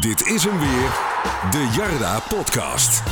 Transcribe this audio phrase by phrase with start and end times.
[0.00, 0.90] Dit is hem weer,
[1.50, 3.02] de Jarda Podcast.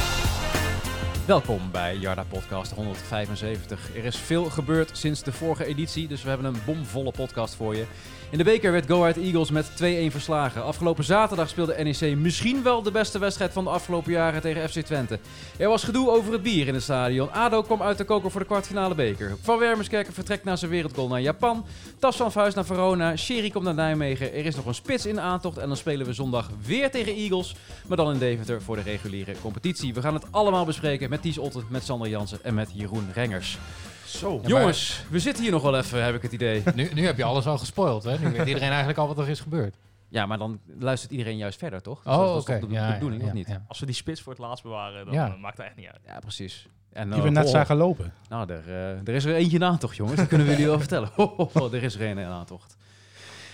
[1.26, 3.96] Welkom bij Jarda Podcast 175.
[3.96, 7.76] Er is veel gebeurd sinds de vorige editie, dus we hebben een bomvolle podcast voor
[7.76, 7.86] je.
[8.30, 9.74] In de beker werd Go Ahead Eagles met 2-1
[10.10, 10.64] verslagen.
[10.64, 14.80] Afgelopen zaterdag speelde NEC misschien wel de beste wedstrijd van de afgelopen jaren tegen FC
[14.80, 15.18] Twente.
[15.58, 17.32] Er was gedoe over het bier in het stadion.
[17.32, 19.36] ADO kwam uit de koker voor de kwartfinale beker.
[19.42, 21.64] Van Wermerskerken vertrekt na zijn wereldgoal naar Japan.
[21.98, 23.16] Tas van Vuist naar Verona.
[23.16, 24.32] Sherry komt naar Nijmegen.
[24.32, 27.54] Er is nog een spits in aantocht en dan spelen we zondag weer tegen Eagles.
[27.86, 29.94] Maar dan in Deventer voor de reguliere competitie.
[29.94, 33.58] We gaan het allemaal bespreken met Ties Otten, met Sander Jansen en met Jeroen Rengers.
[34.06, 34.40] Zo.
[34.46, 36.62] Jongens, we zitten hier nog wel even, heb ik het idee.
[36.74, 38.18] Nu, nu heb je alles al gespoild, hè?
[38.18, 39.76] Nu weet iedereen eigenlijk al wat er is gebeurd.
[40.08, 42.02] Ja, maar dan luistert iedereen juist verder, toch?
[42.02, 42.58] Dus Oh, dat is oké.
[42.60, 43.46] toch de Ja, bedoeling, ja, of niet?
[43.46, 43.64] Ja, ja.
[43.68, 45.26] Als we die spits voor het laatst bewaren, dan Ja.
[45.34, 46.20] eh, maakt dat echt niet uit.
[46.20, 46.68] precies.
[46.92, 48.12] En, Die eh, we net oh, zagen lopen.
[48.28, 50.16] Nou, er, eh, er is er eentje in aantocht, jongens.
[50.16, 51.10] Dat kunnen we jullie wel vertellen.
[51.16, 52.76] Oh, oh, oh, er is er een in aantocht.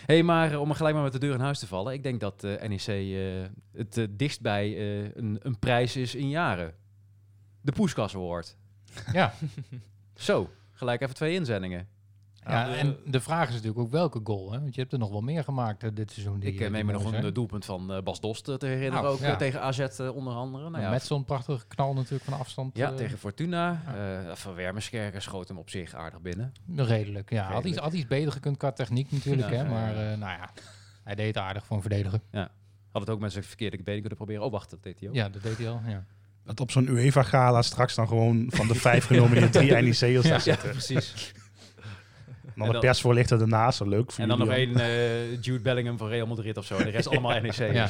[0.06, 1.92] Hé, hey, maar eh, om er gelijk maar met de deur in huis te vallen.
[1.92, 6.14] Ik denk dat eh, NEC eh, het eh, dichtst bij eh, een, een prijs is
[6.14, 6.72] in jaren.
[7.62, 8.56] De Poeskas Award.
[9.12, 9.32] Ja.
[10.14, 11.86] Zo, gelijk even twee inzendingen.
[12.46, 14.60] ja, de- en de vraag is natuurlijk ook welke goal, hè?
[14.60, 16.38] Want je hebt er nog wel meer gemaakt eh, dit seizoen.
[16.38, 18.48] Die, Ik eh, eh, die meen me nog een eh, doelpunt van eh, Bas Dost
[18.48, 19.02] eh, te herinneren.
[19.02, 19.30] Nou, ook ja.
[19.30, 20.70] eh, tegen AZ eh, onder andere.
[20.70, 22.76] Nou, ja, Met zo'n prachtige knal natuurlijk van afstand.
[22.76, 23.82] ja, eh, tegen Fortuna.
[24.28, 26.52] Eh, van Wermerskerken schoot hem op zich aardig binnen.
[26.76, 27.52] Redelijk, ja.
[27.52, 29.62] Had iets, had iets beter gekund qua techniek natuurlijk, Ja, hè?
[29.62, 30.12] ja, Maar ja.
[30.12, 30.50] eh, nou ja,
[31.04, 32.20] hij deed aardig voor een verdediger.
[32.90, 34.42] Had het ook met zijn verkeerde been kunnen proberen.
[34.44, 35.14] Oh, wacht, dat deed hij ook.
[35.14, 36.04] Ja, dat deed hij al, ja.
[36.44, 40.30] Dat op zo'n UEFA-gala straks dan gewoon van de vijf genomineerd drie NEC'ers Ja, daar
[40.32, 40.70] ja, zitten.
[40.70, 41.12] precies.
[42.54, 45.42] En dan En de dan- persvoorlichter ernaast, zo leuk voor En dan nog één eh,
[45.42, 46.76] Jude Bellingham van Real Madrid of zo.
[46.76, 47.54] De rest allemaal NEC.
[47.54, 47.88] Ja.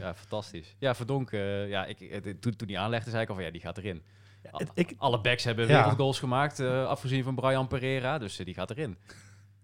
[0.00, 0.74] ja, fantastisch.
[0.78, 3.50] Ja, Verdonk, eh, ja, ik, eh, toen, toen hij aanlegde, zei ik al van ja,
[3.50, 4.02] die gaat erin.
[4.42, 5.74] Ja, het- ik, Alle backs hebben Ja.
[5.76, 8.96] wereldgoals gemaakt, eh, afgezien van Brian Pereira, dus die gaat erin.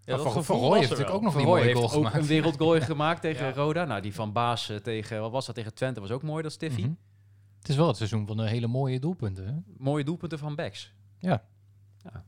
[0.05, 2.15] Ja, dat van, van Roy heeft natuurlijk ook nog die mooie heeft goal ook gemaakt.
[2.15, 3.53] een wereldgoal gemaakt tegen Ja.
[3.53, 3.85] Roda.
[3.85, 6.87] Nou, die van Baas tegen, wat was dat, tegen Twente was ook mooi, dat Stiffy.
[7.67, 9.53] Het is wel het seizoen van de hele mooie doelpunten, hè?
[9.79, 10.93] Mooie doelpunten van backs.
[11.19, 11.43] Ja.
[12.03, 12.25] ja.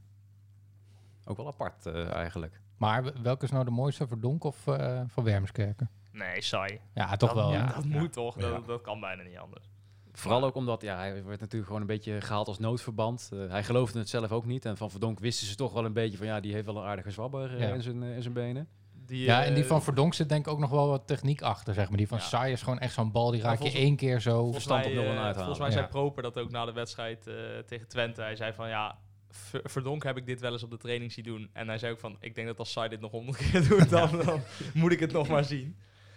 [1.25, 2.61] Ook wel apart eh, eigenlijk.
[2.77, 5.91] Maar welke is nou de mooiste, Verdonk of eh, van Wermerskerken?
[6.13, 6.81] Nee, saai.
[6.95, 7.53] Ja, toch dat, wel.
[7.53, 7.99] ja, dat Ja.
[8.01, 8.41] moet toch?
[8.41, 8.51] Ja.
[8.51, 9.71] Dat, dat kan bijna niet anders.
[10.13, 13.31] Vooral ook omdat ja, hij werd natuurlijk gewoon een beetje gehaald als noodverband.
[13.33, 14.65] Eh, hij geloofde het zelf ook niet.
[14.65, 16.89] En van Verdonk wisten ze toch wel een beetje van ja, die heeft wel een
[16.89, 17.73] aardige zwabber Ja.
[17.75, 18.69] in, zijn, in zijn benen.
[19.09, 21.43] Die, Ja, en die eh, van Verdonk zit denk ik ook nog wel wat techniek
[21.43, 21.97] achter, zeg maar.
[21.97, 22.25] Die van Ja.
[22.25, 24.31] Saai is gewoon echt zo'n bal, die raak je één keer zo.
[24.35, 25.35] Volgens verstand mij, op nul en uithalen.
[25.35, 25.75] volgens mij Ja.
[25.75, 27.35] zei Proper dat ook na de wedstrijd eh,
[27.67, 28.21] tegen Twente.
[28.23, 28.99] Hij zei van ja,
[29.31, 31.51] Ver- Verdonk heb ik dit wel eens op de training zien doen.
[31.53, 33.91] En hij zei ook van, ik denk dat als Sai dit nog honderd keer doet,
[33.91, 34.41] dan, dan
[34.75, 35.77] moet ik het nog maar zien.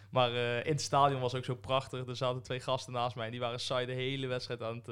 [0.10, 2.08] Maar eh, in het stadion was ook zo prachtig.
[2.08, 4.90] Er zaten twee gasten naast mij en die waren Sai de hele wedstrijd aan het,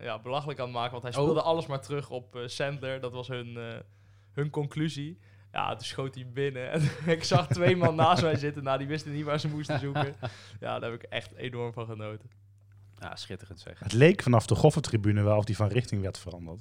[0.00, 0.90] ja, belachelijk aan het maken.
[0.90, 1.18] Want hij Oh.
[1.20, 3.00] speelde alles maar terug op eh Sandler.
[3.00, 3.62] Dat was hun, eh,
[4.32, 5.18] hun conclusie.
[5.52, 6.70] Ja, toen schoot hij binnen.
[6.70, 6.82] En
[7.16, 8.62] ik zag twee man naast mij zitten.
[8.64, 10.14] Nou, die wisten niet waar ze moesten zoeken.
[10.60, 12.30] Ja, daar heb ik echt enorm van genoten.
[12.98, 13.78] Ja, schitterend zeg.
[13.78, 16.60] het leek vanaf de Goffentribune wel of die van richting werd veranderd.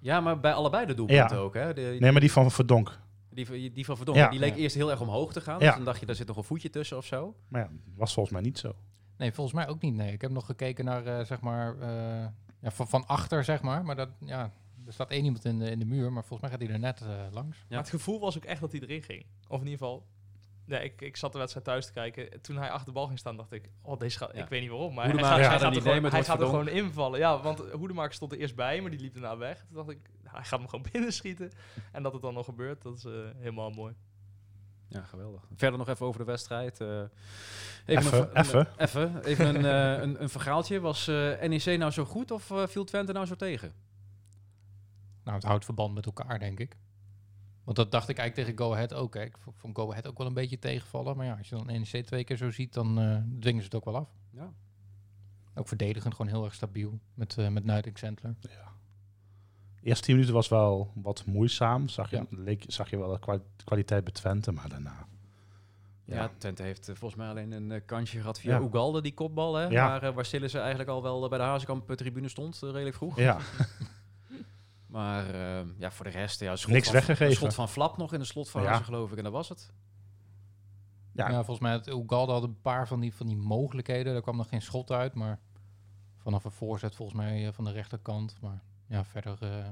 [0.00, 1.42] Ja, maar bij allebei de doelpunten Ja.
[1.42, 1.54] ook.
[1.54, 1.74] Hè?
[1.74, 2.98] De- Nee, maar die van Verdonk.
[3.30, 4.28] die, van- die van Verdonk, Ja.
[4.30, 4.60] die leek Ja.
[4.60, 5.58] eerst heel erg omhoog te gaan.
[5.60, 5.66] Ja.
[5.66, 7.34] Dus dan dacht je, daar zit nog een voetje tussen of zo.
[7.48, 8.74] Maar ja, was volgens mij niet zo.
[9.16, 9.94] Nee, volgens mij ook niet.
[9.94, 11.88] Nee, ik heb nog gekeken naar, eh, zeg maar, eh,
[12.60, 13.84] ja, van, van achter, zeg maar.
[13.84, 14.50] Maar dat, ja,
[14.86, 16.80] er staat één iemand in de, in de muur, maar volgens mij gaat hij er
[16.80, 17.58] net eh, langs.
[17.58, 17.64] Ja.
[17.68, 19.26] Maar het gevoel was ook echt dat hij erin ging.
[19.48, 20.06] Of in ieder geval...
[20.66, 22.40] Ja, ik, ik zat de wedstrijd thuis te kijken.
[22.42, 23.70] Toen hij achter de bal ging staan, dacht ik...
[23.82, 24.30] Oh, deze gaat...
[24.34, 24.42] Ja.
[24.42, 26.46] Ik weet niet waarom, maar hij gaat er hij gaat, er, gewoon, hij gaat er
[26.46, 27.18] gewoon invallen.
[27.18, 29.58] Ja, want Hoedemaker stond er eerst bij, maar die liep daarna weg.
[29.66, 31.50] Toen dacht ik, nou, hij gaat hem gewoon binnenschieten.
[31.92, 33.94] En dat het dan nog gebeurt, dat is eh, helemaal mooi.
[34.88, 35.42] Ja, geweldig.
[35.56, 36.80] Verder nog even over de wedstrijd.
[36.80, 37.02] eh,
[37.86, 38.68] Even, een- even.
[38.76, 39.64] Even, even een,
[40.02, 40.80] een, een verhaaltje.
[40.80, 43.72] Was eh, NEC nou zo goed of viel Twente nou zo tegen?
[45.24, 46.76] Nou, het houdt verband met elkaar, denk ik.
[47.64, 49.14] Want dat dacht ik eigenlijk tegen Go Ahead ook.
[49.14, 49.22] Hè.
[49.22, 51.16] Ik vond Go Ahead ook wel een beetje tegenvallen.
[51.16, 53.74] Maar ja, als je dan NEC twee keer zo ziet, dan eh, dwingen ze het
[53.74, 54.08] ook wel af.
[54.30, 54.52] Ja.
[55.54, 57.00] Ook verdedigend gewoon heel erg stabiel.
[57.14, 58.18] Met, eh met Nuit en.
[59.80, 61.88] De eerste tien minuten was wel wat moeizaam.
[61.88, 62.26] Zag je, Ja.
[62.30, 65.06] leek, zag je wel de kwa- kwaliteit bij Twente, maar daarna...
[66.04, 68.66] Ja, Ja, Twente heeft eh, volgens mij alleen een kansje gehad via Ja.
[68.66, 69.54] Ugalde, die kopbal.
[69.54, 69.64] Hè?
[69.66, 70.00] Ja.
[70.00, 73.18] Waar, waar Sillissen eigenlijk al wel bij de Hazekamp-tribune stond, redelijk vroeg.
[73.18, 73.38] ja.
[74.94, 77.26] Maar eh, ja, voor de rest, ja, schot Niks van, weggegeven.
[77.26, 78.78] Een schot van Flap nog in de slotfase, Ja.
[78.78, 79.16] geloof ik.
[79.18, 79.72] En dat was het.
[81.12, 81.28] Ja.
[81.28, 84.12] Ja, volgens mij had Ugalde had een paar van die, van die mogelijkheden.
[84.12, 85.38] Daar kwam nog geen schot uit, maar
[86.16, 88.36] vanaf een voorzet volgens mij eh, van de rechterkant.
[88.40, 89.38] Maar ja, verder...
[89.40, 89.68] eh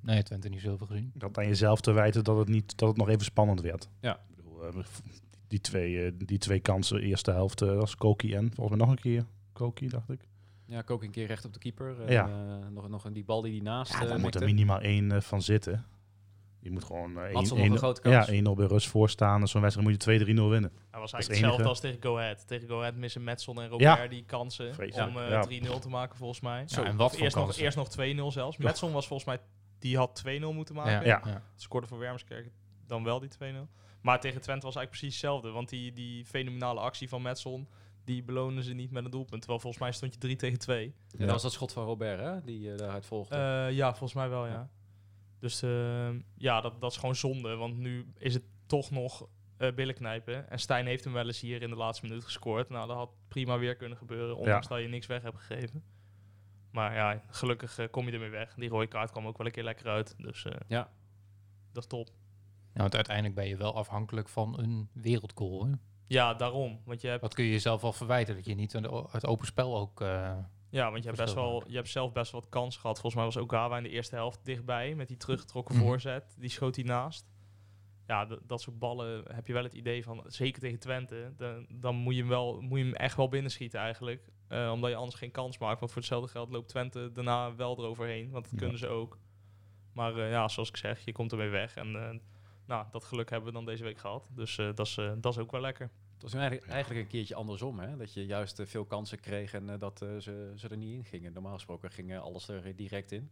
[0.00, 1.10] nee, Twente niet zoveel gezien.
[1.14, 3.88] dat aan jezelf te wijten dat het, niet, dat het nog even spannend werd.
[4.00, 4.14] Ja.
[4.28, 4.84] Ik bedoel, eh,
[5.48, 8.96] die, twee, eh, die twee kansen, eerste helft, eh, was Koki en volgens mij nog
[8.96, 10.28] een keer Koki, dacht ik.
[10.66, 12.00] Ja, ik ook een keer recht op de keeper.
[12.02, 12.28] En, Ja.
[12.28, 14.80] eh, nog, nog een, die bal die die naast Ja, eh, daar moet er minimaal
[14.80, 15.84] één eh, van zitten.
[16.60, 18.26] Je moet gewoon eh, Matson 1 nog een grote kans.
[18.26, 19.40] ja, 1-0 bij rust voorstaan.
[19.40, 20.70] En zo'n wedstrijd moet je 2-3-0 winnen.
[20.90, 21.68] Hij was Dat is eigenlijk het hetzelfde enige.
[21.68, 22.46] als tegen Go Ahead.
[22.46, 25.08] Tegen Go Ahead missen Metson en Robert die kansen Vreselijk.
[25.08, 25.44] om eh, Ja.
[25.76, 26.64] 3-0 te maken volgens mij.
[26.66, 28.56] Ja, en wat eerst, nog, eerst nog 2-0 zelfs.
[28.56, 29.38] Metson was volgens mij,
[29.78, 30.92] die had 2-0 moeten maken.
[30.92, 31.20] Ja, Ja.
[31.24, 31.42] ja.
[31.54, 32.50] Scoorde voor Wermskerk
[32.86, 33.68] dan wel die 2-0.
[34.00, 35.50] Maar tegen Twente was eigenlijk precies hetzelfde.
[35.50, 37.68] Want die, die fenomenale actie van Metson,
[38.06, 39.40] die belonen ze niet met een doelpunt.
[39.40, 40.94] Terwijl volgens mij stond je 3 tegen 2.
[41.08, 42.44] Ja, dat was dat schot van Robert, hè?
[42.44, 43.36] Die eh, daaruit volgde.
[43.36, 44.68] Eh, ja, volgens mij wel, ja.
[45.38, 47.56] Dus eh, ja, dat, dat is gewoon zonde.
[47.56, 50.50] Want nu is het toch nog eh billen knijpen.
[50.50, 52.68] En Stijn heeft hem wel eens hier in de laatste minuut gescoord.
[52.68, 55.84] Nou, dat had prima weer kunnen gebeuren, ondanks dat je niks weg hebt gegeven.
[56.70, 58.54] Maar ja, gelukkig kom je ermee weg.
[58.54, 60.14] Die rode kaart kwam ook wel een keer lekker uit.
[60.18, 60.90] Dus eh, Ja.
[61.72, 62.08] dat is top.
[62.74, 65.66] Ja, want uiteindelijk ben je wel afhankelijk van een wereldgoal.
[65.66, 65.72] Hè?
[66.06, 66.80] Ja, daarom.
[66.84, 68.72] Want je hebt, Dat kun je jezelf wel verwijten, dat je niet
[69.10, 70.00] het open spel ook...
[70.00, 70.36] eh,
[70.70, 72.94] ja, want je hebt, best wel, je hebt zelf best wel wat kans gehad.
[73.00, 74.94] Volgens mij was Okawa in de eerste helft dichtbij.
[74.94, 75.84] Met die teruggetrokken Mhm.
[75.84, 76.36] voorzet.
[76.38, 77.26] Die schoot hij naast.
[78.06, 81.94] Ja, dat soort ballen heb je wel het idee van, zeker tegen Twente, dan, dan
[81.96, 84.28] moet, je hem wel, moet je hem echt wel binnenschieten eigenlijk.
[84.48, 85.78] Eh, omdat je anders geen kans maakt.
[85.80, 88.30] Want voor hetzelfde geld loopt Twente daarna wel eroverheen.
[88.30, 88.58] Want dat Ja.
[88.58, 89.18] kunnen ze ook.
[89.92, 91.76] Maar eh, ja, zoals ik zeg, je komt ermee weg.
[91.76, 92.20] En
[92.66, 94.28] nou, dat geluk hebben we dan deze week gehad.
[94.34, 95.90] Dus eh, dat, is, eh, dat is ook wel lekker.
[96.12, 97.96] Het was eigenlijk, eigenlijk een keertje andersom, hè?
[97.96, 101.32] Dat je juist eh, veel kansen kreeg en dat ze, ze er niet in gingen.
[101.32, 103.30] Normaal gesproken ging alles er direct in.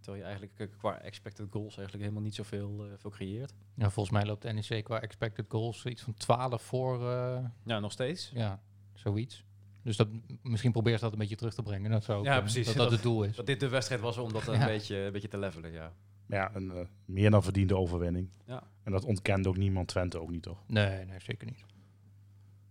[0.00, 3.52] Terwijl je eigenlijk qua expected goals eigenlijk helemaal niet zoveel veel creëert.
[3.74, 7.10] ja, volgens mij loopt de NEC qua expected goals iets van 12 voor...
[7.10, 8.30] eh, Ja, nog steeds.
[8.34, 8.62] ja,
[8.94, 9.44] zoiets.
[9.82, 10.08] Dus dat,
[10.42, 11.90] misschien probeer ze dat een beetje terug te brengen.
[11.90, 12.66] Dat zou ook, Ja, precies.
[12.66, 13.36] Dat, dat Dat- het doel is.
[13.36, 15.92] Dat dit de wedstrijd was om dat een, beetje, een beetje te levelen, ja.
[16.26, 18.28] Ja, een eh, meer dan verdiende overwinning.
[18.46, 18.62] Ja.
[18.82, 20.58] En dat ontkende ook niemand, Twente ook niet, toch?
[20.66, 21.64] Nee, nee, zeker niet.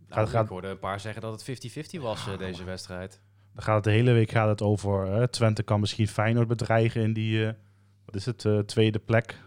[0.08, 3.22] Nou, gaat- Ik hoorde een paar zeggen dat het 50-50 was, eh, deze wedstrijd.
[3.54, 7.02] Dan gaat het de hele week gaat het over eh, Twente kan misschien Feyenoord bedreigen
[7.02, 7.54] in die, eh,
[8.06, 9.40] wat is het, eh, tweede plek.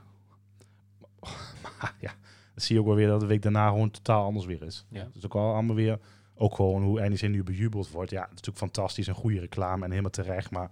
[1.62, 2.10] Maar ja,
[2.54, 4.86] dan zie je ook wel weer dat de week daarna gewoon totaal anders weer is.
[4.90, 5.04] Ja.
[5.04, 5.98] Het is ook al allemaal weer,
[6.34, 8.10] ook gewoon hoe NEC nu bejubeld wordt.
[8.10, 10.50] Ja, is natuurlijk fantastisch, een goede reclame en helemaal terecht.
[10.50, 10.70] Maar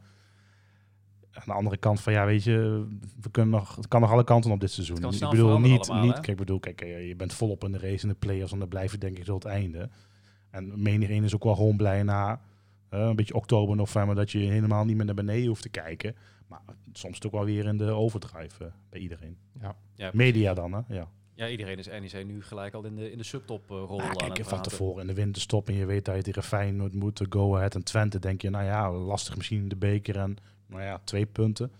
[1.34, 2.86] aan de andere kant van, ja, weet je,
[3.20, 5.02] we kunnen nog, het kan nog alle kanten op dit seizoen.
[5.02, 6.20] Het kan ik bedoel niet, allemaal, niet hè?
[6.20, 8.58] kijk, ik bedoel, kijk, eh, je bent volop in de race in de play-offs en
[8.58, 9.88] dan blijf je denk ik tot het einde.
[10.50, 12.40] En menigeen is ook wel gewoon blij na
[12.88, 16.16] een beetje oktober, november, dat je helemaal niet meer naar beneden hoeft te kijken.
[16.48, 16.60] Maar
[16.92, 19.36] soms ook wel weer in de overdrive eh, bij iedereen.
[19.60, 19.76] Ja.
[19.94, 20.80] Ja, Media dan, hè?
[20.88, 21.08] Ja.
[21.36, 24.16] Ja, iedereen is NEC nu gelijk al in de, in de subtop rol Ah, aan
[24.16, 27.26] kijk, het van tevoren in de winterstop en je weet dat je tegen Feyenoord moet,
[27.28, 30.36] Go Ahead en Twente, denk je, nou ja, lastig misschien in de beker en,
[30.66, 31.72] nou ja, twee punten.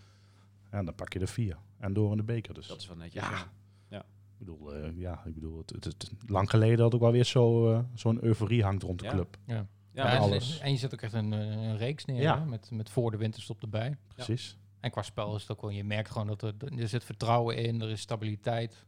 [0.72, 1.56] Ja, dan pak je er vier.
[1.78, 2.66] En door in de beker dus.
[2.66, 3.22] Dat is wel netjes.
[3.22, 3.50] Ja.
[3.88, 3.98] Ja.
[3.98, 7.24] Ik bedoel, eh, ja, ik bedoel, het, het, het- lang geleden had ook wel weer
[7.24, 9.10] zo, eh, zo'n euforie hangt rond de Ja.
[9.10, 9.36] club.
[9.46, 10.58] Ja, Ja, en- alles.
[10.58, 12.38] En je zet ook echt een, eh, een reeks neer Ja.
[12.38, 13.96] hè, met, met voor de winterstop erbij.
[14.14, 14.56] Precies.
[14.80, 17.56] En qua spel is het ook wel, je merkt gewoon dat er, er zit vertrouwen
[17.56, 18.84] in, er is stabiliteit,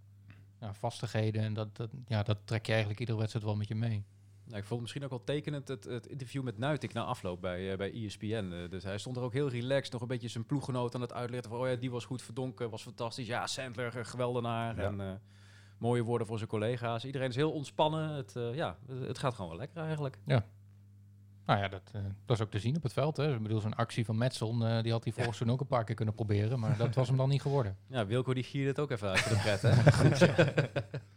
[0.60, 1.42] ja, vastigheden.
[1.42, 4.04] En dat, dat, ja, dat trek je eigenlijk iedere wedstrijd wel met je mee.
[4.46, 7.70] Nou, ik vond misschien ook wel tekenend het, het interview met Nuitik na afloop bij,
[7.70, 8.52] eh, bij ESPN.
[8.52, 11.12] Eh, dus hij stond er ook heel relaxed, nog een beetje zijn ploeggenoot aan het
[11.12, 11.50] uitleggen.
[11.50, 13.26] Van, oh ja, die was goed verdonken, was fantastisch.
[13.26, 14.76] Ja, Sandler, eh, geweldenaar.
[14.76, 14.82] Ja.
[14.82, 15.20] En
[15.78, 17.04] mooie woorden voor zijn collega's.
[17.04, 18.10] Iedereen is heel ontspannen.
[18.10, 20.19] Het, ja, het, gaat gewoon wel lekker eigenlijk.
[21.46, 21.90] Nou ja, dat,
[22.26, 23.16] dat is ook te zien op het veld.
[23.16, 23.34] Hè.
[23.34, 25.84] Ik bedoel, zo'n actie van Metson, eh, die had hij volgens toen ook een paar
[25.84, 26.60] keer kunnen proberen.
[26.60, 27.76] Maar dat was hem dan niet geworden.
[27.87, 29.72] Ja, Wilco die gierde het ook even uit voor de pret, hè?
[30.00, 30.19] Goed,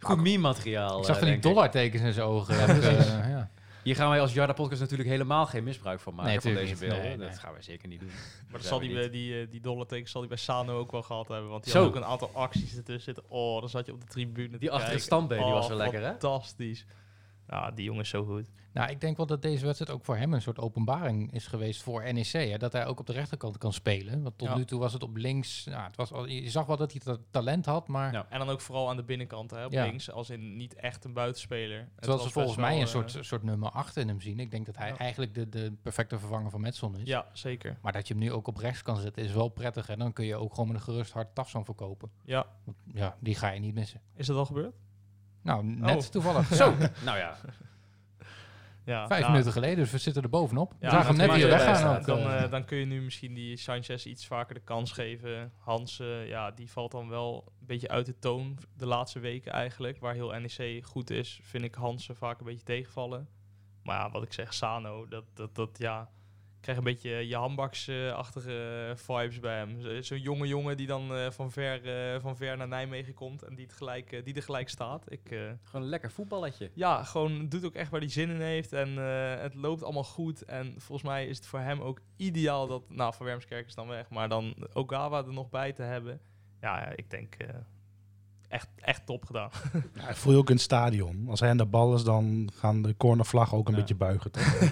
[0.00, 2.54] Goed meme-materiaal, ik zag eh, van die dollartekens in zijn ogen.
[2.68, 3.50] eh, ja.
[3.82, 6.76] Hier gaan wij als Jarda Podcast natuurlijk helemaal geen misbruik van maken Nee, van deze
[6.76, 6.98] beelden.
[7.02, 7.36] Nee, Dat nee.
[7.38, 8.08] gaan wij zeker niet doen.
[8.50, 8.98] Maar dat zal die, niet.
[8.98, 11.50] bij- die, eh, die dollartekens zal die bij Sano ook wel gehad hebben.
[11.50, 11.78] Want die Zo.
[11.78, 13.24] had ook een aantal acties ertussen zitten.
[13.30, 15.00] Oh, dan zat je op de tribune Die achter het kijken.
[15.00, 16.08] standbeen, die Oh, was wel lekker, hè?
[16.08, 16.86] Fantastisch.
[17.48, 18.46] Ja, die jongen is zo goed.
[18.72, 21.82] Nou, ik denk wel dat deze wedstrijd ook voor hem een soort openbaring is geweest
[21.82, 22.26] voor NEC.
[22.32, 22.58] Hè?
[22.58, 24.22] Dat hij ook op de rechterkant kan spelen.
[24.22, 24.56] Want tot Ja.
[24.56, 25.64] nu toe was het op links.
[25.64, 28.26] Nou, het was al, je zag wel dat hij ta- talent had, maar Ja.
[28.28, 29.84] En dan ook vooral aan de binnenkant, hè, op Ja.
[29.84, 30.10] links.
[30.10, 31.78] Als in niet echt een buitenspeler.
[31.78, 34.20] Het terwijl was ze volgens mij wel, een eh, soort, soort nummer 8 in hem
[34.20, 34.38] zien.
[34.40, 34.96] Ik denk dat hij Ja.
[34.98, 37.06] eigenlijk de, de perfecte vervanger van Metson is.
[37.08, 37.78] Ja, zeker.
[37.82, 39.88] Maar dat je hem nu ook op rechts kan zetten is wel prettig.
[39.88, 42.10] En dan kun je ook gewoon met een gerust hart Tafsan verkopen.
[42.24, 42.46] Ja.
[42.94, 44.00] Ja, die ga je niet missen.
[44.14, 44.74] Is dat al gebeurd?
[45.42, 46.02] Nou, net Oh.
[46.10, 46.54] toevallig.
[46.54, 47.36] Zo, Ja, nou ja.
[48.90, 49.06] Ja.
[49.06, 49.30] vijf ja.
[49.30, 50.74] minuten geleden, dus we zitten er bovenop.
[50.80, 51.96] Ja, zagen hem net zo- weggaan.
[51.96, 52.42] ook, Dan, eh.
[52.42, 55.52] eh, dan kun je nu misschien die Sanchez iets vaker de kans geven.
[55.58, 60.00] Hansen, ja, die valt dan wel een beetje uit de toon de laatste weken eigenlijk.
[60.00, 63.28] Waar heel NEC goed is, vind ik Hansen vaak een beetje tegenvallen.
[63.82, 66.10] Maar ja, wat ik zeg, Sano, dat, dat, dat ja...
[66.60, 69.80] Krijg een beetje je handbaksachtige vibes bij hem.
[69.80, 73.42] Zo- Zo'n jonge jongen die dan eh, van, ver, eh, van ver naar Nijmegen komt
[73.42, 75.04] en die, het gelijk, eh, die er gelijk staat.
[75.12, 76.70] Ik, eh, Gewoon een lekker voetballetje.
[76.74, 78.72] ja, gewoon doet ook echt waar hij zin in heeft.
[78.72, 80.44] En eh, het loopt allemaal goed.
[80.44, 82.82] En volgens mij is het voor hem ook ideaal dat...
[82.90, 84.10] Nou, Van Wermskerk is dan weg.
[84.10, 86.20] Maar dan Ogawa er nog bij te hebben.
[86.60, 87.48] ja, ik denk eh,
[88.48, 89.50] echt, echt top gedaan.
[89.94, 91.26] Ja, dat voel je ook in het stadion.
[91.28, 93.80] Als hij aan de bal is, dan gaan de cornervlag ook een Ja.
[93.80, 94.30] beetje buigen.
[94.30, 94.42] toch?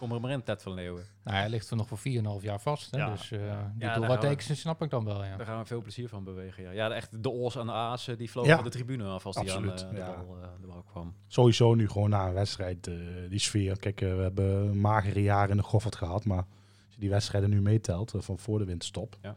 [0.00, 1.04] Kom er maar in, Ted van Leeuwen.
[1.24, 2.90] Nou, hij ligt er nog voor 4,5 jaar vast.
[2.90, 2.98] Hè?
[2.98, 3.10] Ja.
[3.10, 5.36] Dus eh Ja, die daar ja, gaan we- tekens snap ik dan wel, ja.
[5.36, 6.62] Daar gaan we veel plezier van bewegen.
[6.62, 8.56] Ja, ja de, echt de O's en de A's eh, die vlogen Ja.
[8.56, 10.14] van de tribune af als die aan Absoluut, eh, de, ja.
[10.24, 11.14] bal, de bal kwam.
[11.26, 12.94] Sowieso nu gewoon na een wedstrijd, eh,
[13.28, 13.78] die sfeer.
[13.78, 16.38] Kijk, we hebben magere jaren in de Goffert gehad, maar
[16.86, 19.16] als je die wedstrijden nu meetelt, van voor de winterstop.
[19.22, 19.36] Ja.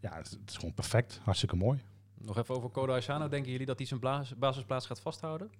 [0.00, 1.20] Ja, het, het is gewoon perfect.
[1.22, 1.82] Hartstikke mooi.
[2.18, 3.28] Nog even over Kodo Aisano.
[3.28, 4.00] Denken jullie dat hij zijn
[4.38, 5.50] basisplaats gaat vasthouden?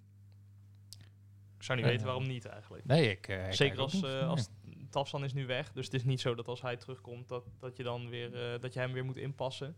[1.67, 2.85] Ik zou niet weten waarom niet eigenlijk.
[2.85, 3.29] Nee, ik...
[3.29, 4.49] eh, ik Zeker als, eh, als
[4.91, 5.73] Tafsan is nu weg.
[5.73, 8.61] Dus het is niet zo dat als hij terugkomt, dat, dat je dan weer eh,
[8.61, 9.77] dat je hem weer moet inpassen.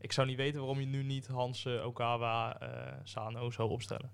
[0.00, 4.10] Ik zou niet weten waarom je nu niet Hansen, Okawa, eh Sano zo opstellen.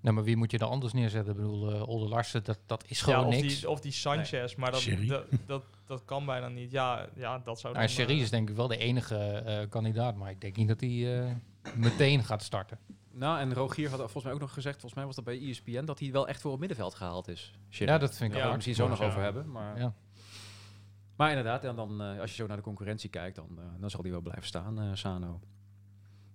[0.00, 1.32] Nee, maar wie moet je dan anders neerzetten?
[1.32, 3.60] Ik bedoel, eh Olde Larsen, dat, dat is gewoon ja, of niks.
[3.60, 6.70] Die, of die Sanchez, maar dat, dat, dat, dat kan bijna niet.
[6.70, 7.94] Ja, ja dat zou Nou, dan...
[7.94, 11.22] Sherry is denk ik wel de enige eh, kandidaat, maar ik denk niet dat hij
[11.22, 11.32] eh,
[11.76, 12.78] meteen gaat starten.
[13.14, 15.84] Nou, en Rogier had volgens mij ook nog gezegd, volgens mij was dat bij ESPN,
[15.84, 17.58] dat hij wel echt voor het middenveld gehaald is.
[17.70, 17.88] Shit.
[17.88, 19.50] Ja, dat vind ik we Ja, misschien zo nog over hebben.
[19.50, 19.94] Maar, Ja.
[21.16, 23.90] maar inderdaad, en dan, eh, als je zo naar de concurrentie kijkt, dan, eh, dan
[23.90, 25.40] zal hij wel blijven staan, eh, Sano.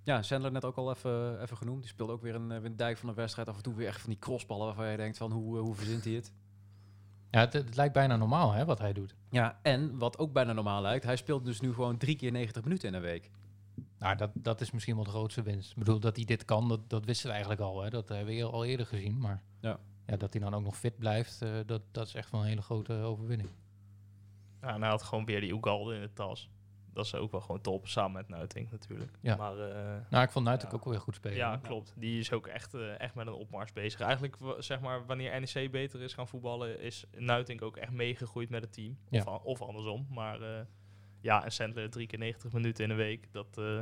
[0.03, 1.81] Ja, Sandler net ook al even, even genoemd.
[1.81, 3.47] Die speelde ook weer een, dijk van een wedstrijd.
[3.49, 6.03] Af en toe weer echt van die crossballen waarvan je denkt van hoe, hoe verzint
[6.03, 6.33] hij het?
[7.31, 9.15] Ja, het, het lijkt bijna normaal hè, wat hij doet.
[9.29, 12.63] Ja, en wat ook bijna normaal lijkt, hij speelt dus nu gewoon drie keer 90
[12.63, 13.29] minuten in een week.
[13.99, 15.71] Nou, dat, dat is misschien wel de grootste winst.
[15.71, 17.81] Ik bedoel, dat hij dit kan, dat, dat wisten we eigenlijk al.
[17.81, 17.89] Hè.
[17.89, 19.17] Dat hebben we al eerder gezien.
[19.19, 19.79] Maar Ja.
[20.05, 22.47] Ja, dat hij dan ook nog fit blijft, eh, dat, dat is echt wel een
[22.47, 23.49] hele grote overwinning.
[24.61, 26.49] Ja, en hij had gewoon weer die Ugalde in de tas.
[26.93, 29.11] Dat is ook wel gewoon top, samen met Nuiting natuurlijk.
[29.21, 29.35] Ja.
[29.35, 30.75] Maar eh, Nou, ik vond Nuitek Ja.
[30.77, 31.37] ook weer goed spelen.
[31.37, 31.93] ja, klopt.
[31.97, 33.99] Die is ook echt, eh, echt met een opmars bezig.
[33.99, 38.61] Eigenlijk, zeg maar, wanneer NEC beter is gaan voetballen, is Nuiting ook echt meegegroeid met
[38.61, 38.97] het team.
[39.09, 39.39] Ja.
[39.43, 40.07] Of, andersom.
[40.09, 40.65] Maar eh,
[41.21, 43.27] ja, en Sandler drie keer 90 minuten in een week.
[43.31, 43.77] Dat, eh,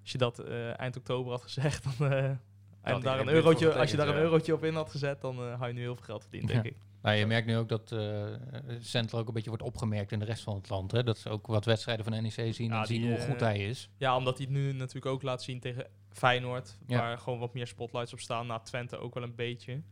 [0.00, 2.12] als je dat eh, eind oktober had gezegd, dan...
[2.12, 2.30] eh,
[2.82, 5.66] en daar een eurotje, als je daar een eurotje op in had gezet, dan had
[5.66, 6.70] je nu heel veel geld verdiend, denk Ja.
[6.70, 6.76] ik.
[7.02, 7.94] Nou, je merkt nu ook dat
[8.80, 10.92] Sandler ook een beetje wordt opgemerkt in de rest van het land.
[10.92, 11.02] Hè?
[11.02, 13.90] Dat ze ook wat wedstrijden van NEC zien Ja, en zien hoe goed hij is.
[13.96, 16.78] Ja, omdat hij het nu natuurlijk ook laat zien tegen Feyenoord.
[16.86, 16.98] Ja.
[16.98, 18.46] Waar gewoon wat meer spotlights op staan.
[18.46, 19.82] Na Twente ook wel een beetje.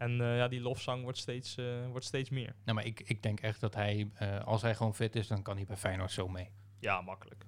[0.00, 2.54] En eh, ja, die lofzang wordt steeds, eh, wordt steeds meer.
[2.64, 5.42] Nou, maar ik, ik denk echt dat hij, eh, als hij gewoon fit is, dan
[5.42, 6.50] kan hij bij Feyenoord zo mee.
[6.78, 7.44] Ja, makkelijk.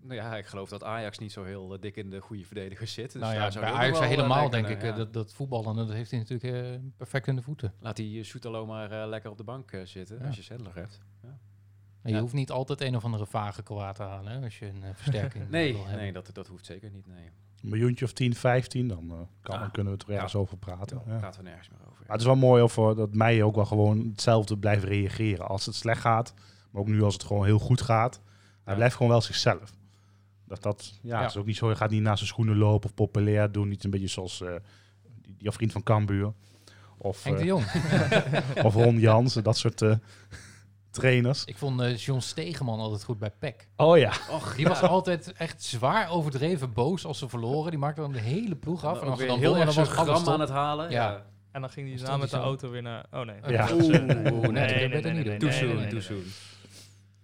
[0.00, 3.12] Nou ja, ik geloof dat Ajax niet zo heel dik in de goede verdedigers zit.
[3.12, 4.82] Dus nou ja, daar zou bij Ajax helemaal denk ik.
[4.82, 4.92] ja.
[4.92, 7.74] Dat, dat voetballen, dat heeft hij natuurlijk eh, perfect in de voeten.
[7.80, 10.26] Laat die Soetalo maar eh, lekker op de bank eh, zitten, Ja.
[10.26, 11.00] als je Sandler hebt.
[12.04, 12.20] Je Ja.
[12.20, 14.90] hoeft niet altijd een of andere vage kwaad te halen hè, als je een eh,
[14.94, 16.02] versterking Nee, wil hebben.
[16.02, 17.06] nee dat, dat hoeft zeker niet.
[17.06, 17.30] Nee.
[17.62, 20.38] Een miljoentje of 10, 15, dan, eh, kan, kunnen we er ergens Ja.
[20.38, 21.02] over praten.
[21.06, 21.16] Ja.
[21.18, 21.98] praten we nergens meer over.
[21.98, 25.48] Maar het is wel mooi of, eh, dat Meijer ook wel gewoon hetzelfde blijft reageren.
[25.48, 26.34] Als het slecht gaat,
[26.70, 28.20] maar ook nu als het gewoon heel goed gaat.
[28.64, 29.72] Hij blijft gewoon wel zichzelf.
[30.44, 31.66] Dat, dat ja, is ook niet zo.
[31.66, 33.68] Hij gaat niet naar zijn schoenen lopen of populair doen.
[33.68, 34.54] Niet een beetje zoals eh,
[35.22, 36.32] die, die vriend van Cambuur.
[36.98, 37.64] Of, Henk de eh, Jong.
[38.66, 39.82] of Ron Jans, dat soort
[40.92, 41.44] trainers.
[41.44, 43.68] ik vond eh, John Stegeman altijd goed bij PEC.
[43.76, 44.12] Oh ja.
[44.30, 47.70] Och, Die was altijd echt zwaar overdreven boos als ze verloren.
[47.70, 49.00] Die maakte dan de hele ploeg af.
[49.00, 50.90] En als ze weer dan heel erg dan gram aan het halen.
[50.90, 51.10] Ja.
[51.10, 51.24] Ja.
[51.52, 53.06] En dan ging hij Dan stond met de auto weer naar...
[53.10, 53.36] Oh nee.
[53.52, 53.68] Ja.
[53.72, 55.36] Oeh, Nee, nee, nee, dat nee, nee.
[55.36, 56.02] Too nee, soon, nee, nee, too nee.
[56.02, 56.24] soon.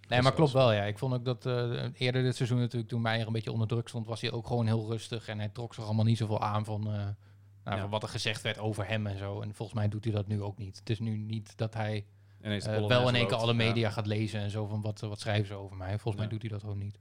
[0.09, 0.83] Nee, maar klopt wel, ja.
[0.83, 3.89] Ik vond ook dat eh, eerder dit seizoen natuurlijk, toen Meijer een beetje onder druk
[3.89, 5.29] stond, was hij ook gewoon heel rustig.
[5.29, 7.79] En hij trok zich allemaal niet zoveel aan van, eh, nou, Ja.
[7.81, 9.41] van wat er gezegd werd over hem en zo.
[9.41, 10.79] En volgens mij doet hij dat nu ook niet.
[10.79, 12.05] Het is nu niet dat hij
[12.41, 13.57] De eh, wel in één keer alle Ja.
[13.59, 15.99] media gaat lezen en zo van wat, wat schrijven ze over mij.
[15.99, 16.99] Volgens mij doet hij dat gewoon niet.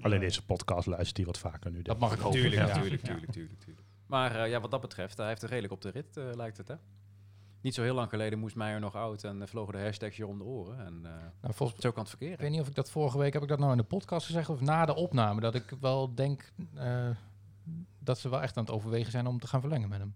[0.00, 1.82] Alleen deze podcast luistert hij wat vaker nu.
[1.82, 2.40] Dat mag ik hopen.
[2.40, 2.80] Tuurlijk, ja.
[2.80, 3.86] tuurlijk, tuurlijk, tuurlijk, tuurlijk.
[4.06, 6.56] Maar eh, ja, wat dat betreft, hij heeft er redelijk op de rit, eh, lijkt
[6.56, 6.74] het, hè?
[7.60, 10.26] Niet zo heel lang geleden moest Meijer nog oud en eh, vlogen de hashtags je
[10.26, 10.78] om de oren.
[10.86, 11.10] En eh
[11.40, 12.40] Nou, volgens, zo kan het ik verkeren.
[12.42, 14.48] weet niet of ik dat vorige week, heb ik dat nou in de podcast gezegd
[14.48, 17.08] of na de opname, dat ik wel denk eh,
[17.98, 20.14] dat ze wel echt aan het overwegen zijn om te gaan verlengen met hem.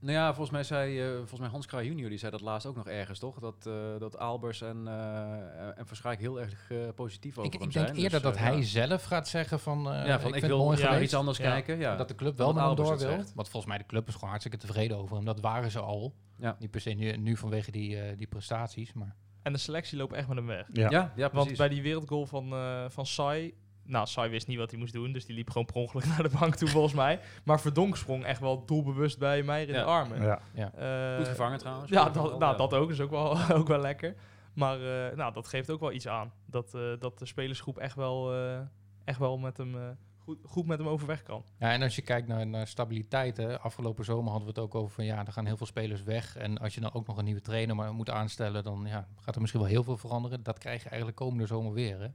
[0.00, 2.66] Nou ja, volgens mij zei eh, volgens mij Hans Kraaij junior, die zei dat laatst
[2.66, 3.38] ook nog ergens, toch?
[3.38, 7.72] Dat, eh, dat Albers en, eh en Verschaik heel erg positief over Ik, hem ik
[7.72, 7.84] zijn.
[7.84, 8.62] denk eerder Dus, dat hij ja.
[8.62, 11.02] zelf gaat zeggen van, eh, ja, van ik, vind wil het mooi ja, geweest.
[11.04, 11.44] iets anders Ja.
[11.50, 11.78] kijken.
[11.78, 11.96] Ja.
[11.96, 13.08] Dat de club wel Albers door wil.
[13.08, 13.34] zegt.
[13.34, 15.24] Want volgens mij de club is gewoon hartstikke tevreden over hem.
[15.24, 16.14] Dat waren ze al.
[16.38, 16.56] Ja.
[16.58, 18.92] Niet per se nu, nu vanwege die, eh, die prestaties.
[18.92, 20.66] Maar En de selectie loopt echt met hem weg.
[20.72, 20.90] Ja.
[20.90, 21.58] ja, ja, Want precies.
[21.58, 23.54] bij die wereldgoal van, eh van Sai...
[23.88, 26.22] Nou, Sai wist niet wat hij moest doen, dus die liep gewoon per ongeluk naar
[26.22, 27.20] de bank toe volgens mij.
[27.44, 29.80] Maar Verdonk sprong echt wel doelbewust bij Meijer in Ja.
[29.80, 30.22] de armen.
[30.54, 30.72] Ja.
[30.74, 31.90] Eh, Goed gevangen trouwens.
[31.90, 32.54] Ja, dat, nou, ja.
[32.58, 34.14] dat ook is ook wel, ook wel lekker.
[34.52, 36.32] Maar eh, nou, dat geeft ook wel iets aan.
[36.46, 38.58] Dat, eh, dat de spelersgroep echt wel, eh,
[39.04, 41.44] echt wel met hem, eh, goed, goed met hem overweg kan.
[41.58, 43.36] ja, en als je kijkt naar, naar stabiliteit.
[43.36, 46.02] Hè, afgelopen zomer hadden we het ook over van ja, er gaan heel veel spelers
[46.02, 46.36] weg.
[46.36, 49.34] En als je dan ook nog een nieuwe trainer maar moet aanstellen, dan ja, gaat
[49.34, 50.42] er misschien wel heel veel veranderen.
[50.42, 52.00] Dat krijg je eigenlijk komende zomer weer.
[52.00, 52.08] Hè?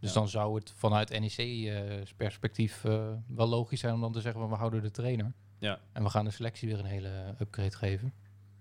[0.00, 0.18] Dus Ja.
[0.20, 4.50] dan zou het vanuit NEC's perspectief eh, wel logisch zijn om dan te zeggen, van,
[4.50, 5.32] we houden de trainer.
[5.58, 5.80] Ja.
[5.92, 8.12] En we gaan de selectie weer een hele upgrade geven.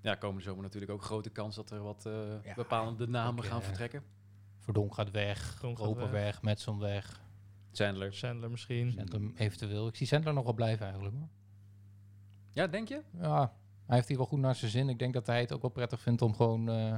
[0.01, 2.13] Ja, komende zomer natuurlijk ook grote kans dat er wat eh,
[2.43, 4.03] Ja, bepalende namen gaan eh, vertrekken.
[4.59, 6.09] Verdonk gaat weg, Verdonk weg.
[6.09, 7.21] weg, Metson weg,
[7.73, 8.13] Chandler.
[8.13, 8.91] Sandler misschien.
[8.91, 9.87] Centrum eventueel.
[9.87, 11.15] Ik zie Centler nog wel blijven eigenlijk.
[11.15, 11.27] Hoor.
[12.51, 13.01] Ja, denk je?
[13.21, 13.53] Ja,
[13.85, 14.89] hij heeft hier wel goed naar zijn zin.
[14.89, 16.95] Ik denk dat hij het ook wel prettig vindt om gewoon eh,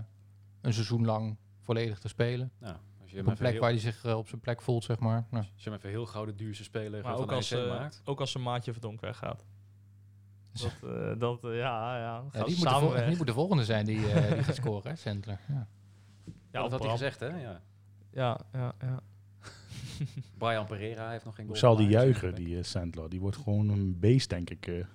[0.62, 2.51] een seizoen lang volledig te spelen.
[2.60, 2.75] Nou,
[3.25, 5.25] een plek heel, waar hij zich eh, op zijn plek voelt, zeg maar.
[5.31, 8.01] Nou, als je hem even heel gouden duurste speler Maar van ook als, eh, maakt.
[8.05, 9.45] ook als zijn maatje Verdonk weggaat.
[10.62, 12.21] Dat, eh, dat ja, ja.
[12.45, 14.95] die, ze moet de die moet de volgende zijn die, eh, die gaat scoren, hè,
[14.95, 15.39] Centler.
[15.47, 15.67] Ja.
[16.51, 17.27] Ja, dat had hij gezegd, hè?
[17.27, 17.62] Ja.
[18.12, 19.00] Ja, ja, ja.
[20.38, 23.09] Brian Pereira heeft nog geen goal zal die juichen, die Sandler?
[23.09, 24.67] Die wordt gewoon een beest, denk ik.
[24.67, 24.86] eh.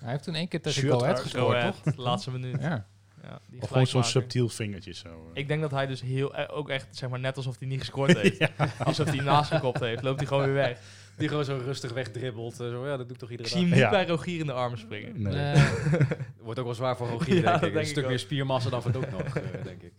[0.00, 1.94] Hij heeft toen één keer tegen Go gescoord, toch?
[1.94, 2.60] de laatste minuut.
[2.60, 2.86] Ja.
[3.22, 5.08] Ja, die Of gewoon zo'n subtiel vingertje zo.
[5.08, 5.40] eh.
[5.40, 7.78] Ik denk dat hij dus heel, eh, ook echt, zeg maar, net alsof hij niet
[7.80, 8.48] gescoord heeft.
[8.84, 10.78] Alsof hij naast gekopt heeft, loopt hij gewoon weer weg.
[11.16, 12.52] Die gewoon zo rustig wegdribbelt.
[12.60, 13.90] eh, Zo, ja, dat doe ik toch Ik iedere zie hem niet Ja.
[13.90, 15.22] bij Rogier in de armen springen.
[15.22, 15.54] Nee.
[16.40, 17.60] Wordt ook wel zwaar voor Rogier, Ja, denk ik.
[17.60, 18.08] denk een ik stuk ook.
[18.08, 19.32] meer spiermassa dan Verdonk nog,
[19.64, 19.92] denk ik.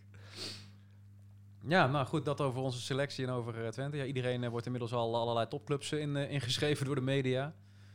[1.68, 3.98] Ja, nou goed, dat over onze selectie en over Twente.
[3.98, 7.54] Ja, iedereen wordt inmiddels al allerlei topclubs in, ingeschreven door de media.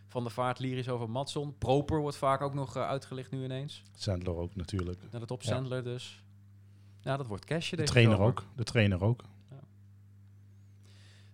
[0.08, 1.58] Van de Vaart lyrisch over Matson.
[1.58, 3.82] Proper wordt vaak ook nog eh, uitgelicht nu ineens.
[3.94, 4.98] Sandler ook natuurlijk.
[5.10, 5.48] Naar de top Ja.
[5.48, 6.24] Sandler dus.
[7.00, 8.30] Ja, dat wordt cashje De deze trainer zomer.
[8.30, 8.44] ook.
[8.56, 9.24] De trainer ook.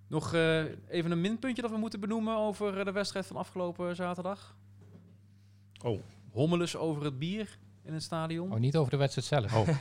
[0.07, 3.97] Nog eh, even een minpuntje dat we moeten benoemen over eh, de wedstrijd van afgelopen
[3.97, 4.57] zaterdag.
[5.85, 6.01] Oh.
[6.31, 8.53] Hommeles over het bier in het stadion.
[8.53, 9.69] oh, niet over de wedstrijd zelf.
[9.69, 9.69] Oh.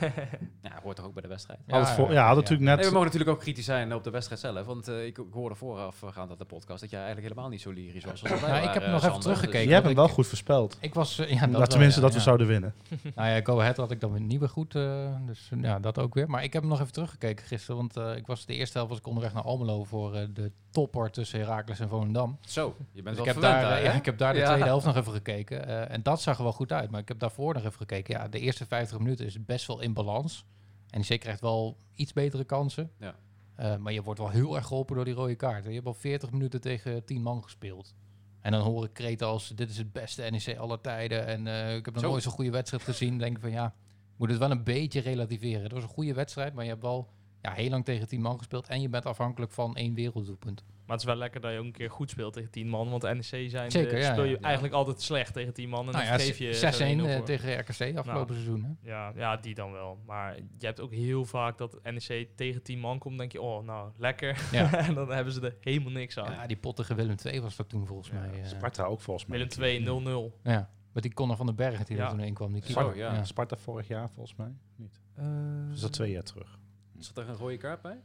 [0.62, 1.58] Ja, hoort toch ook bij de wedstrijd.
[1.66, 2.90] Ja, ja, voor, ja, had natuurlijk Nee, we net...
[2.92, 4.66] mogen natuurlijk ook kritisch zijn op de wedstrijd zelf.
[4.66, 7.70] Want eh, ik, ik hoorde voorafgaand aan de podcast dat jij eigenlijk helemaal niet zo
[7.70, 8.22] lyrisch was.
[8.22, 9.68] Als ik heb eh, nog even teruggekeken.
[9.68, 10.76] Je hebt hem wel goed voorspeld.
[10.80, 12.74] Ik was, eh, ja, Dat, dat wel, tenminste ja, dat we zouden winnen.
[13.14, 14.74] Nou ja, Go Ahead had ik dan weer niet meer goed.
[14.74, 16.30] eh, dus ja, dat ook weer.
[16.30, 17.76] Maar ik heb hem nog even teruggekeken gisteren.
[17.76, 20.50] Want eh, ik was de eerste helft was ik onderweg naar Almelo voor eh, de
[20.70, 22.38] topper tussen Heracles en Volendam.
[22.46, 23.84] Zo, je bent Dus wel ik, heb verwend daar, daar, hè?
[23.84, 24.46] ja, ik heb daar de Ja.
[24.46, 25.66] tweede helft nog even gekeken.
[25.66, 26.90] eh, en dat zag er wel goed uit.
[26.90, 27.90] Maar ik heb daarvoor nog even gekeken.
[28.00, 30.44] Ja, de eerste 50 minuten is best wel in balans.
[30.90, 32.90] En NEC krijgt wel iets betere kansen.
[32.98, 33.14] Ja.
[33.54, 35.64] Eh, maar je wordt wel heel erg geholpen door die rode kaart.
[35.64, 37.94] Je hebt al 40 minuten tegen 10 man gespeeld.
[38.40, 41.26] En dan hoor ik kreten als dit is het beste NEC aller tijden.
[41.26, 42.10] En eh, ik heb nog Zo.
[42.10, 43.18] nooit zo'n goede wedstrijd gezien.
[43.18, 43.74] denk ik van ja,
[44.16, 45.62] moet het wel een beetje relativeren.
[45.62, 47.10] Het was een goede wedstrijd, maar je hebt wel
[47.42, 48.68] ja, heel lang tegen 10 man gespeeld.
[48.68, 50.64] En je bent afhankelijk van één werelddoelpunt.
[50.86, 52.90] Maar het is wel lekker dat je ook een keer goed speelt tegen 10 man.
[52.90, 54.42] Want NEC zijn, Zeker, eh, ja, speel je ja, ja.
[54.44, 55.86] eigenlijk altijd slecht tegen 10 man.
[55.86, 58.62] En Nou dan ja, geef je 6-1 zo'n 1-0 eh, tegen RKC afgelopen seizoen.
[58.64, 58.90] Hè?
[58.90, 59.98] Ja, ja, die dan wel.
[60.06, 63.18] Maar je hebt ook heel vaak dat NEC tegen 10 man komt.
[63.18, 64.48] denk je, oh, nou, lekker.
[64.52, 64.74] Ja.
[64.86, 66.32] en dan hebben ze er helemaal niks aan.
[66.32, 68.40] Ja, die pottige Willem 2 was dat toen volgens Ja, mij.
[68.40, 68.46] eh.
[68.46, 69.38] Sparta ook volgens mij.
[69.38, 70.40] Willem 2, 0-0.
[70.42, 72.04] Ja, met die Conor van den Berg die Ja.
[72.04, 72.52] er toen in kwam.
[72.52, 72.62] Die
[72.94, 73.24] ja.
[73.24, 74.52] Sparta vorig jaar volgens mij.
[74.76, 75.00] Niet.
[75.14, 75.24] Eh,
[75.70, 76.58] Dus dat twee jaar terug.
[77.02, 78.00] Zat er een rode kaart bij?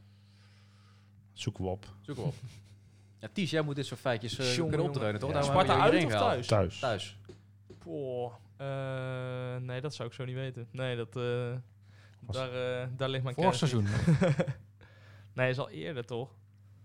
[1.32, 1.86] Zoeken we op.
[2.00, 2.34] Zoek hem op.
[3.20, 5.30] Ja, Ties, jij moet dit soort feitjes eh, Jongen, kunnen optreden, toch?
[5.30, 5.42] Ja.
[5.42, 6.46] Sparta we uit of thuis?
[6.46, 6.78] Thuis.
[6.78, 7.18] Thuis.
[7.78, 10.68] Poh, eh, nee, dat zou ik zo niet weten.
[10.70, 11.22] Nee, dat, eh,
[12.20, 13.86] daar, eh, daar ligt mijn Vorig seizoen.
[15.34, 16.34] nee, is al eerder toch?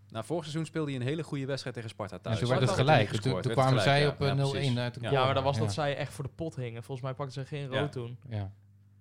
[0.10, 2.36] Nou, vorig seizoen speelde hij een hele goede wedstrijd tegen Sparta thuis.
[2.36, 3.10] En toen werd het gelijk.
[3.10, 4.26] Toen, gescoord, toen kwamen zij op ja.
[4.26, 4.78] eh, Ja, 0-1 precies.
[4.78, 5.12] uit de Ja.
[5.12, 6.84] Ja, maar dat was dat zij echt voor de pot hingen.
[6.84, 7.88] Volgens mij pakten ze geen rood Ja.
[7.90, 8.18] toen.
[8.30, 8.52] Ja.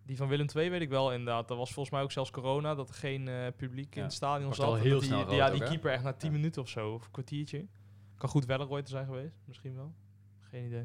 [0.05, 1.49] Die van Willem II weet ik wel inderdaad.
[1.49, 4.55] Dat was volgens mij ook zelfs corona, dat er geen eh, publiek in het stadion
[4.55, 4.67] zat.
[4.67, 6.37] al heel dat die, snel die- rood ja, ook, die keeper echt na 10 Ja.
[6.37, 7.67] minuten of zo, of een kwartiertje.
[8.19, 9.93] Kan goed Welleroy te zijn geweest, misschien wel.
[10.41, 10.85] Geen idee.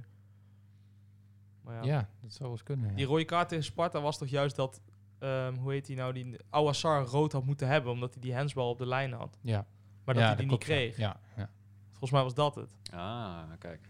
[1.62, 1.84] Maar ja.
[1.84, 2.10] Ja.
[2.22, 2.90] dat zou wel eens kunnen.
[2.90, 2.96] ja.
[2.96, 4.82] Die rode kaart tegen Sparta was toch juist dat,
[5.20, 8.70] ehm, hoe heet hij nou, die Awassar rood had moeten hebben, omdat hij die handsbal
[8.70, 9.38] op de lijn had.
[9.42, 9.66] ja.
[10.06, 10.98] Maar dat Ja, hij die niet kreeg.
[10.98, 11.50] Ja, ja.
[11.90, 12.76] Volgens mij was dat het.
[12.92, 13.90] Ah, kijk.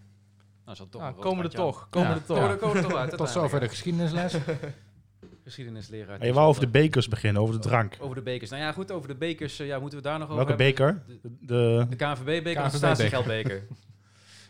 [0.66, 2.16] Nou, toch Nou, een rood komen er toch, komen Ja.
[2.16, 2.38] er toch.
[2.38, 3.18] Komen komen er toch uit.
[3.18, 4.34] Tot zover de geschiedenisles.
[5.44, 6.20] Geschiedenisleraar.
[6.20, 7.98] En je wou over de bekers beginnen, over de drank.
[8.00, 8.50] Over de bekers.
[8.50, 9.60] Nou ja, goed, over de bekers.
[9.60, 11.04] eh, ja, moeten we daar nog over Welke beker?
[11.08, 13.64] De, De, de KNVB-beker of de statiegeldbeker?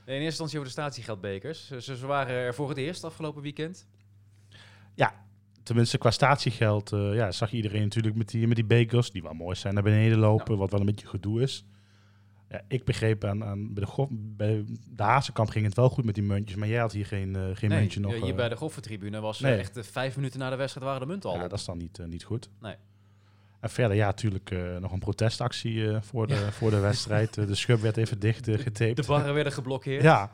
[0.05, 1.67] Nee, in eerste instantie over de statiegeldbekers.
[1.67, 3.87] Ze, ze waren er voor het eerst afgelopen weekend.
[5.67, 9.21] tenminste, qua statiegeld eh, ja, zag je iedereen natuurlijk met die, met die bekers, die
[9.21, 11.65] wel mooi zijn, naar beneden lopen, wat wel een beetje gedoe is.
[12.49, 16.05] Ja, ik begreep aan, aan bij, de gof, bij de Hazenkamp ging het wel goed
[16.05, 18.13] met die muntjes, maar jij had hier geen, eh, geen nee, muntje nog.
[18.13, 19.59] hier eh, bij de Goffertribune was eh, nee.
[19.59, 21.49] echt vijf minuten na de wedstrijd waren de munten al ja, op.
[21.49, 22.49] dat is dan niet, niet goed.
[22.61, 22.75] Nee.
[23.59, 27.33] En verder, ja, natuurlijk eh, nog een protestactie eh, voor, de, voor de wedstrijd.
[27.33, 28.95] De schub werd even dicht getaped.
[28.95, 30.03] De barren werden geblokkeerd.
[30.03, 30.31] Ja.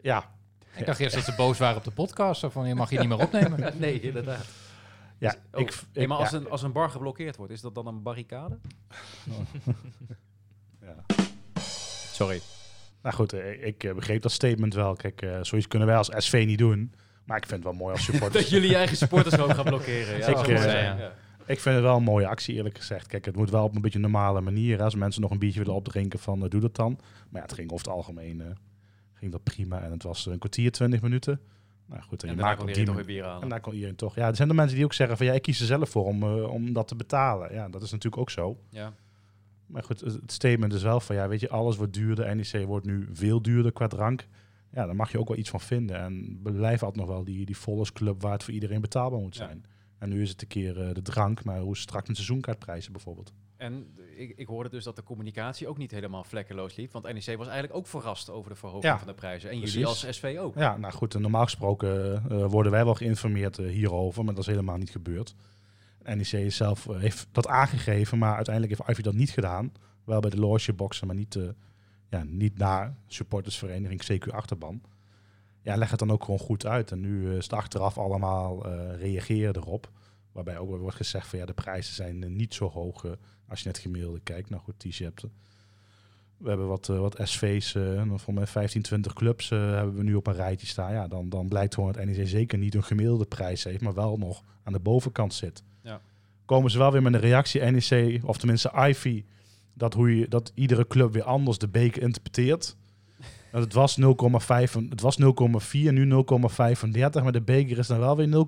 [0.00, 0.30] Ja.
[0.76, 2.40] Ik dacht eerst dat ze boos waren op de podcast.
[2.40, 3.72] Zo van, je mag je niet meer opnemen.
[3.78, 4.46] nee, inderdaad.
[5.18, 5.60] Ja, Oh,
[5.92, 8.58] ik, maar als, ja, een, als een bar geblokkeerd wordt, is dat dan een barricade?
[9.24, 9.34] ja.
[12.12, 12.40] Sorry.
[13.02, 14.94] Nou goed, eh, ik eh, begreep dat statement wel.
[14.94, 16.92] Kijk, eh, zoiets kunnen wij als SV niet doen.
[17.24, 18.42] Maar ik vind het wel mooi als supporters.
[18.42, 20.18] dat jullie je eigen supporters ook gaan blokkeren.
[20.18, 21.12] Ja, Ik, mooi zijn, ja.
[21.46, 23.06] Ik vind het wel een mooie actie, eerlijk gezegd.
[23.06, 24.78] Kijk, het moet wel op een beetje normale manier.
[24.78, 24.84] hè.
[24.84, 26.98] Als mensen nog een biertje willen opdrinken, van doe dat dan.
[27.28, 28.46] Maar ja, het ging over het algemeen eh,
[29.14, 29.82] ging dat prima.
[29.82, 31.40] En het was een kwartier, twintig minuten.
[31.86, 33.42] Nou goed, en, En je maakt kon iedereen die toch weer bier halen.
[33.42, 34.14] En daar kon iedereen toch.
[34.14, 36.04] Ja, er zijn er mensen die ook zeggen van ja, ik kies er zelf voor
[36.04, 37.52] om, om dat te betalen.
[37.54, 38.60] Ja, dat is natuurlijk ook zo.
[38.70, 38.92] Ja.
[39.68, 42.36] Maar goed, het statement is wel van ja, weet je, alles wordt duurder.
[42.36, 44.26] NEC wordt nu veel duurder qua drank.
[44.72, 45.96] Ja, daar mag je ook wel iets van vinden.
[46.00, 49.44] En blijven altijd nog wel die, die vollersclub waar het voor iedereen betaalbaar moet Ja.
[49.44, 49.64] zijn.
[49.98, 53.32] En nu is het een keer eh, de drank, maar hoe straks met seizoenkaartprijzen bijvoorbeeld?
[53.56, 56.92] En ik, ik hoorde dus dat de communicatie ook niet helemaal vlekkeloos liep.
[56.92, 59.50] Want NEC was eigenlijk ook verrast over de verhoging Ja, van de prijzen.
[59.50, 60.54] En jullie als SV ook.
[60.58, 64.42] Ja, nou goed, en normaal gesproken eh, worden wij wel geïnformeerd eh, hierover, maar dat
[64.42, 65.34] is helemaal niet gebeurd.
[66.16, 69.72] NEC zelf eh, heeft dat aangegeven, maar uiteindelijk heeft Ivy dat niet gedaan.
[70.04, 71.48] Wel bij de logeboxen, maar niet, eh,
[72.08, 74.82] ja, niet naar supportersvereniging CQ Achterban.
[75.62, 76.90] Ja, leg het dan ook gewoon goed uit.
[76.90, 78.66] En nu eh, is het achteraf allemaal
[78.96, 79.90] reageren erop.
[80.32, 83.04] Waarbij ook wordt gezegd van ja, de prijzen zijn niet zo hoog
[83.48, 84.50] als je net gemiddelde kijkt.
[84.50, 85.24] Nou goed, hebt
[86.36, 90.26] we hebben wat, wat SV's, eh voor mij 15, 20 clubs hebben we nu op
[90.26, 90.92] een rijtje staan.
[90.92, 94.16] Ja, dan, dan blijkt gewoon dat NEC zeker niet een gemiddelde prijs heeft, maar wel
[94.16, 95.62] nog aan de bovenkant zit.
[96.48, 99.24] Komen ze wel weer met een reactie, NEC, of tenminste Ivy,
[99.74, 102.76] dat, hoe je, dat iedere club weer anders de beker interpreteert.
[103.52, 104.06] Want het was 0,5,
[104.88, 105.26] het was 0,4,
[105.72, 108.46] nu 0,35, maar de beker is dan wel weer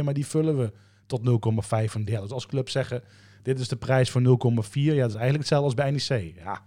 [0.00, 0.72] 0,4, maar die vullen we
[1.06, 2.04] tot 0,35.
[2.04, 3.02] Dus als clubs zeggen,
[3.42, 4.26] dit is de prijs voor 0,4,
[4.72, 6.34] ja, dat is eigenlijk hetzelfde als bij NEC.
[6.44, 6.62] Ja,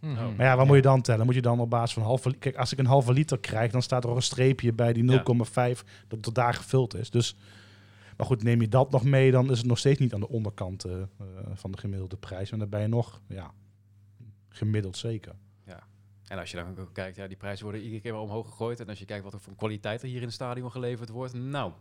[0.00, 0.36] Mhm.
[0.36, 1.26] maar ja, wat moet je dan tellen?
[1.26, 3.82] Moet je dan op basis van halve Kijk, als ik een halve liter krijg, dan
[3.82, 7.10] staat er ook een streepje bij die 0,5 dat tot daar gevuld is.
[7.10, 7.36] Dus,
[8.16, 10.28] maar goed, neem je dat nog mee, dan is het nog steeds niet aan de
[10.28, 11.06] onderkant eh, eh,
[11.54, 12.50] van de gemiddelde prijs.
[12.50, 13.54] En dan ben je nog, ja,
[14.48, 15.34] gemiddeld zeker.
[16.26, 18.80] En als je dan ook kijkt, ja, die prijzen worden iedere keer wel omhoog gegooid.
[18.80, 21.34] En als je kijkt wat er voor kwaliteit er hier in het stadion geleverd wordt.
[21.34, 21.72] Nou,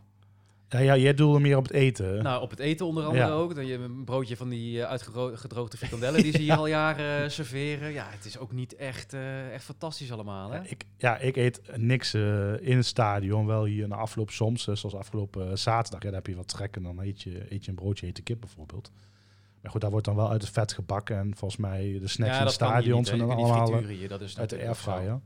[0.70, 2.24] Ja, ja jij doelde meer op het eten.
[2.24, 3.32] nou op het eten onder andere Ja.
[3.32, 3.56] ook.
[3.56, 7.30] Dan je een broodje van die uh, uitgedroogde frikandellen die ze hier al jaren eh,
[7.30, 7.92] serveren.
[7.92, 10.58] Ja, het is ook niet echt, eh, echt fantastisch allemaal, hè?
[10.58, 13.46] Ja, ik, ja, ik eet niks eh, in het stadion.
[13.46, 16.02] Wel hier na afloop soms, eh, zoals afgelopen eh, zaterdag.
[16.02, 18.22] Ja, dan heb je wat trek en dan eet je, eet je een broodje hete
[18.22, 18.92] kip bijvoorbeeld.
[19.62, 21.18] Maar goed, daar wordt dan wel uit het vet gebakken.
[21.18, 24.22] En volgens mij de snacks in het stadion zijn dan allemaal eh, frituren hier, dat
[24.22, 25.20] is uit de airfryer.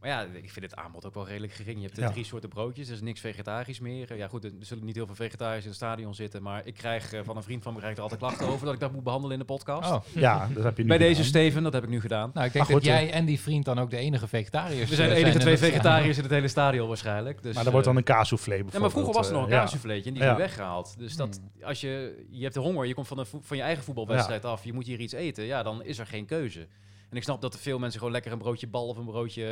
[0.00, 1.76] Maar ja, ik vind het aanbod ook wel redelijk gering.
[1.76, 2.10] Je hebt de Ja.
[2.10, 4.16] drie soorten broodjes, er is niks vegetarisch meer.
[4.16, 6.42] Ja goed, er zullen niet heel veel vegetariërs in het stadion zitten.
[6.42, 8.80] Maar ik krijg eh, van een vriend van me er altijd klachten over dat ik
[8.80, 9.90] dat moet behandelen in de podcast.
[9.92, 10.00] Oh.
[10.14, 11.24] Ja, dat heb je nu Bij deze.
[11.24, 12.30] Steven, dat heb ik nu gedaan.
[12.34, 14.94] Nou, ik denk goed, dat jij en die vriend dan ook de enige vegetariërs We
[14.96, 17.42] zijn de eh, enige twee vegetariërs in het hele stadion waarschijnlijk.
[17.42, 18.74] Dus, maar er wordt dan eh, een kaassoufflé bijvoorbeeld.
[18.74, 20.94] Ja, maar vroeger was er nog een eh, kaassouffleetje en die is weggehaald.
[20.98, 23.62] Dus dat, als je, je hebt de honger, je komt van, een voe- van je
[23.62, 26.66] eigen voetbalwedstrijd af, je moet hier iets eten, ja, dan is er geen keuze.
[27.10, 29.44] En ik snap dat er veel mensen gewoon lekker een broodje bal of een broodje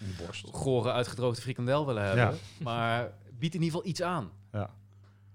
[0.00, 0.46] eh, Een borst.
[0.50, 2.24] gore uitgedroogde frikandel willen hebben.
[2.24, 2.32] Ja.
[2.62, 4.30] Maar biedt in ieder geval iets aan.
[4.52, 4.70] Ja.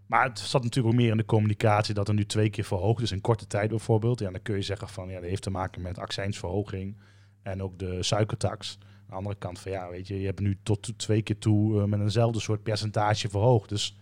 [0.06, 3.02] Maar het zat natuurlijk ook meer in de communicatie dat er nu twee keer verhoogd
[3.02, 4.20] is in korte tijd bijvoorbeeld.
[4.20, 6.98] Ja, dan kun je zeggen van ja, dat heeft te maken met accijnsverhoging
[7.44, 8.78] en ook de suikertax.
[8.82, 11.38] Aan de andere kant van ja, weet je, je hebt nu tot to- twee keer
[11.38, 13.70] toe eh, met eenzelfde soort percentage verhoogd.
[13.70, 13.98] Dus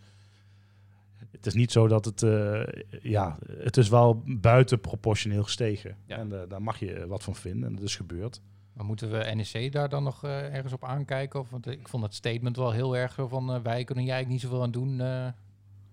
[1.36, 2.62] het is niet zo dat het, eh,
[3.02, 5.98] ja, het is wel buitenproportioneel gestegen.
[6.06, 6.18] Ja.
[6.18, 8.42] En eh, daar mag je eh, wat van vinden en dat is gebeurd.
[8.74, 11.40] Maar moeten we NEC daar dan nog eh, ergens op aankijken?
[11.40, 13.54] Of, want ik vond het statement wel heel erg zo van...
[13.54, 15.00] eh, wij kunnen hier eigenlijk niet zoveel aan doen.
[15.02, 15.28] eh,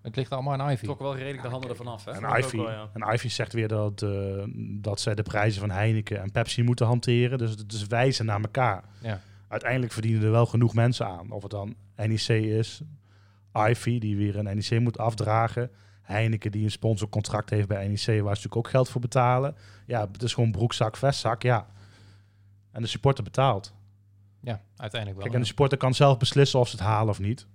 [0.01, 0.85] het ligt allemaal aan Ivy.
[0.85, 2.05] Trok wel redelijk de handen ervan af.
[2.05, 2.11] Hè?
[2.11, 2.89] En Ivy, wel, ja.
[2.93, 4.43] en Ivy zegt weer dat, eh,
[4.81, 7.37] dat zij de prijzen van Heineken en Pepsi moeten hanteren.
[7.37, 8.83] Dus het is wijzen naar elkaar.
[9.01, 9.19] Ja.
[9.47, 11.31] Uiteindelijk verdienen er wel genoeg mensen aan.
[11.31, 12.81] Of het dan NEC is,
[13.53, 15.71] Ivy die weer een NEC moet afdragen.
[16.01, 19.55] Heineken die een sponsorcontract heeft bij NEC, waar ze natuurlijk ook geld voor betalen.
[19.85, 21.67] Ja, het is gewoon broekzak, vestzak, ja.
[22.71, 23.73] En de supporter betaalt.
[24.41, 25.21] Ja, uiteindelijk wel.
[25.23, 27.47] Kijk, en de supporter kan zelf beslissen of ze het halen of niet.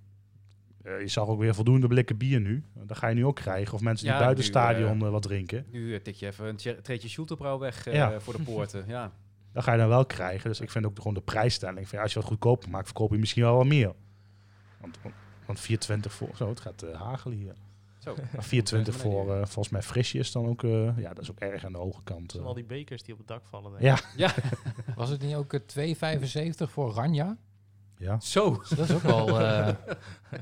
[0.83, 2.63] Eh, je zag ook weer voldoende blikken bier nu.
[2.73, 3.73] Dat ga je nu ook krijgen.
[3.73, 5.65] Of mensen die Ja, buiten het stadion eh, wat drinken.
[5.71, 8.19] Nu eh, tik je even een tje- treetje Schulterbrouw weg eh, Ja.
[8.19, 8.83] voor de poorten.
[8.87, 9.11] Ja.
[9.53, 10.49] Dat ga je dan wel krijgen.
[10.49, 11.87] Dus ik vind ook gewoon de prijsstelling.
[11.87, 13.93] Van, ja, als je wat goedkoper maakt, verkoop je misschien wel wat meer.
[14.81, 14.97] Want,
[15.49, 16.29] want 420 voor...
[16.35, 17.55] Zo, het gaat eh hagelen hier.
[17.99, 18.15] Zo.
[18.33, 20.63] Maar 420 voor, eh, volgens mij frisje is dan ook...
[20.63, 22.33] eh, ja, dat is ook erg aan de hoge kant.
[22.35, 22.45] Eh.
[22.45, 23.71] al die bekers die op het dak vallen.
[23.79, 24.05] denk ik.
[24.15, 24.33] Ja.
[24.95, 25.95] Was het niet ook eh,
[26.65, 27.37] 2,75 voor Ranja?
[27.97, 28.19] ja.
[28.19, 28.61] Zo.
[28.69, 29.39] Dat is ook wel...
[29.41, 29.67] eh,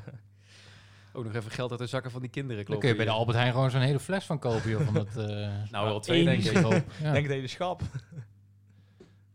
[1.14, 2.56] Ook nog even geld uit de zakken van die kinderen.
[2.58, 3.12] dan klopt kun je bij de.
[3.12, 4.70] Albert Heijn gewoon zo'n hele fles van kopen.
[4.70, 6.54] Joh, van dat, eh, Nou, wel twee, denk ik.
[6.54, 7.12] Ja.
[7.12, 7.82] Denk het hele schap.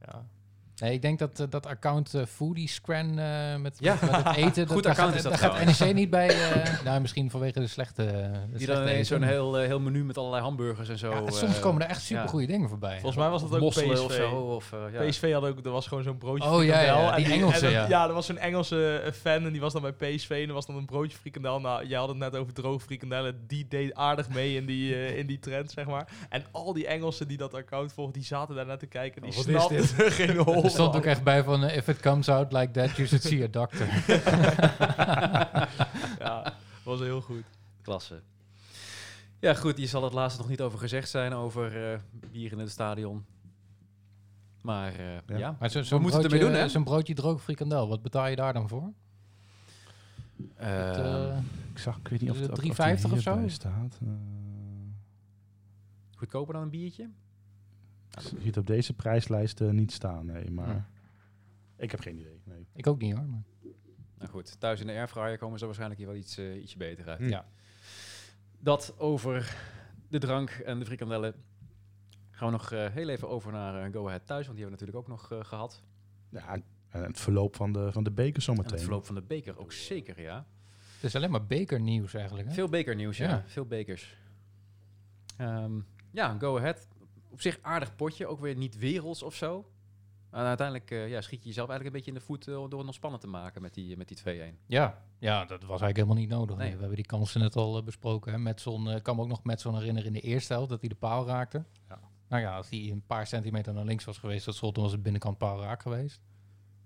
[0.06, 0.24] ja.
[0.82, 3.96] Nee, ik denk dat eh, dat account eh, Foodie Scran eh, met, Ja.
[4.00, 4.66] met het eten...
[4.72, 5.80] Goed daar account gaat, is dat Daar gaat.
[5.80, 6.28] NEC niet bij...
[6.28, 8.04] eh, nou, misschien vanwege de slechte...
[8.04, 11.10] de Die slechte dan zo'n heel, heel menu met allerlei hamburgers en zo.
[11.10, 12.28] Ja, soms komen er echt super ja.
[12.28, 12.92] goede dingen voorbij.
[12.92, 13.98] Volgens mij was dat ook PSV.
[14.04, 14.30] of zo.
[14.30, 15.04] Of, ja.
[15.06, 17.72] PSV had ook, er was gewoon zo'n broodje Oh, ja, ja, die en Engelse, en
[17.72, 18.06] dat- ja.
[18.08, 20.76] er was zo'n Engelse fan en die was dan bij PSV en er was dan
[20.76, 21.60] een broodje frikandel.
[21.60, 23.44] Nou, jij had het net over droge frikandellen.
[23.46, 26.08] Die deed aardig mee in die, in die trend, zeg maar.
[26.28, 29.22] En al die Engelsen die dat account volgen, die zaten daar naar te kijken.
[29.22, 29.98] Die Oh, wat is snapten dit?
[30.06, 31.64] er geen hol stond ook echt bij van...
[31.64, 33.86] eh, if it comes out like that, you should see a doctor.
[36.18, 36.54] Ja,
[36.84, 37.42] was heel goed.
[37.82, 38.22] Klasse.
[39.38, 41.98] Ja, goed, hier zal het laatste nog niet over gezegd zijn, over eh,
[42.30, 43.24] bier in het stadion.
[44.60, 45.36] Maar eh, ja.
[45.36, 45.56] Ja.
[45.60, 46.68] Maar zo, We zo'n moeten het ermee doen, hè?
[46.68, 48.92] Zo'n broodje droog frikandel, wat betaal je daar dan voor?
[50.56, 51.36] Eh, eh,
[51.72, 53.48] Ik zag, ik weet niet of het het of- of 3,50 die of zo?
[53.48, 53.98] staat.
[54.02, 54.08] Eh,
[56.16, 57.08] goedkoper dan een biertje?
[58.20, 60.50] Ik zie het op deze prijslijst eh, niet staan, nee.
[60.50, 60.88] Maar
[61.76, 62.40] ik heb geen idee.
[62.44, 62.66] Nee.
[62.74, 63.26] Ik ook niet hoor.
[63.26, 63.42] Maar.
[64.18, 67.08] Nou goed, thuis in de airfryer komen ze waarschijnlijk hier wel iets, eh, ietsje beter
[67.08, 67.18] uit.
[67.18, 67.28] Hm.
[67.28, 67.46] Ja.
[68.58, 69.56] Dat over
[70.08, 71.34] de drank en de frikandellen.
[72.30, 74.86] Gaan we nog eh, heel even over naar eh, Go Ahead thuis, want die hebben
[74.86, 75.82] we natuurlijk ook nog eh, gehad.
[76.28, 78.78] Ja, en het verloop van de, van de beker En het zometeen.
[78.78, 80.46] verloop van de beker ook zeker, ja.
[80.94, 82.48] Het is alleen maar bekernieuws eigenlijk.
[82.48, 82.54] Hè?
[82.54, 83.28] Veel bekernieuws, ja.
[83.28, 83.42] Ja.
[83.46, 84.16] Veel bekers.
[85.36, 86.88] Ehm, ja, Go Ahead.
[87.32, 89.66] Op zich aardig potje, ook weer niet werelds of zo.
[90.30, 92.78] En uiteindelijk eh, ja, schiet je jezelf eigenlijk een beetje in de voet eh, door
[92.78, 94.56] het nog spannend te maken met die, met die 2-1.
[94.66, 95.02] Ja.
[95.18, 96.56] ja, dat was eigenlijk helemaal niet nodig.
[96.56, 96.72] Nee.
[96.72, 98.32] We hebben die kansen net al eh, besproken.
[98.32, 98.38] Hè.
[98.38, 100.80] Metson, eh, ik kan me ook nog met zo'n herinneren in de eerste helft dat
[100.80, 101.64] hij de paal raakte.
[101.88, 101.98] Ja.
[102.28, 104.92] Nou ja, als hij een paar centimeter naar links was geweest, dat schot, dan was
[104.92, 106.20] het binnenkant paal raak geweest.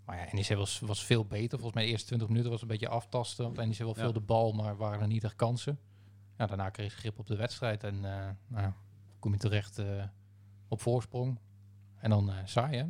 [0.05, 1.59] Maar ja, NEC was, was veel beter.
[1.59, 3.45] Volgens mij de eerste 20 minuten was een beetje aftasten.
[3.45, 3.95] Want NEC wel Ja.
[3.95, 5.79] veel de bal, maar waren er niet echt kansen.
[6.39, 8.73] Ja, daarna kreeg ze grip op de wedstrijd en eh, nou,
[9.19, 10.05] kom je terecht eh,
[10.69, 11.39] op voorsprong.
[11.97, 12.85] En dan eh saai, hè?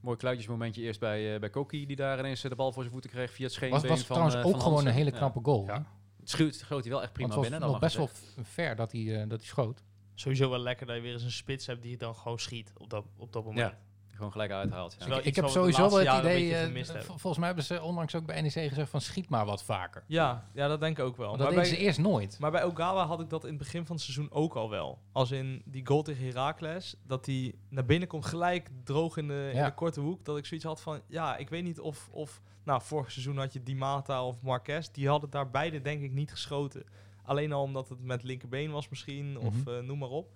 [0.00, 2.92] Mooi kluitjesmomentje eerst bij, eh bij Koki, die daar ineens eh, de bal voor zijn
[2.92, 5.16] voeten kreeg via het scheenbeen Was, was van trouwens ook van gewoon een hele Ja.
[5.16, 5.64] knappe goal.
[5.66, 5.74] Ja.
[5.74, 5.80] hè?
[6.20, 7.50] Het schoot, schoot hij wel echt prima binnen.
[7.50, 8.08] was dan nog best wel
[8.44, 9.82] ver dat hij, eh, dat hij schoot.
[10.14, 12.72] Sowieso wel lekker dat je weer eens een spits hebt die je dan gewoon schiet
[12.76, 13.70] op dat, op dat moment.
[13.70, 13.78] Ja,
[14.16, 14.96] gewoon gelijk uithaalt.
[15.06, 15.20] Ja.
[15.22, 18.40] Ik heb sowieso wel het idee, beetje eh, volgens mij hebben ze onlangs ook bij
[18.40, 20.04] NEC gezegd van schiet maar wat vaker.
[20.06, 21.26] Ja, ja, dat denk ik ook wel.
[21.26, 22.38] Want Maar dat deden bij, ze eerst nooit.
[22.38, 24.98] maar bij Ogawa had ik dat in het begin van het seizoen ook al wel.
[25.12, 29.50] Als in die goal tegen Heracles, dat hij naar binnen komt gelijk droog in de,
[29.54, 30.24] in de korte hoek.
[30.24, 32.08] Dat ik zoiets had van, ja, ik weet niet of...
[32.12, 34.88] of nou, vorig seizoen had je Di Mata of Marquez.
[34.92, 36.84] Die hadden daar beide denk ik niet geschoten.
[37.22, 39.68] Alleen al omdat het met linkerbeen was misschien, of Mhm.
[39.70, 40.32] eh, noem maar op.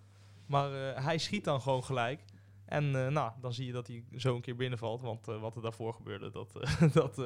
[0.47, 2.21] Maar eh, hij schiet dan gewoon gelijk.
[2.71, 5.03] En eh, nou, dan zie je dat hij zo een keer binnenvalt.
[5.03, 7.25] Want eh, wat er daarvoor gebeurde, dat, eh, dat eh,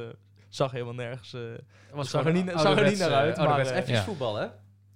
[0.48, 1.32] zag helemaal nergens...
[1.34, 4.02] eh, Het was zag er niet- zag er niet naar uit, maar, F's ja.
[4.02, 4.46] voetbal, hè?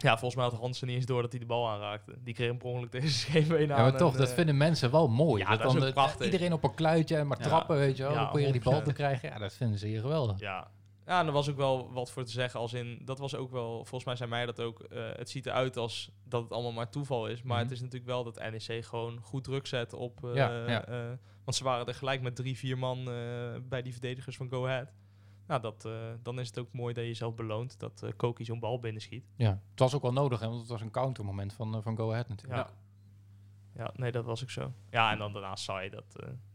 [0.00, 2.14] Ja, volgens mij had Hansen niet eens door dat hij de bal aanraakte.
[2.24, 3.82] Die kreeg hem per ongeluk tegen zijn scheenbeen Ja, aan.
[3.82, 5.42] maar toch, en, dat vinden mensen wel mooi.
[5.42, 6.24] ja, dat dat is dan ook de- prachtig.
[6.24, 7.44] iedereen op een kluitje en maar Ja.
[7.44, 8.12] trappen, weet je wel.
[8.12, 8.82] Ja, proberen die bal 100%.
[8.84, 9.28] te krijgen.
[9.28, 10.40] Ja, dat vinden ze hier geweldig.
[10.40, 10.70] Ja.
[11.08, 12.60] Ja, en er was ook wel wat voor te zeggen.
[12.60, 14.80] Als in, dat was ook wel, volgens mij zei mij dat ook.
[14.80, 17.42] eh, het ziet eruit als dat het allemaal maar toeval is.
[17.42, 17.64] Maar Mhm.
[17.64, 20.24] het is natuurlijk wel dat NEC gewoon goed druk zet op.
[20.24, 20.84] eh, Ja, ja.
[20.86, 21.08] eh,
[21.44, 23.04] want ze waren er gelijk met drie, vier man
[23.68, 24.92] bij die verdedigers van Go Ahead.
[25.46, 25.88] Nou, dat,
[26.22, 29.28] dan is het ook mooi dat je jezelf beloont dat Koki zo'n bal binnenschiet.
[29.36, 32.10] Ja, het was ook wel nodig, hè, want het was een countermoment van, van Go
[32.10, 32.68] Ahead natuurlijk.
[32.68, 32.74] Ja.
[33.84, 34.72] ja, nee, dat was ook zo.
[34.90, 35.90] Ja, en dan daarna saai.
[35.90, 36.04] Dat,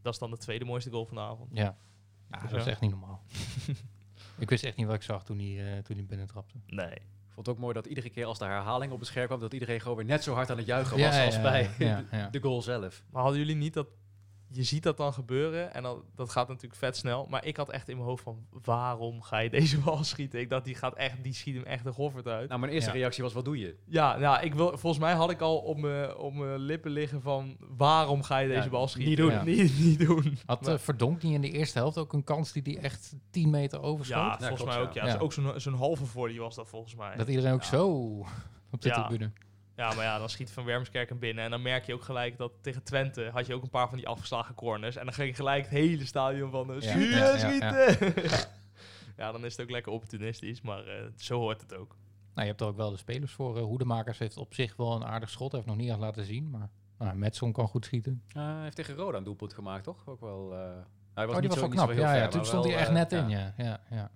[0.01, 1.49] dat is dan de tweede mooiste goal van de avond.
[1.53, 1.75] Ja,
[2.31, 3.21] ja dat is echt niet normaal.
[4.37, 6.55] ik wist echt niet wat ik zag toen hij, eh, toen hij binnentrapte.
[6.67, 6.93] Nee.
[6.93, 9.39] Ik vond het ook mooi dat iedere keer als de herhaling op het scherm kwam,
[9.39, 11.69] dat iedereen gewoon weer net zo hard aan het juichen was ja, als ja, bij
[11.77, 12.29] ja, ja.
[12.29, 13.03] de goal zelf.
[13.11, 13.87] Maar hadden jullie niet dat...
[14.55, 17.25] Je ziet dat dan gebeuren en dan, dat gaat natuurlijk vet snel.
[17.29, 20.39] Maar ik had echt in mijn hoofd van, waarom ga je deze bal schieten?
[20.39, 22.47] Ik dacht, die, gaat echt, die schiet hem echt de goffert uit.
[22.47, 22.95] Nou, mijn eerste Ja.
[22.95, 23.75] reactie was, wat doe je?
[23.85, 27.21] Ja, ja ik wil, volgens mij had ik al op mijn op mijn lippen liggen
[27.21, 29.09] van, waarom ga je deze Ja, bal schieten?
[29.09, 29.31] niet doen.
[29.31, 29.43] Ja.
[29.63, 30.37] Niet, niet doen.
[30.45, 33.49] Had uh, Verdonk niet in de eerste helft ook een kans die hij echt 10
[33.49, 34.17] meter overschoot?
[34.17, 34.93] ja, Ja, volgens klopt, mij ook.
[34.93, 35.05] Ja.
[35.05, 35.11] Ja.
[35.11, 37.15] Dus ook zo'n zo'n halve volley was dat volgens mij.
[37.15, 37.67] Dat iedereen ook Ja.
[37.67, 37.87] zo
[38.71, 39.05] op de Ja.
[39.07, 39.31] tribune.
[39.75, 41.43] Ja, maar ja, dan schiet Van Wermskerk hem binnen.
[41.43, 43.97] En dan merk je ook gelijk dat tegen Twente had je ook een paar van
[43.97, 44.95] die afgeslagen corners.
[44.95, 48.23] En dan ging gelijk het hele stadion van uh, Ja, schieten, ja, ja, schieten.
[48.23, 48.45] Ja.
[49.25, 50.61] ja, dan is het ook lekker opportunistisch.
[50.61, 51.95] Maar eh, zo hoort het ook.
[52.33, 53.57] Nou, je hebt er ook wel de spelers voor.
[53.57, 55.51] Uh, Hoedemakers heeft op zich wel een aardig schot.
[55.51, 58.23] Hij heeft nog niet echt laten zien, maar nou, Metson kan goed schieten.
[58.27, 60.07] Eh, hij heeft tegen Roda een doelpunt gemaakt, toch?
[60.07, 60.53] Ook wel...
[60.53, 60.59] eh,
[61.13, 61.89] hij was oh, die niet was zo, wel niet zo knap.
[61.89, 63.23] heel Ja, ver, ja, toen stond hij echt net ja.
[63.23, 63.53] in, ja.
[63.57, 64.11] ja, ja.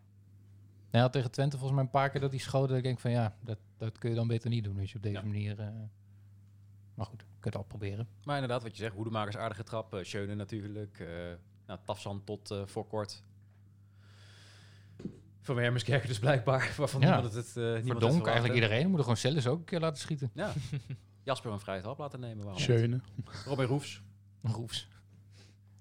[0.89, 2.67] Hij had tegen Twente volgens mij een paar keer dat hij schoot.
[2.69, 4.95] Dat ik denk van ja, dat, dat kun je dan beter niet doen als je
[4.97, 5.21] op deze Ja.
[5.23, 5.59] manier...
[5.59, 5.67] eh,
[6.93, 8.07] maar goed, je kunt het al proberen.
[8.23, 9.93] Maar inderdaad, wat je zegt, Hoedemakers aardige trap.
[9.93, 10.99] eh Schöne natuurlijk.
[10.99, 11.07] eh
[11.67, 13.23] nou, Tafsan tot eh, voor kort.
[15.41, 16.73] Van Wermerskerken dus blijkbaar.
[16.77, 17.13] Waarvan Ja.
[17.13, 18.77] niemand het, eh, niemand het eigenlijk iedereen.
[18.81, 20.31] We moeten gewoon Celles ook een keer laten schieten.
[20.33, 20.53] Ja.
[21.23, 22.43] Jasper een vrije trap laten nemen.
[22.45, 22.63] Waarom niet?
[22.69, 22.99] Schöne.
[23.45, 24.01] Robin Roefs.
[24.41, 24.87] Roefs.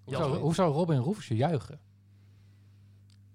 [0.05, 1.81] Hoe zou, hoe zou Robin Roefsje juichen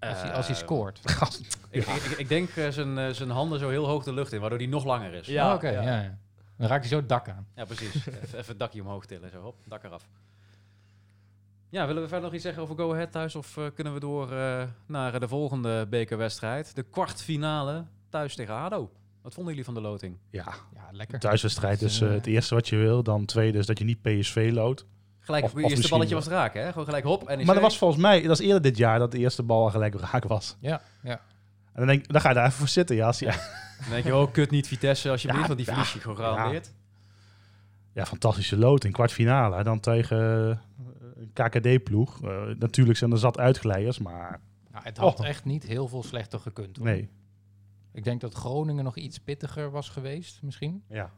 [0.08, 1.00] als, hij, als hij Eh, scoort?
[1.70, 4.32] Ik, ik, ik- ik denk eh, zijn, eh, zijn handen zo heel hoog de lucht
[4.32, 5.26] in, waardoor die nog langer is.
[5.26, 5.82] Ja, Oh, Oké, ja.
[5.82, 6.00] ja.
[6.02, 6.18] Ja,
[6.56, 7.46] Dan raakt hij zo het dak aan.
[7.56, 7.94] Ja, precies.
[8.06, 9.30] even, even het dakje omhoog tillen.
[9.30, 10.08] Zo, hop, dak eraf.
[11.68, 13.34] Ja, willen we verder nog iets zeggen over Go Ahead thuis?
[13.36, 16.74] Of eh, kunnen we door eh, naar de volgende bekerwedstrijd?
[16.74, 18.90] De kwartfinale thuis tegen ADO.
[19.22, 20.16] Wat vonden jullie van de loting?
[20.30, 21.18] Ja, Ja, lekker.
[21.18, 23.02] thuiswedstrijd is het eerste wat je wil.
[23.02, 24.86] Dan tweede is dat je niet PSV loodt.
[25.24, 26.68] Gelijk, Of- het of eerste balletje was raken, hè?
[26.68, 27.28] Gewoon gelijk hop.
[27.28, 29.62] En Maar dat was volgens mij, dat was eerder dit jaar dat de eerste bal
[29.62, 30.56] al gelijk raak was.
[30.60, 31.10] Ja, ja.
[31.12, 31.20] En
[31.74, 32.96] dan, denk, dan ga je daar even voor zitten.
[32.96, 35.92] Ja, als je, Dan denk je, oh, kut niet Vitesse, alsjeblieft, Ja, want die verlies
[35.92, 36.72] je gewoon gegarandeerd.
[37.92, 38.92] ja, fantastische loting.
[38.94, 39.56] Kwartfinale.
[39.56, 40.56] En dan tegen eh,
[41.16, 42.22] een KKD-ploeg.
[42.22, 44.40] Eh, natuurlijk zijn er zat uitglijers, maar
[44.72, 45.26] Ja, het had Oh.
[45.26, 46.76] echt niet heel veel slechter gekund.
[46.76, 46.86] Hoor.
[46.86, 47.08] nee.
[47.92, 50.82] Ik denk dat Groningen nog iets pittiger was geweest, misschien.
[50.88, 51.10] Ja.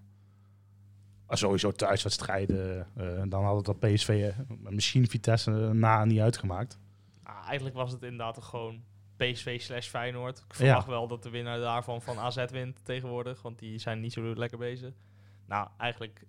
[1.26, 2.86] Maar sowieso thuiswedstrijden.
[2.96, 6.78] eh dan had het dat PSV, eh, misschien Vitesse, eh, na niet uitgemaakt.
[7.22, 8.82] Ah, eigenlijk was het inderdaad gewoon
[9.16, 10.38] PSV slash Feyenoord.
[10.38, 14.12] Ik verwacht wel dat de winnaar daarvan van AZ wint tegenwoordig, want die zijn niet
[14.12, 14.92] zo lekker bezig.
[15.46, 16.24] Nou, eigenlijk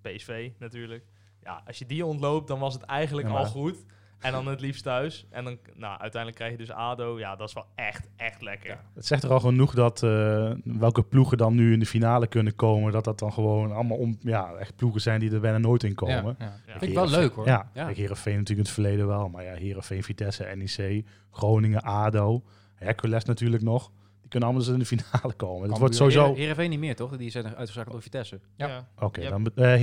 [0.00, 1.04] PSV natuurlijk.
[1.42, 3.84] Ja, als je die ontloopt, dan was het eigenlijk Ja, al goed.
[4.20, 5.26] En dan het liefst thuis.
[5.30, 7.18] En dan, nou, uiteindelijk krijg je dus ADO.
[7.18, 8.78] Ja, dat is wel echt, echt lekker.
[8.94, 12.54] Het zegt er al genoeg dat eh, welke ploegen dan nu in de finale kunnen
[12.54, 12.92] komen.
[12.92, 15.94] Dat dat dan gewoon allemaal om, ja, echt ploegen zijn die er bijna nooit in
[15.94, 16.36] komen.
[16.38, 16.54] Ja, ja.
[16.66, 16.72] Ja.
[16.78, 17.46] Vind ik wel leuk hoor.
[17.46, 17.86] Ja, Ja.
[17.86, 19.28] Heerenveen natuurlijk in het verleden wel.
[19.28, 22.42] Maar ja, Heerenveen, Vitesse, NEC, Groningen, ADO,
[22.74, 23.90] Hercules natuurlijk nog.
[24.20, 25.36] Die kunnen allemaal dus in de finale komen.
[25.36, 25.78] Het Cambuur.
[25.78, 26.26] wordt sowieso...
[26.26, 27.16] Heer- Heerenveen niet meer, toch?
[27.16, 28.40] Die zijn uitgeschakeld door Vitesse.
[28.56, 28.88] Ja.
[28.98, 29.76] Oké, dan uh.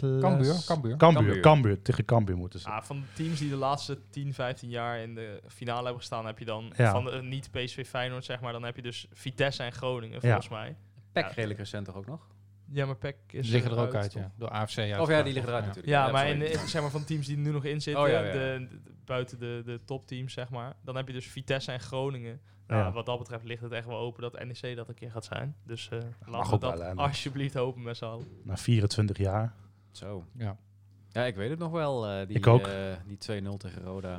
[0.00, 0.64] Cambuur, Cambuur.
[0.66, 1.40] Cambuur, Cambuur.
[1.40, 1.82] Cambuur.
[1.82, 2.68] Tegen Cambuur moeten ze.
[2.68, 6.26] Ah, van de teams die de laatste 10, 15 jaar in de finale hebben gestaan,
[6.26, 6.90] heb je dan Ja.
[6.90, 10.20] van de, niet PSV Feyenoord, zeg maar, dan heb je dus Vitesse en Groningen, Ja.
[10.20, 10.76] volgens mij.
[11.12, 11.32] Pek Ja.
[11.34, 12.26] redelijk recent toch ook nog?
[12.72, 14.32] Ja, maar PEC is Die liggen er ook uit, ja.
[14.36, 14.98] Door AFC uit.
[14.98, 15.92] Of ja, die liggen eruit natuurlijk.
[15.94, 18.08] Ja, maar in, zeg maar van de teams die er nu nog in zitten, Oh,
[18.08, 18.32] ja, ja.
[18.32, 20.76] De, de- buiten de, de topteams, zeg maar.
[20.82, 22.40] Dan heb je dus Vitesse en Groningen.
[22.66, 22.92] Nou, Ja.
[22.92, 25.56] Wat dat betreft ligt het echt wel open dat NEC dat een keer gaat zijn.
[25.64, 28.26] Dus eh mag laten we dat wel, alsjeblieft hopen met z'n allen.
[28.42, 29.54] Na 24 jaar.
[29.96, 30.24] Zo.
[30.38, 30.56] Ja.
[31.12, 32.06] Ja, ik weet het nog wel.
[32.06, 32.66] eh, die, Ik ook.
[32.66, 32.74] eh,
[33.06, 34.16] die 2-0 tegen Roda.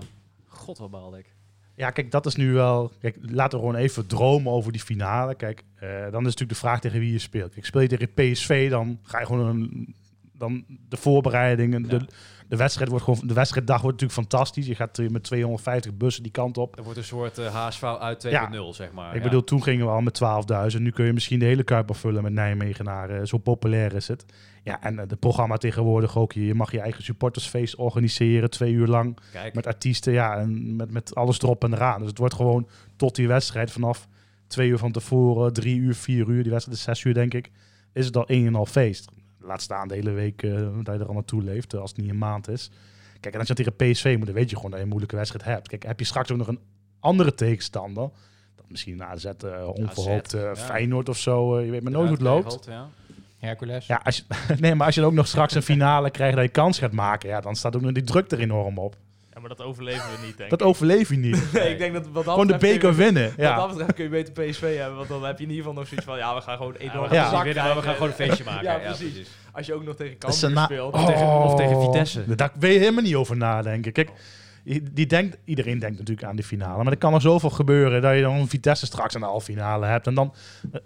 [0.47, 1.33] God, wat baalde ik.
[1.75, 2.91] Ja, kijk, dat is nu wel...
[2.99, 5.35] Kijk, laten we gewoon even dromen over die finale.
[5.35, 7.53] Kijk, eh, dan is natuurlijk de vraag tegen wie je speelt.
[7.53, 9.95] Kijk, speel je tegen PSV, dan ga je gewoon een...
[10.37, 12.05] Dan de voorbereidingen, de, Ja.
[12.47, 13.27] de wedstrijd wordt gewoon...
[13.27, 14.65] De wedstrijddag wordt natuurlijk fantastisch.
[14.67, 16.77] Je gaat eh, met 250 bussen die kant op.
[16.77, 18.71] Er wordt een soort eh HSV uit 2.0, Ja.
[18.73, 19.15] zeg maar.
[19.15, 20.13] Ik bedoel, toen gingen we al met
[20.75, 20.81] 12.000.
[20.81, 23.27] Nu kun je misschien de hele Kuip vullen met Nijmegenaren.
[23.27, 24.25] Zo populair is het.
[24.63, 26.33] Ja, en het programma tegenwoordig ook.
[26.33, 29.17] Je mag je eigen supportersfeest organiseren, twee uur lang.
[29.31, 31.99] Kijk, Met artiesten, ja, en met, met alles erop en eraan.
[31.99, 34.07] Dus het wordt gewoon tot die wedstrijd vanaf
[34.47, 36.41] twee uur van tevoren, drie uur, vier uur.
[36.43, 37.51] Die wedstrijd is zes uur, denk ik.
[37.93, 39.09] Is het al één en al feest.
[39.45, 40.51] Laat staan de hele week eh,
[40.83, 42.71] dat je er al naartoe leeft, eh, als het niet een maand is.
[43.19, 45.15] Kijk, en als je tegen PSV moet, dan weet je gewoon dat je een moeilijke
[45.15, 45.67] wedstrijd hebt.
[45.67, 46.59] Kijk, heb je straks ook nog een
[46.99, 48.09] andere tegenstander.
[48.55, 50.55] Dat misschien een AZ, eh onverhoopt eh, ja.
[50.55, 51.57] Feyenoord of zo.
[51.57, 52.65] eh, je weet maar nooit hoe het loopt.
[52.65, 52.89] Ja.
[53.39, 53.87] Hercules.
[53.87, 54.23] Ja, als je,
[54.59, 56.91] nee, maar als je dan ook nog straks een finale krijgt dat je kans gaat
[56.91, 58.95] maken, ja, dan staat ook nog die druk er enorm op.
[59.35, 60.67] Ja, maar dat overleven we niet, denk Dat ik.
[60.67, 61.43] overleef je niet.
[61.53, 63.23] Nee, ik denk dat wat dat Gewoon de beker je- winnen.
[63.23, 63.55] Wat Ja.
[63.55, 65.87] dat betreft kun je beter PSV hebben, want dan heb je in ieder geval nog
[65.87, 67.43] zoiets van, ja, we gaan gewoon enorm Ja, de we Ja.
[67.43, 68.63] winnen, maar we gaan gewoon een feestje maken.
[68.69, 69.11] Ja, Ja, precies.
[69.13, 69.27] precies.
[69.51, 70.93] Als je ook nog tegen Dat Cambuur speelt.
[70.93, 72.35] Of tegen- of tegen Oh, Vitesse.
[72.35, 73.91] Daar wil je helemaal niet over nadenken.
[73.91, 74.09] Kijk,
[74.63, 76.83] die die denkt, iedereen denkt natuurlijk aan die finale.
[76.83, 79.45] Maar er kan er zoveel gebeuren dat je dan een Vitesse straks aan de halve
[79.45, 80.07] finale hebt.
[80.07, 80.33] En dan,
[80.71, 80.79] eh,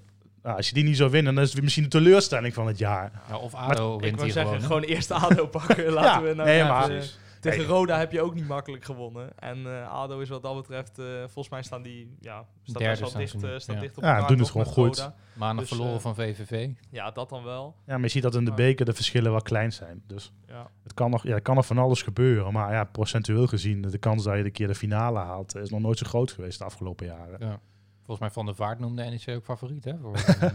[0.43, 2.77] nou, als je die niet zou winnen, dan is het misschien de teleurstelling van het
[2.77, 3.11] jaar.
[3.29, 4.67] Ja, of ADO Ik wint wil hier zeggen, gewoon.
[4.67, 5.91] gewoon eerst ADO pakken.
[5.93, 6.91] Laten we nou nee, ja, maar-
[7.39, 9.37] Tegen Roda heb je ook niet makkelijk gewonnen.
[9.39, 12.87] En eh, ADO is wat dat betreft, eh, volgens mij staan die, ja, staat Derde
[12.89, 13.81] best wel staan dicht, nu, eh, staat ja.
[13.81, 14.97] dicht op Ja, elkaar doen het gewoon goed.
[14.97, 15.15] Roda.
[15.33, 16.69] Maandag Dus, verloren van VVV.
[16.89, 17.75] Ja, dat dan wel.
[17.85, 20.01] Ja, maar je ziet dat in de beker de verschillen wel klein zijn.
[20.07, 20.69] Dus Ja.
[20.83, 22.53] het kan nog, ja, kan nog van alles gebeuren.
[22.53, 25.79] Maar ja, procentueel gezien, de kans dat je de keer de finale haalt, is nog
[25.79, 27.35] nooit zo groot geweest de afgelopen jaren.
[27.39, 27.59] Ja.
[27.97, 29.97] Volgens mij Van der Vaart noemde NEC ook favoriet, hè?
[30.01, 30.49] Voor, eh,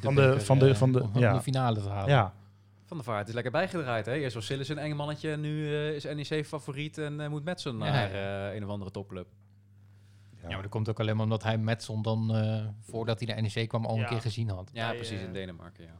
[0.00, 1.32] Van de- van de- van de- om ja.
[1.32, 2.08] de finale te halen.
[2.10, 2.32] Ja,
[2.86, 4.06] Van de Vaart is lekker bijgedraaid.
[4.06, 4.12] Hè?
[4.12, 5.30] Eerst was Sillis een enge mannetje.
[5.32, 8.48] en Nu eh, is NEC favoriet en eh, moet Metsen Ja, naar ja.
[8.48, 9.26] eh, een of andere topclub.
[10.34, 10.40] ja.
[10.42, 13.42] Ja, maar dat komt ook alleen maar omdat hij Metson dan, eh, voordat hij naar
[13.42, 14.02] NEC kwam, al Ja.
[14.02, 14.70] een keer gezien had.
[14.72, 15.20] Ja, precies.
[15.20, 15.98] In Denemarken, ja.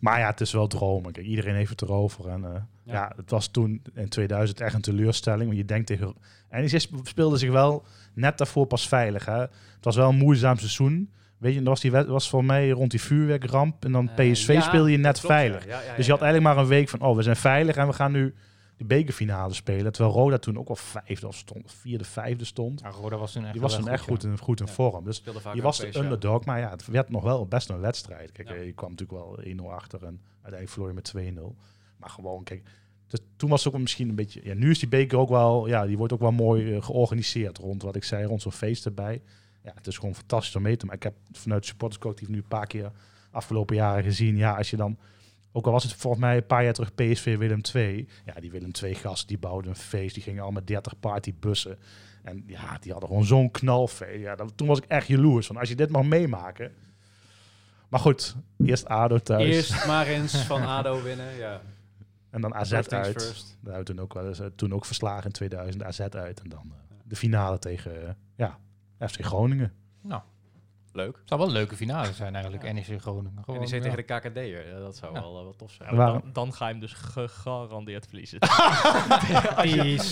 [0.00, 1.12] Maar ja, het is wel dromen.
[1.12, 2.28] Kijk, iedereen heeft het erover.
[2.28, 2.50] En, eh,
[2.82, 2.92] ja.
[2.92, 3.12] Ja.
[3.16, 5.44] het was toen in 2000 echt een teleurstelling.
[5.46, 6.14] Want je denkt tegen...
[6.48, 9.24] En NEC sp- speelde zich wel net daarvoor pas veilig.
[9.24, 9.38] Hè?
[9.40, 9.50] Het
[9.84, 11.12] was wel een moeizaam seizoen.
[11.38, 13.84] Weet je, dat was, die wed- was voor mij rond die vuurwerkramp.
[13.84, 15.64] En dan Eh, PSV ja, speelde je net klopt, veilig.
[15.66, 15.70] ja.
[15.80, 17.00] Ja, ja, Dus je had eigenlijk maar een week van...
[17.00, 18.34] Oh, we zijn veilig en we gaan nu
[18.76, 19.92] de bekerfinale spelen.
[19.92, 21.64] Terwijl Roda toen ook wel vijfde of stond.
[21.64, 22.80] of Vierde, vijfde stond.
[22.80, 24.72] Ja, Roda was toen echt Die was toen echt goed, in, goed in Ja.
[24.72, 25.04] vorm.
[25.04, 25.22] Dus
[25.54, 28.32] je was de underdog, maar ja, het werd nog wel best een wedstrijd.
[28.32, 28.54] Kijk, Ja.
[28.54, 31.56] eh, je kwam natuurlijk wel 1-0 achter en uiteindelijk verloor je met 2-0.
[31.96, 32.62] Maar gewoon, kijk,
[33.06, 34.40] Dus toen was het ook misschien een beetje...
[34.44, 35.66] Ja, nu is die beker ook wel...
[35.68, 38.86] Ja, die wordt ook wel mooi eh, georganiseerd rond wat ik zei, rond zo'n feest
[38.86, 39.22] erbij.
[39.62, 41.10] Ja, het is gewoon fantastisch om mee te maken.
[41.10, 42.92] Ik heb vanuit de supporterscollectief nu een paar keer
[43.30, 44.36] afgelopen jaren gezien.
[44.36, 44.98] Ja, als je dan...
[45.52, 48.08] Ook al was het volgens mij een paar jaar terug PSV Willem II.
[48.24, 50.14] Ja, die Willem II gasten die bouwden een feest.
[50.14, 51.78] Die gingen al met 30 partybussen.
[52.22, 54.20] En ja, die hadden gewoon zo'n knalfeest.
[54.20, 55.46] Ja, dat, toen was ik echt jaloers.
[55.46, 56.72] Van als je dit mag meemaken.
[57.88, 59.54] Maar goed, eerst ADO thuis.
[59.54, 61.36] Eerst maar eens van ADO winnen.
[61.36, 61.60] Ja.
[62.30, 63.22] En dan AZ First uit.
[63.22, 63.56] first.
[63.60, 65.82] Daar hebben we toen ook, wel eens, eh, toen ook verslagen in 2000.
[65.82, 66.40] AZ uit.
[66.40, 68.58] En dan eh, de finale tegen eh, ja,
[69.00, 69.72] FC Groningen.
[70.02, 70.22] Nou,
[70.98, 71.16] Leuk.
[71.16, 72.72] het zou wel een leuke finale zijn eigenlijk, Ja.
[72.72, 73.32] NEC Groningen.
[73.36, 73.66] En Gewoon, ja.
[73.66, 74.68] tegen de KKD'er.
[74.74, 75.20] Ja, dat zou Ja.
[75.20, 75.96] wel, wel tof zijn.
[75.96, 78.38] Dan, dan ga je hem dus gegarandeerd verliezen.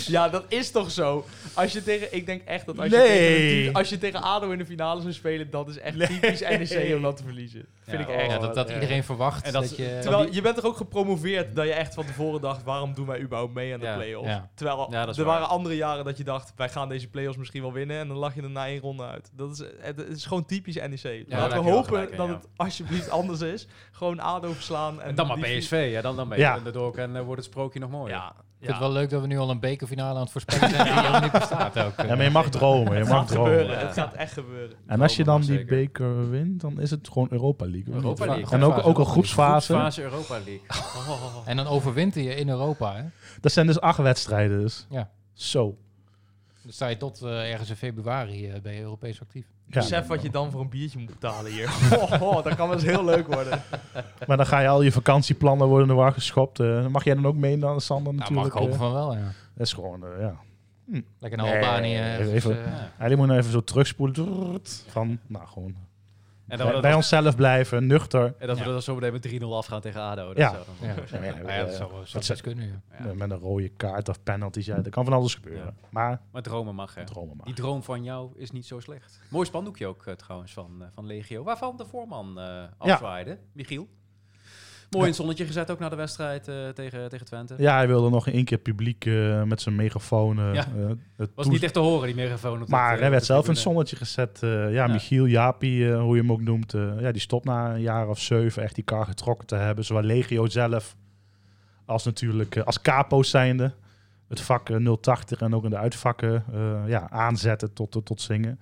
[0.06, 1.24] Ja, dat is toch zo.
[1.54, 4.58] Als je tegen, ik denk echt dat als je, tegen, als je tegen ADO in
[4.58, 6.06] de finale zou spelen, dat is echt Nee.
[6.06, 7.66] typisch NEC om dat te verliezen.
[7.80, 8.30] Vind ik echt.
[8.30, 8.74] Ja, dat, dat Ja.
[8.74, 9.98] iedereen verwacht En dat- dat, je...
[10.02, 13.20] Terwijl je bent toch ook gepromoveerd dat je echt van tevoren dacht, waarom doen wij
[13.20, 13.94] überhaupt mee aan de Ja.
[13.94, 14.28] play-offs?
[14.28, 14.50] Ja.
[14.54, 15.24] Terwijl er waar.
[15.24, 18.16] waren andere jaren dat je dacht, wij gaan deze play-offs misschien wel winnen en dan
[18.16, 19.30] lag je er na één ronde uit.
[19.34, 21.02] Dat is, het is gewoon typisch NEC.
[21.02, 22.32] daar heb Laten we hopen gelijk dat ja.
[22.34, 23.66] het alsjeblieft anders is.
[23.92, 25.00] Gewoon ADO verslaan.
[25.00, 25.88] En, En dan maar PSV.
[25.92, 26.56] Ja, dan, dan ben je Ja.
[26.56, 28.16] in de dork en eh, wordt het sprookje nog mooier.
[28.16, 28.68] Ja, Ik vind ja.
[28.70, 31.20] het wel leuk dat we nu al een bekerfinale aan het voorspellen zijn die helemaal
[31.20, 31.92] niet bestaat ook.
[31.96, 32.92] Ja, maar je mag dromen.
[32.92, 33.58] Je Het mag gaat gebeuren.
[33.66, 33.80] dromen.
[33.80, 33.86] Ja.
[33.86, 34.76] Het gaat echt gebeuren.
[34.86, 35.66] En als je dan die zeker.
[35.66, 37.94] beker wint, dan is het gewoon Europa League.
[37.94, 38.26] Europa?
[38.26, 38.50] League.
[38.50, 39.72] En ook, ook een Groepsfase.
[39.72, 40.02] groepsfase.
[40.02, 40.60] Europa League.
[40.68, 41.36] Oh.
[41.46, 43.02] En dan overwinter je in Europa, hè?
[43.40, 44.60] Dat zijn dus acht wedstrijden.
[44.60, 44.86] Dus.
[44.90, 45.10] Ja.
[45.32, 45.76] Zo.
[46.62, 49.46] Dan sta je tot eh, ergens in februari eh, ben je Europees actief.
[49.70, 49.80] Ja.
[49.80, 51.64] Besef wat je dan voor een biertje moet betalen hier.
[52.00, 53.62] oh, oh, dat kan wel eens heel leuk worden.
[54.26, 56.60] Maar dan ga je al je vakantieplannen worden in de war geschopt.
[56.60, 58.54] Eh, mag jij dan ook mee dan, Sander Nou, mag natuurlijk.
[58.54, 58.80] ik hopen eh.
[58.80, 59.32] van wel, ja.
[59.54, 60.34] dat is gewoon, eh, ja.
[61.18, 61.94] Lekker naar Nee, Albanië.
[61.94, 62.62] ergens, even- Ja.
[62.64, 64.60] Eigenlijk moet je nou even zo terugspoelen.
[64.88, 65.74] Van, nou gewoon,
[66.48, 68.34] En dan bij, we bij dat, onszelf blijven, nuchter.
[68.38, 68.66] en dat we Ja.
[68.66, 70.26] er dan zo meteen met 3-0 afgaan tegen ADO.
[70.26, 70.56] Dat Ja.
[70.80, 70.94] ja.
[70.94, 71.22] wel zijn.
[71.46, 73.04] Ja, ja, dat zou, dat best kunnen, ja.
[73.06, 73.12] Ja.
[73.14, 74.66] Met een rode kaart of penalties.
[74.66, 75.76] Ja, dat kan van alles gebeuren.
[75.90, 77.04] Maar Maar dromen mag, hè.
[77.04, 77.46] dromen maar.
[77.46, 79.20] Die droom van jou is niet zo slecht.
[79.30, 81.42] Mooi spandoekje ook eh, trouwens van, eh, van Legio.
[81.42, 83.88] Waarvan de voorman eh afzwaaide, Michiel.
[84.96, 87.54] Mooi in het zonnetje gezet ook na de wedstrijd eh, tegen, tegen Twente.
[87.58, 90.38] Ja, hij wilde nog één keer publiek eh, met zijn megafoon.
[90.38, 90.66] eh, Ja.
[91.16, 92.62] het Was niet echt te horen, die megafoon.
[92.62, 94.38] op Maar hij werd zelf in het zonnetje gezet.
[94.40, 94.86] ja, Ja.
[94.86, 96.72] Michiel, Jaapie, eh, hoe je hem ook noemt.
[96.98, 99.84] ja, die stopt na een jaar of zeven echt die kar getrokken te hebben.
[99.84, 100.96] Zowel Legio zelf
[101.84, 103.72] als natuurlijk als capo's zijnde.
[104.28, 106.44] Het vak eh, 080 en ook in de uitvakken
[106.86, 108.60] ja, aanzetten tot, tot zingen.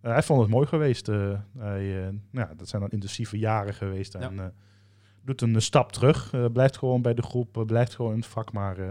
[0.00, 1.06] Hij vond het mooi geweest.
[1.58, 4.14] hij, ja, dat zijn dan intensieve jaren geweest.
[4.14, 4.54] En
[5.24, 6.32] doet een stap terug.
[6.32, 7.56] eh, blijft gewoon bij de groep.
[7.56, 8.52] eh, blijft gewoon in het vak.
[8.52, 8.86] Maar eh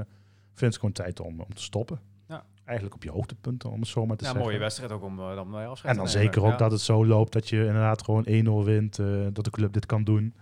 [0.54, 2.00] vindt het gewoon tijd om, om te stoppen.
[2.28, 2.46] Ja.
[2.64, 4.48] Eigenlijk op je hoogtepunten, om het zo maar te Ja, zeggen.
[4.50, 6.58] mooie wedstrijd ook om dan bij afscheid En dan zeker ook Ja.
[6.58, 8.96] dat het zo loopt dat je inderdaad gewoon 1-0 wint,
[9.36, 10.34] dat de club dit kan doen.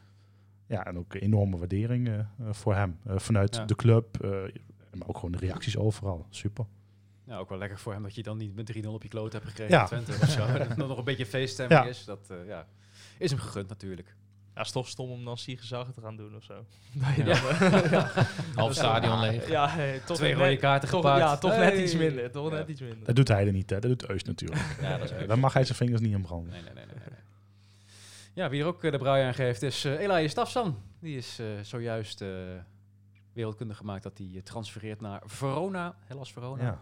[0.67, 2.97] Ja, en ook enorme waardering voor hem.
[3.05, 3.65] Vanuit Ja.
[3.65, 4.17] de club,
[4.93, 6.25] maar ook gewoon de reacties overal.
[6.29, 6.65] Super.
[7.25, 9.33] Ja, ook wel lekker voor hem dat je dan niet met 3-0 op je kloot
[9.33, 9.85] hebt gekregen Ja.
[9.85, 10.45] Twente of zo.
[10.77, 11.87] Dat nog een beetje feeststemming Ja.
[11.87, 12.05] is.
[12.05, 12.67] Dat ja,
[13.17, 14.15] is hem gegund natuurlijk.
[14.59, 16.53] Ja, is toch stom om dan Siegezag te gaan doen of zo.
[17.17, 17.25] Ja.
[17.25, 18.11] eh, ja.
[18.55, 19.47] Half stadion leeg.
[19.47, 21.19] Ja, hey, toch Twee net- rode kaarten toch, gepaard.
[21.21, 22.31] Ja, toch net iets minder.
[22.31, 22.57] Toch Ja.
[22.57, 23.05] net iets minder.
[23.05, 23.79] Dat doet hij er niet, hè?
[23.79, 24.61] dat doet Eus natuurlijk.
[24.81, 25.27] Ja, dat is.
[25.27, 26.51] Dan mag hij zijn vingers niet in branden.
[26.51, 27.19] Nee, nee, nee, nee, nee.
[28.33, 30.77] Ja, wie er ook eh, de brui aan geeft is eh Elias Stafsan.
[30.99, 32.27] Die is eh, zojuist eh
[33.33, 35.95] wereldkundig gemaakt dat hij transfereert naar Verona.
[36.05, 36.63] Hellas Verona.
[36.63, 36.79] Ja.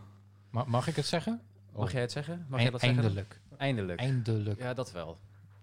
[0.50, 1.42] Ma- mag ik het zeggen?
[1.76, 2.46] Mag jij het zeggen?
[2.50, 3.00] Mag jij dat zeggen?
[3.04, 3.40] Eindelijk.
[3.58, 4.00] Eindelijk.
[4.00, 4.60] Eindelijk.
[4.62, 5.18] Ja, dat wel.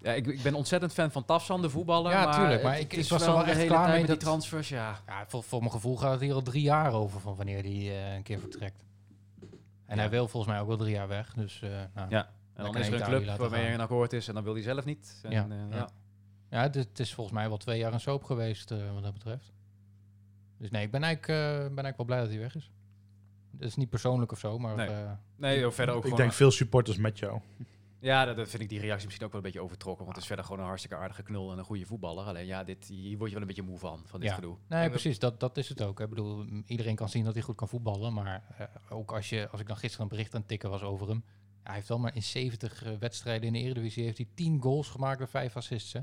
[0.05, 2.13] Ja, ik, ik ben ontzettend fan van Tafsan, de voetballer.
[2.13, 3.83] Ja, maar tuurlijk, maar het- ik- ik is was er wel de echt hele klaar
[3.89, 4.69] mee met die dat- transfers.
[4.69, 7.63] Ja, Ja, voor, voor mijn gevoel gaat het hier al drie jaar over van wanneer
[7.63, 8.85] hij eh, een keer vertrekt.
[9.87, 11.33] En hij wil volgens mij ook wel drie jaar weg.
[11.35, 12.29] Dus eh, nou, Ja.
[12.55, 14.63] En dan is er een club waarmee er een akkoord is en dan wil hij
[14.63, 15.21] zelf niet.
[15.23, 15.77] En, Ja, eh, ja.
[15.77, 15.89] ja.
[16.51, 19.13] Ja, het, het is volgens mij wel twee jaar een soap geweest eh, wat dat
[19.13, 19.53] betreft.
[20.59, 21.45] Dus nee, ik ben eigenlijk, eh,
[21.75, 22.71] ben eigenlijk wel blij dat hij weg is.
[23.59, 24.87] Het is niet persoonlijk of zo, maar Nee.
[24.89, 26.19] eh, Nee, verder ook Ik gewoon...
[26.21, 27.41] denk veel supporters met jou.
[28.05, 30.05] Ja, dat, dat vind ik die reactie misschien ook wel een beetje overtrokken.
[30.05, 32.25] Want het is verder gewoon een hartstikke aardige knul en een goede voetballer.
[32.25, 34.35] Alleen ja, dit, hier word je wel een beetje moe van, van dit Ja.
[34.35, 34.57] gedoe.
[34.69, 36.01] nee, En precies, dat, dat is het ook.
[36.01, 39.49] Ik bedoel, iedereen kan zien dat hij goed kan voetballen, maar eh, ook als, je,
[39.51, 41.25] als ik dan gisteren een bericht aan het tikken was over hem,
[41.63, 44.89] hij heeft wel maar in 70 eh, wedstrijden in de Eredivisie heeft hij 10 goals
[44.89, 45.93] gemaakt en 5 assists.
[45.93, 46.01] Hè?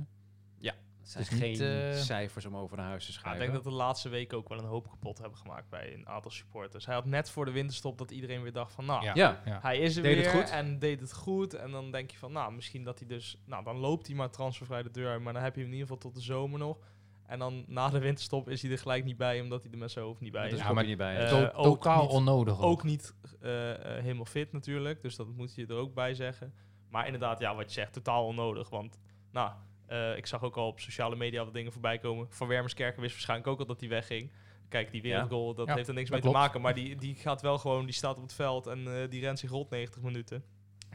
[1.01, 3.21] Het zijn Het is niet, geen eh, cijfers om over naar huis te Ja, ik
[3.23, 3.41] schrijven.
[3.41, 6.31] denk dat de laatste weken ook wel een hoop kapot hebben gemaakt bij een aantal
[6.31, 6.85] supporters.
[6.85, 9.41] Hij had net voor de winterstop dat iedereen weer dacht van, nou, Ja.
[9.45, 10.51] hij is er Deed het weer goed.
[10.51, 11.53] en deed het goed.
[11.53, 14.29] En dan denk je van, nou, misschien dat hij dus, nou, dan loopt hij maar
[14.29, 15.21] transfervrij de deur uit.
[15.21, 16.77] Maar dan heb je hem in ieder geval tot de zomer nog.
[17.25, 19.91] En dan na de winterstop is hij er gelijk niet bij, omdat hij er met
[19.91, 20.57] zijn hoofd niet bij is.
[20.59, 21.17] Ja, maar- niet bij.
[21.17, 22.63] eh, To- ook totaal niet- onnodig ook.
[22.63, 23.49] Ook niet eh,
[23.81, 26.53] helemaal fit natuurlijk, dus dat moet je er ook bij zeggen.
[26.89, 28.69] Maar inderdaad, ja, wat je zegt, totaal onnodig.
[28.69, 28.99] Want,
[29.31, 29.51] nou,
[29.91, 32.27] eh, ik zag ook al op sociale media wat dingen voorbij komen.
[32.29, 34.31] Van Wermerskerken wist waarschijnlijk ook al dat hij wegging.
[34.69, 36.61] Kijk, die wereldgoal, dat Ja, heeft er niks mee te maken.
[36.61, 39.39] Maar die, die gaat wel gewoon, die staat op het veld en eh, die rent
[39.39, 40.43] zich rond 90 minuten.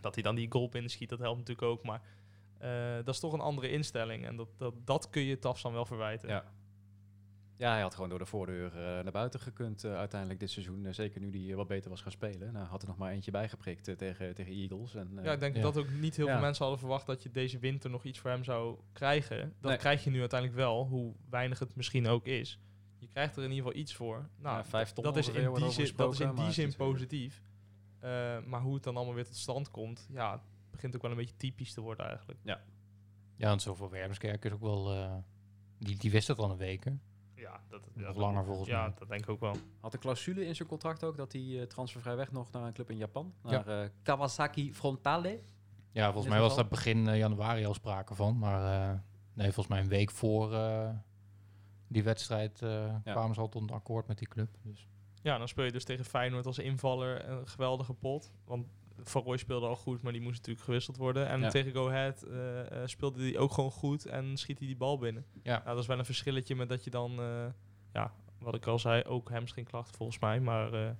[0.00, 1.82] Dat hij dan die goal binnenschiet, dat helpt natuurlijk ook.
[1.82, 2.02] Maar
[2.58, 4.26] eh, dat is toch een andere instelling.
[4.26, 6.28] En dat, dat, dat kun je Tafsan wel verwijten.
[6.28, 6.44] Ja.
[7.58, 10.86] Ja, hij had gewoon door de voordeur eh, naar buiten gekund eh, uiteindelijk dit seizoen.
[10.86, 12.52] Eh, zeker nu hij wat beter was gaan spelen.
[12.52, 14.94] Nou, had er nog maar eentje bijgeprikt tegen, tegen Eagles.
[14.94, 15.62] En, eh, Ja, ik denk Ja.
[15.62, 16.32] dat ook niet heel Ja.
[16.32, 19.54] veel mensen hadden verwacht dat je deze winter nog iets voor hem zou krijgen.
[19.60, 19.78] Dat Nee.
[19.80, 22.60] krijg je nu uiteindelijk wel, hoe weinig het misschien ook is.
[22.98, 24.28] Je krijgt er in ieder geval iets voor.
[24.38, 27.42] Nou, Ja, vijf ton dat is in die zin, dat is in die zin positief.
[27.98, 30.40] Eh, maar hoe het dan allemaal weer tot stand komt, ja, het
[30.70, 32.38] begint ook wel een beetje typisch te worden eigenlijk.
[33.36, 34.92] Ja, en zoveel Wermskerk is ook wel...
[34.92, 35.14] eh,
[35.78, 36.92] die, die wist het al een week, hè?
[37.36, 38.94] Ja, dat, Nog dat- langer volgens ja, mij.
[38.98, 39.56] dat denk ik ook wel.
[39.80, 42.72] Had een clausule in zijn contract ook dat hij eh, transfervrij weg nog naar een
[42.72, 43.34] club in Japan.
[43.44, 43.50] Ja.
[43.50, 45.40] Naar eh, Kawasaki Frontale.
[45.92, 48.38] Ja, volgens mij was daar begin eh, januari al sprake van.
[48.38, 48.98] Maar eh,
[49.34, 50.88] nee, volgens mij een week voor eh,
[51.88, 54.48] die wedstrijd eh, kwamen ze al tot een akkoord met die club.
[54.62, 54.88] Dus.
[55.22, 58.32] Ja, dan speel je dus tegen Feyenoord als invaller een geweldige pot.
[58.44, 58.66] Want
[59.02, 61.28] Van Rooij speelde al goed, maar die moest natuurlijk gewisseld worden.
[61.28, 61.48] En Ja.
[61.48, 64.98] tegen Go Ahead eh, eh, speelde hij ook gewoon goed en schiet hij die bal
[64.98, 65.24] binnen.
[65.42, 65.52] Ja.
[65.52, 67.46] Nou, dat is wel een verschilletje met dat je dan, eh,
[67.92, 70.40] ja, wat ik al zei, ook hamstringklachten volgens mij.
[70.40, 70.90] Maar eh,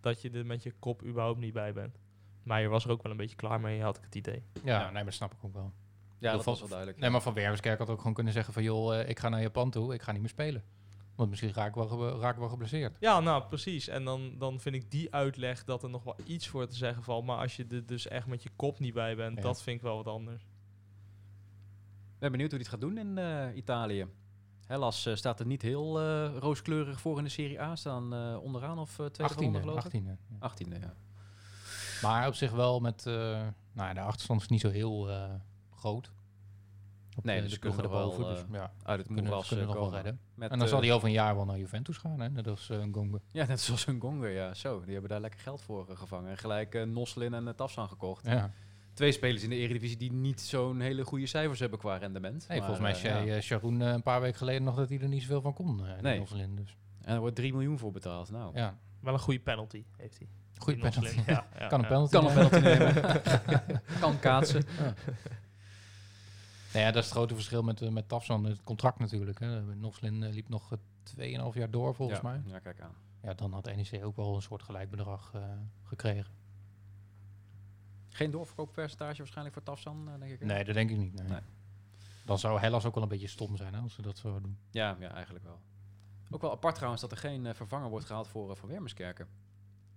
[0.00, 1.98] dat je er met je kop überhaupt niet bij bent.
[2.42, 4.42] Meijer was er ook wel een beetje klaar mee, had ik het idee.
[4.52, 4.82] Ja, Ja.
[4.84, 5.72] nee, maar dat snap ik ook wel.
[6.18, 6.98] Ja, dat was wel duidelijk.
[6.98, 8.62] Nee, maar Van Wermskerk had ook gewoon kunnen zeggen van...
[8.62, 10.64] joh, eh, ik ga naar Japan toe, ik ga niet meer spelen.
[11.16, 12.96] Want misschien raak ik wel, ge- raak ik wel geblesseerd.
[13.00, 13.88] Ja, nou precies.
[13.88, 17.02] En dan, dan vind ik die uitleg dat er nog wel iets voor te zeggen
[17.02, 17.24] valt.
[17.24, 19.42] Maar als je er dus echt met je kop niet bij bent, Ja.
[19.42, 20.42] dat vind ik wel wat anders.
[20.42, 24.06] Ik ben benieuwd hoe hij het gaat doen in eh, Italië.
[24.66, 27.76] Hellas eh, staat er niet heel eh, rooskleurig voor in de Serie A.
[27.76, 30.02] Staan eh, onderaan of uh, tweede 18e, ronde, geloof ik?
[30.02, 30.06] 18e.
[30.40, 30.50] ja.
[30.50, 30.94] 18e, ja.
[32.02, 33.06] Maar op zich wel met...
[33.06, 33.14] eh,
[33.72, 35.34] nou, ja, de achterstand is niet zo heel eh,
[35.74, 36.12] groot.
[37.16, 38.24] Op Nee, de, dus de ploegen erboven.
[38.24, 40.20] wel, dus ja, Uit het kunnen, moeras kunnen eh, nog wel redden.
[40.34, 42.28] Met, En dan zal eh, hij over een jaar wel naar Juventus gaan, hè?
[42.30, 43.18] net als uh, Gonga.
[43.32, 44.54] Ja, net zoals een Gonger, ja.
[44.54, 46.30] Zo, die hebben daar lekker geld voor eh, gevangen.
[46.30, 48.26] En gelijk eh, Noslin en uh, Tafsan gekocht.
[48.26, 48.50] Ja.
[48.94, 52.48] Twee spelers in de Eredivisie die niet zo'n hele goede cijfers hebben qua rendement.
[52.48, 53.36] Nee, Maar, volgens mij eh, zei ja.
[53.36, 55.80] uh, Sharon uh, een paar weken geleden nog dat hij er niet zoveel van kon.
[55.84, 56.18] Uh, Nee.
[56.18, 56.76] Noslin, dus.
[57.02, 58.30] En er wordt 3 miljoen voor betaald.
[58.30, 60.28] Nou, Ja, Wel een goede penalty heeft hij.
[60.58, 61.00] goede penalty.
[61.00, 61.22] Noslin.
[61.26, 62.94] Ja, ja, kan een penalty kan een penalty nemen.
[64.00, 64.64] kan kaatsen.
[66.72, 69.38] Nou ja, dat is het grote verschil met, uh, met Tafsan, het contract natuurlijk.
[69.38, 69.60] Hè.
[69.60, 70.70] Uh, liep nog
[71.16, 71.18] 2,5
[71.52, 72.28] jaar door volgens ja.
[72.28, 72.42] mij.
[72.46, 72.94] Ja, kijk aan.
[73.22, 75.42] Ja, dan had NEC ook wel een soort gelijk bedrag uh,
[75.82, 76.34] gekregen.
[78.08, 80.44] Geen doorverkooppercentage waarschijnlijk voor Tafsan, denk ik.
[80.44, 81.14] Nee, dat denk ik niet.
[81.14, 81.28] Nee.
[81.28, 81.40] Nee.
[82.24, 84.58] Dan zou Hellas ook wel een beetje stom zijn hè, als ze dat zouden doen.
[84.70, 85.60] Ja, ja, eigenlijk wel.
[86.30, 89.28] Ook wel apart trouwens dat er geen uh, vervanger wordt gehaald voor, uh, voor Wermerskerken.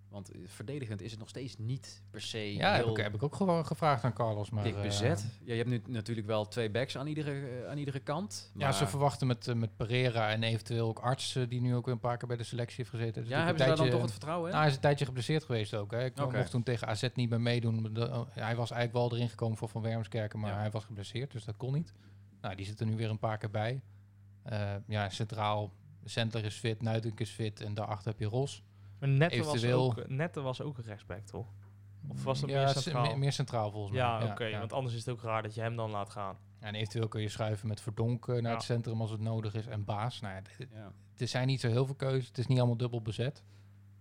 [0.10, 3.24] Want verdedigend is het nog steeds niet per se Ja, heel heb ik, heb ik
[3.24, 4.50] ook gewoon gevraagd aan Carlos.
[4.50, 5.26] Maar, dik uh, bezet.
[5.44, 8.52] Ja, je hebt nu natuurlijk wel twee backs aan iedere, aan iedere kant.
[8.56, 11.86] Ja, ze verwachten met, uh, met Pereira en eventueel ook Arts, uh, die nu ook
[11.86, 13.28] weer een paar keer bij de selectie heeft gezeten.
[13.28, 14.52] Ja, hebben ze daar dan toch het vertrouwen in?
[14.52, 15.92] Nou, hij is een tijdje geblesseerd geweest ook.
[15.92, 16.06] Hè.
[16.06, 16.40] Ik okay.
[16.40, 17.94] mocht toen tegen AZ niet meer meedoen.
[17.94, 20.60] De, oh, hij was eigenlijk wel erin gekomen voor Van Wermskerken, maar Ja.
[20.60, 21.94] hij was geblesseerd, dus dat kon niet.
[22.42, 23.82] Nou, die zit er nu weer een paar keer bij.
[24.88, 28.64] Ja, centraal, Center is fit, Nuitink is fit en daarachter heb je Ros.
[29.00, 31.48] Maar Nette, was ook, Nette was ook een rechtsback, toch?
[32.08, 33.06] Of was het ja, meer centraal?
[33.06, 34.02] Meer, meer centraal volgens mij.
[34.02, 34.46] ja, oké.
[34.46, 34.60] ja.
[34.60, 36.38] Want anders is het ook raar dat je hem dan laat gaan.
[36.60, 38.50] En eventueel kun je schuiven met Verdonk eh, naar Ja.
[38.54, 40.20] het centrum als het nodig is en Baas.
[40.20, 40.42] Nou,
[40.74, 40.92] Ja.
[41.18, 42.28] er zijn niet zo heel veel keuzes.
[42.28, 43.44] Het is niet allemaal dubbel bezet.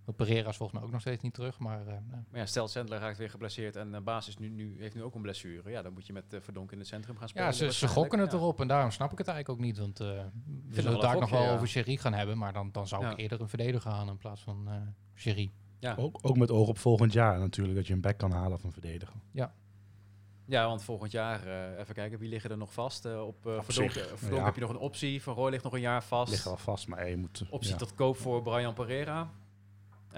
[0.09, 1.59] Want Pereira is volgens mij ook nog steeds niet terug.
[1.59, 4.77] Maar eh, nou, Maar ja, stel Sandler raakt weer geblesseerd en de basis nu, nu,
[4.79, 5.71] heeft nu ook een blessure.
[5.71, 7.47] Ja, dan moet je met uh, Verdonk in het centrum gaan spelen.
[7.47, 8.39] ja, ze, gokken het Ja.
[8.39, 8.61] erop.
[8.61, 9.79] En daarom snap ik het eigenlijk ook niet.
[9.79, 10.07] Want eh,
[10.69, 11.53] we zullen het daar nog wel ja.
[11.53, 12.39] over Sherry gaan hebben.
[12.39, 13.11] Maar dan, dan zou Ja.
[13.11, 14.75] ik eerder een verdediger gaan in plaats van eh
[15.15, 15.53] Sherry.
[15.79, 15.95] Ja.
[15.99, 18.73] Ook, ook met oog op volgend jaar natuurlijk, dat je een back kan halen van
[18.73, 19.17] verdediger.
[20.45, 23.05] ja, want volgend jaar, eh, even kijken, wie liggen er nog vast?
[23.05, 24.45] Eh, op uh, Verdonk, eh, ja.
[24.45, 26.31] heb je nog een optie, Van Roy ligt nog een jaar vast.
[26.31, 27.45] Ligt wel vast, maar je moet...
[27.51, 27.77] Optie ja.
[27.77, 29.31] tot koop voor Brian Pereira.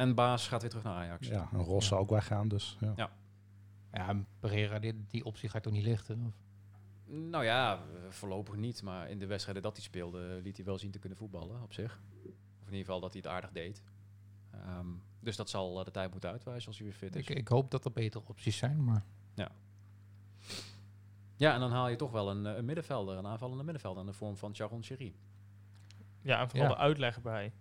[0.00, 1.26] En Baas gaat weer terug naar Ajax.
[1.28, 2.92] Ja, een Ros zou ook weggaan, dus ja.
[2.96, 3.10] Ja.
[3.92, 6.24] Ja, en Pereira, die, die optie ga ik toch niet lichten?
[6.26, 6.34] Of?
[7.14, 8.82] Nou ja, voorlopig niet.
[8.82, 11.72] Maar in de wedstrijden dat hij speelde, liet hij wel zien te kunnen voetballen op
[11.72, 12.00] zich.
[12.60, 13.82] Of in ieder geval dat hij het aardig deed.
[14.50, 14.86] Ehm,
[15.20, 17.28] dus dat zal eh, de tijd moeten uitwijzen als hij weer fit is.
[17.28, 18.84] Ik, ik hoop dat er betere opties zijn.
[18.84, 19.04] Maar
[21.36, 24.08] Ja, en dan haal je toch wel een, eh, een middenvelder, een aanvallende middenvelder in
[24.08, 25.14] de vorm van Charon Cherie.
[26.22, 26.74] Ja, en vooral Ja.
[26.74, 27.52] de uitleg erbij.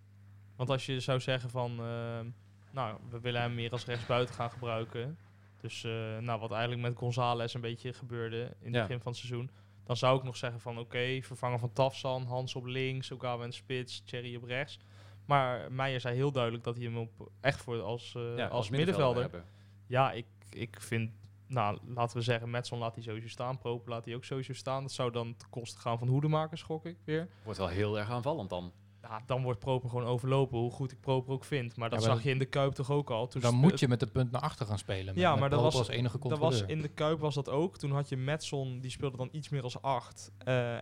[0.59, 2.29] Want als je zou zeggen van, ehm,
[2.71, 5.17] nou, we willen hem meer als rechtsbuiten gaan gebruiken.
[5.61, 8.81] Dus eh, nou, wat eigenlijk met González een beetje gebeurde in het Ja.
[8.81, 9.49] begin van het seizoen.
[9.83, 13.51] Dan zou ik nog zeggen van, oké, vervangen van Tafsan, Hans op links, Ogawa en
[13.53, 14.79] spits, Thierry op rechts.
[15.25, 18.69] Maar Meijer zei heel duidelijk dat hij hem op, echt voor als, eh, Ja, als,
[18.69, 19.21] middenvelder...
[19.21, 19.43] hebben.
[19.87, 21.11] Ja, ik, ik vind,
[21.47, 23.57] nou, laten we zeggen, Metson laat hij sowieso staan.
[23.57, 24.81] Proper laat hij ook sowieso staan.
[24.81, 27.27] Dat zou dan ten koste gaan van Hoedemakers, gok ik weer.
[27.43, 28.71] Wordt wel heel erg aanvallend dan.
[29.01, 31.75] Ja, dan wordt Proper gewoon overlopen, hoe goed ik Proper ook vind.
[31.75, 33.27] Maar dat maar zag je in de Kuip toch ook al.
[33.27, 35.15] Toen Dan moet je met de punt naar achter gaan spelen.
[35.15, 37.77] Ja, maar dat was- als enige Dat was in de Kuip was dat ook.
[37.77, 40.31] Toen had je Metson, die speelde dan iets meer als 8.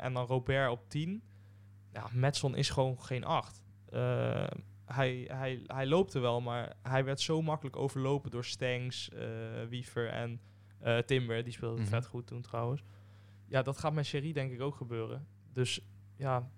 [0.01, 1.21] en dan Robert op 10.
[1.93, 3.61] Ja, Metson is gewoon geen 8.
[4.85, 9.27] hij, hij, hij loopte wel, maar hij werd zo makkelijk overlopen door Stengs, eh,
[9.69, 10.41] Wiever en
[10.79, 11.43] eh, Timber.
[11.43, 11.89] Die speelde Mhm.
[11.89, 12.83] vet goed toen trouwens.
[13.47, 15.27] Ja, dat gaat met Sherry denk ik ook gebeuren.
[15.53, 15.79] Dus
[16.17, 16.49] ja,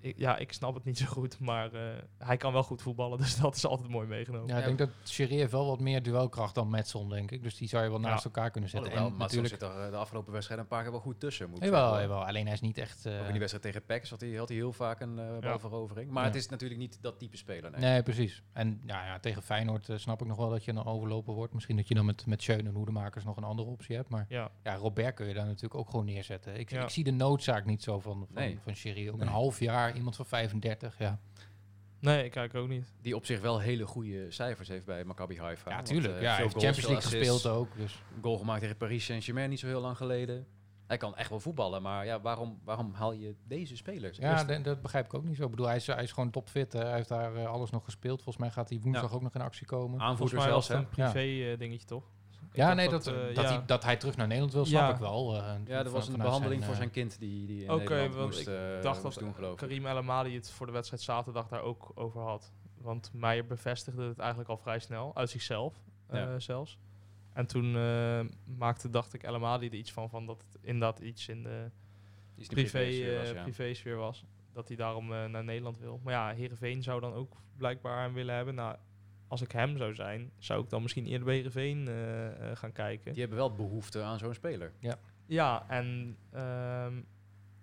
[0.00, 1.38] ik, ja, ik snap het niet zo goed.
[1.40, 1.80] Maar eh,
[2.18, 4.48] hij kan wel goed voetballen, dus dat is altijd mooi meegenomen.
[4.48, 7.42] Ja, ik denk dat Sherry heeft wel wat meer duelkracht dan Metson, denk ik.
[7.42, 8.90] Dus die zou je wel naast elkaar kunnen zetten.
[8.90, 9.48] Alhoewel, en natuurlijk...
[9.54, 11.50] zit er eh, de afgelopen wedstrijden een paar keer wel goed tussen.
[11.50, 12.08] Moet Jawel, zeggen.
[12.08, 13.06] jawel, alleen hij is niet echt...
[13.06, 15.38] eh, Ook in die wedstrijd tegen PEC had hij, had hij heel vaak een eh
[15.40, 16.10] balverovering.
[16.10, 16.28] Maar Ja.
[16.28, 17.70] het is natuurlijk niet dat type speler.
[17.70, 17.80] Nee.
[17.80, 18.42] Nee, precies.
[18.52, 21.54] En ja, ja, tegen Feyenoord eh, snap ik nog wel dat je dan overlopen wordt.
[21.54, 24.08] Misschien dat je dan met, met Schöne en Hoedemakers nog een andere optie hebt.
[24.08, 26.58] Maar Ja, ja, Robert kun je daar natuurlijk ook gewoon neerzetten.
[26.58, 26.82] Ik, Ja.
[26.82, 28.58] ik zie de noodzaak niet zo van, van, Nee.
[28.62, 29.08] van Sherry.
[29.08, 29.26] Ook Nee.
[29.26, 31.18] een half jaar, iemand van 35, ja.
[32.00, 32.92] nee, ik kijk ook niet.
[33.00, 35.70] Die op zich wel hele goede cijfers heeft bij Maccabi Haifa.
[35.70, 36.14] Ja, Want, tuurlijk.
[36.14, 37.28] eh, ja, heeft goals, Champions League assists.
[37.32, 37.76] gespeeld ook.
[37.76, 38.02] Dus.
[38.22, 40.46] Goal gemaakt tegen Paris Saint-Germain niet zo heel lang geleden.
[40.86, 44.16] Hij kan echt wel voetballen, maar ja, waarom, waarom haal je deze spelers?
[44.16, 45.44] Ja, de- dat begrijp ik ook niet zo.
[45.44, 46.72] Ik bedoel, hij is, hij is gewoon topfit.
[46.72, 46.80] hè.
[46.84, 48.22] Hij heeft daar eh, alles nog gespeeld.
[48.22, 49.16] Volgens mij gaat hij woensdag Ja.
[49.16, 50.00] ook nog in actie komen.
[50.00, 52.04] aanvoerder Volgens mij was zelfs, een privé eh, dingetje, toch?
[52.52, 53.42] Ja, nee, dat, eh, dat, ja.
[53.42, 54.92] hij, dat hij terug naar Nederland wil, snap Ja.
[54.94, 55.36] ik wel.
[55.36, 58.14] eh, Ja, er was een behandeling voor eh, zijn kind die, die in Oké, Nederland
[58.14, 59.56] want moest, ik eh, dacht moest dat doen, geloof ik.
[59.58, 62.52] Karim El Amadi het voor de wedstrijd zaterdag daar ook over had.
[62.80, 65.74] Want Meijer bevestigde het eigenlijk al vrij snel, uit zichzelf
[66.06, 66.38] eh, Ja.
[66.38, 66.78] zelfs.
[67.32, 70.98] En toen eh, maakte, dacht ik, El Amadi er iets van, van dat het inderdaad
[70.98, 71.70] iets in de
[72.46, 72.78] privé,
[73.42, 74.24] privésfeer eh, was, was.
[74.52, 76.00] Dat hij daarom eh, naar Nederland wil.
[76.04, 78.54] Maar ja, Heerenveen zou dan ook blijkbaar hem willen hebben.
[78.54, 78.76] Nou,
[79.28, 82.72] als ik hem zou zijn, zou ik dan misschien eerder bij Heerenveen eh, eh, gaan
[82.72, 83.10] kijken.
[83.12, 84.72] Die hebben wel behoefte aan zo'n speler.
[85.26, 87.00] Ja, en ehm,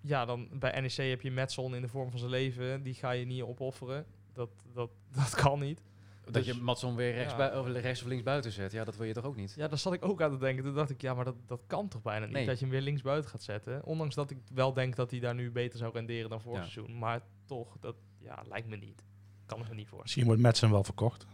[0.02, 2.84] ja, dan bij NEC heb je Metson in de vorm van zijn leven.
[2.84, 4.06] Die ga je niet opofferen.
[4.34, 4.92] Dat, dat,
[5.24, 5.82] dat kan niet.
[6.24, 7.60] Dat Dus- je Matson weer rechts, Ja.
[7.60, 9.54] of rechts of links buiten zet, ja, dat wil je toch ook niet?
[9.58, 10.64] Ja, daar zat ik ook aan te denken.
[10.64, 12.34] Toen dacht ik, ja, maar dat, dat kan toch bijna niet.
[12.36, 12.46] Nee.
[12.46, 13.84] Dat je hem weer linksbuiten gaat zetten.
[13.84, 16.70] Ondanks dat ik wel denk dat hij daar nu beter zou renderen dan vorig Ja.
[16.70, 16.98] seizoen.
[16.98, 19.04] Maar toch, dat ja, lijkt me niet.
[19.46, 20.02] Kan ik me niet voor.
[20.02, 21.26] Misschien wordt Madsen wel verkocht.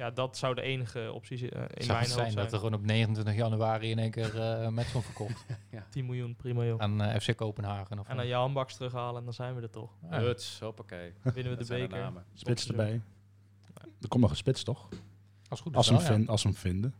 [0.00, 2.44] Ja, dat zou de enige optie eh, in zou mijn het hoofd zijn zijn.
[2.44, 5.44] dat er gewoon op 29 januari in één keer eh met zo'n verkocht
[5.90, 6.80] 10 miljoen, prima joh.
[6.80, 7.98] aan eh, FC Kopenhagen.
[7.98, 9.90] Of En dan Jan Baks terughalen en dan zijn we er toch.
[10.10, 10.20] Ja.
[10.20, 11.12] Huts, hoppakee.
[11.22, 11.98] Winnen we Dat de de beker.
[11.98, 12.24] namen.
[12.34, 13.00] Spits erbij.
[14.00, 14.88] Er komt nog een spits, toch?
[15.48, 16.24] Als goed is Als ze hem, wel, ja.
[16.26, 16.94] als hem vinden.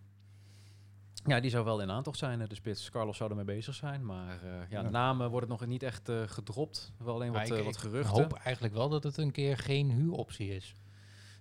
[1.27, 2.91] Ja, die zou wel in aantocht zijn, eh, de spits.
[2.91, 4.89] Carlos zou ermee bezig zijn, maar eh, ja, Ja.
[4.89, 6.93] namen worden nog niet echt eh, gedropt.
[6.99, 8.23] Wel alleen wat, ik- eh, wat ik geruchten.
[8.23, 10.75] hoop eigenlijk wel dat het een keer geen huuroptie is.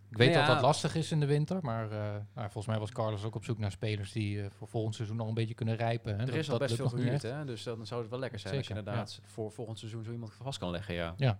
[0.09, 0.53] Ik weet dat ja.
[0.53, 1.97] dat lastig is in de winter, maar eh,
[2.33, 5.19] nou, volgens mij was Carlos ook op zoek naar spelers die eh, voor volgend seizoen
[5.19, 6.13] al een beetje kunnen rijpen.
[6.13, 6.19] Hè.
[6.19, 7.45] Er Dat- is al dat best veel lukt nog niet gehuurd, hè?
[7.45, 10.33] dus dan zou het wel lekker zijn als je inderdaad voor volgend seizoen zo iemand
[10.41, 10.93] vast kan leggen.
[10.93, 11.39] Ja, Ja.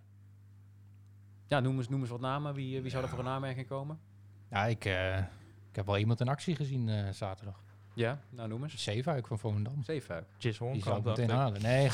[1.48, 2.54] ja noem, eens, noem eens wat namen.
[2.54, 4.00] Wie, eh, wie zou er voor een aanmerking komen?
[4.50, 5.18] Ja, ik, eh,
[5.70, 7.64] ik heb wel iemand in actie gezien eh, zaterdag.
[7.94, 8.84] Ja, nou noem eens.
[8.84, 9.84] Zeefuik van Volendam.
[9.84, 10.26] Zeefuik.
[10.38, 11.62] Jis Die zou meteen halen.
[11.62, 11.90] Nee,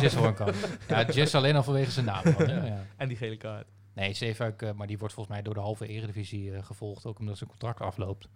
[0.00, 0.54] Jis Hoornkamp.
[0.88, 2.22] Ja, Jis alleen al vanwege zijn naam.
[2.48, 2.84] ja.
[2.96, 3.66] En die gele kaart.
[3.94, 7.18] Nee, Zeefuik, eh, maar die wordt volgens mij door de halve eredivisie eh, gevolgd, ook
[7.18, 8.28] omdat zijn contract afloopt.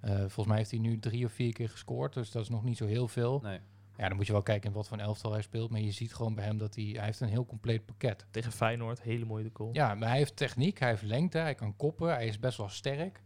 [0.00, 2.64] Eh, volgens mij heeft hij nu drie of vier keer gescoord, dus dat is nog
[2.64, 3.40] niet zo heel veel.
[3.42, 3.60] Nee.
[3.96, 5.90] Ja, dan moet je wel kijken in wat voor een elftal hij speelt, maar je
[5.90, 8.26] ziet gewoon bij hem dat hij, hij heeft een heel compleet pakket.
[8.30, 9.70] Tegen Feyenoord, hele mooie goal.
[9.72, 12.68] Ja, maar hij heeft techniek, hij heeft lengte, hij kan koppen, hij is best wel
[12.68, 13.22] sterk.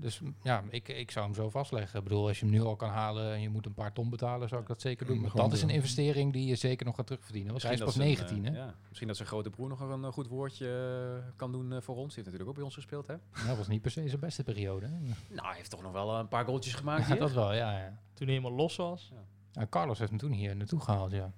[0.00, 1.98] Dus ja, ik, ik zou hem zo vastleggen.
[1.98, 4.10] Ik bedoel, als je hem nu al kan halen en je moet een paar ton
[4.10, 5.20] betalen, zou ik dat zeker doen.
[5.20, 7.50] Maar dat is een investering die je zeker nog gaat terugverdienen.
[7.50, 8.58] Want hij is pas dat zijn, 19, eh, hè?
[8.58, 10.66] Ja, misschien dat zijn grote broer nog een eh, goed woordje
[11.24, 12.14] eh, kan doen voor ons.
[12.14, 13.14] Die heeft natuurlijk ook bij ons gespeeld, hè?
[13.46, 14.86] Dat was niet per se zijn beste periode.
[14.86, 14.92] Hè?
[15.28, 17.18] Nou, hij heeft toch nog wel een paar goaltjes gemaakt Ja, hier.
[17.18, 17.98] dat wel, ja, ja.
[18.14, 19.12] Toen hij helemaal los was.
[19.52, 21.32] Ja, Carlos heeft hem toen hier naartoe gehaald, ja.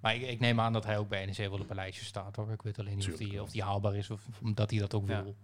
[0.00, 2.36] Maar ik, ik neem aan dat hij ook bij NEC wel op een lijstje staat,
[2.36, 2.50] hoor.
[2.50, 4.94] Ik weet alleen niet of die, of die haalbaar is of of omdat hij dat
[4.94, 5.22] ook Ja.
[5.22, 5.36] wil.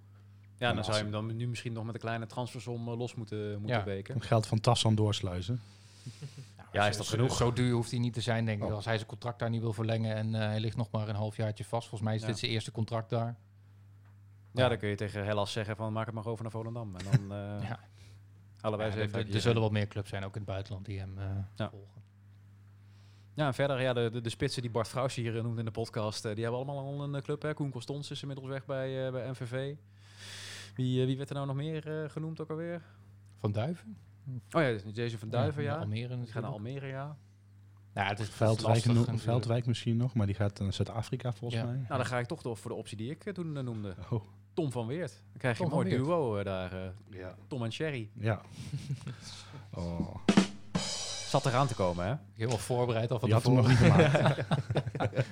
[0.59, 2.97] Ja, dan zou je hij- hem dan nu misschien nog met een kleine transfersom eh,
[2.99, 3.85] los moeten, moeten Ja.
[3.85, 4.21] weken.
[4.23, 5.61] Geld van Tassan doorsluizen.
[6.73, 7.37] Ja, is dat genoeg?
[7.37, 8.69] Zo duur hoeft hij niet te zijn, denk ik.
[8.69, 8.75] Oh.
[8.75, 11.15] Als hij zijn contract daar niet wil verlengen en eh, hij ligt nog maar een
[11.15, 11.89] halfjaartje vast.
[11.89, 12.27] Volgens mij is Ja.
[12.27, 13.37] dit zijn eerste contract daar.
[14.53, 16.97] Ja, dan kun je tegen Hellas zeggen van maak het maar over naar Volendam.
[16.97, 17.81] En dan eh Ja.
[18.61, 20.51] allebei Ja, eens er- even er, er zullen wel meer clubs zijn, ook in het
[20.51, 21.25] buitenland, die hem eh,
[21.57, 21.71] Ja.
[21.71, 22.03] volgen.
[23.35, 25.71] Ja, en verder, ja, de, de, de spitsen die Bart Vrouws hier noemde in de
[25.71, 27.43] podcast, die hebben allemaal al een club.
[27.43, 27.55] Hè?
[27.55, 29.75] Koen Constons is inmiddels weg bij, eh, bij MVV.
[30.77, 32.83] Wie, eh, wie werd er nou nog meer eh, genoemd ook alweer?
[33.41, 33.97] Van Duiven?
[34.51, 35.71] Oh ja, Jason van Duiven, ja.
[35.73, 36.85] naar Almere Die gaan naar natuurlijk.
[36.85, 37.17] Almere, ja.
[37.95, 39.23] Ja, het is Veldwijk, lastig no- natuurlijk.
[39.25, 41.67] Veldwijk misschien nog, maar die gaat naar Zuid-Afrika volgens Ja.
[41.67, 41.75] mij.
[41.77, 43.95] Nou, dan ga ik toch door voor de optie die ik eh, toen noemde.
[44.11, 44.25] Oh,
[44.55, 45.11] Tom van Weert.
[45.31, 46.73] Dan krijg je een mooi duo daar.
[46.73, 47.35] eh, ja.
[47.47, 48.11] Tom en Sherry.
[48.15, 48.41] Ja.
[49.75, 50.15] Oh,
[51.29, 52.15] Zat eraan te komen, hè?
[52.35, 53.71] Heel wel voorbereid al van die had hem tevoren.
[53.71, 54.47] nog niet gemaakt.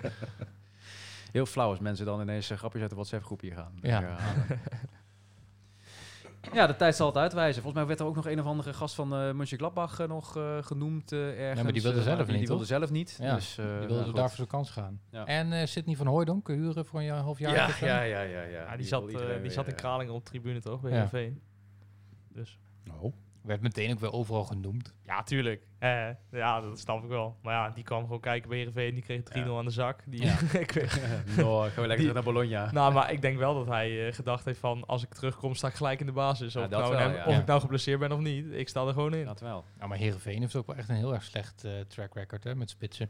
[1.32, 3.72] Heel flauw als mensen dan ineens eh, grapjes uit de WhatsApp-groep hier gaan.
[3.82, 4.16] Ja.
[6.54, 7.62] Ja, de tijd zal het uitwijzen.
[7.62, 10.36] Volgens mij werd er ook nog een of andere gast van eh Mönchengladbach eh, nog
[10.36, 11.72] eh, genoemd eh, ergens.
[11.72, 13.16] die wilde zelf maar die, niet, die wilde zelf niet.
[13.20, 14.16] Ja, dus, eh, Die nou wilde goed.
[14.16, 15.00] daar voor zijn kans gaan.
[15.10, 15.24] Ja.
[15.26, 17.54] En eh Sidney van Hooijdonk, huren voor een jaar- half jaar.
[17.54, 18.62] Ja, ja, ja, ja, ja.
[18.62, 20.96] Ja, die, zat, eh, die zat in Kralingen op de tribune toch, bij Ja.
[20.96, 21.40] Heerenveen.
[22.28, 22.58] Dus
[23.00, 23.14] Oh.
[23.44, 24.94] Werd meteen ook weer overal genoemd.
[25.06, 25.66] ja, tuurlijk.
[25.78, 27.36] Eh, ja, dat snap ik wel.
[27.42, 28.94] Maar ja, die kwam gewoon kijken bij Heerenveen.
[28.94, 30.02] Die kreeg 3-0 aan de zak.
[30.06, 30.36] Die, Ja.
[30.58, 31.00] ik weet,
[31.36, 32.72] no, gewoon lekker Die- terug naar Bologna.
[32.72, 34.86] nou, maar ik denk wel dat hij eh, gedacht heeft van...
[34.86, 36.56] als ik terugkom, sta ik gelijk in de basis.
[36.56, 37.24] Of, nou, wel, hem- ja.
[37.24, 37.38] of Ja.
[37.40, 38.46] ik nou geblesseerd ben of niet.
[38.52, 39.24] Ik sta er gewoon in.
[39.24, 39.64] Dat wel.
[39.76, 42.54] Nou, maar Heerenveen heeft ook wel echt een heel erg slecht eh, track record hè,
[42.54, 43.08] met spitsen.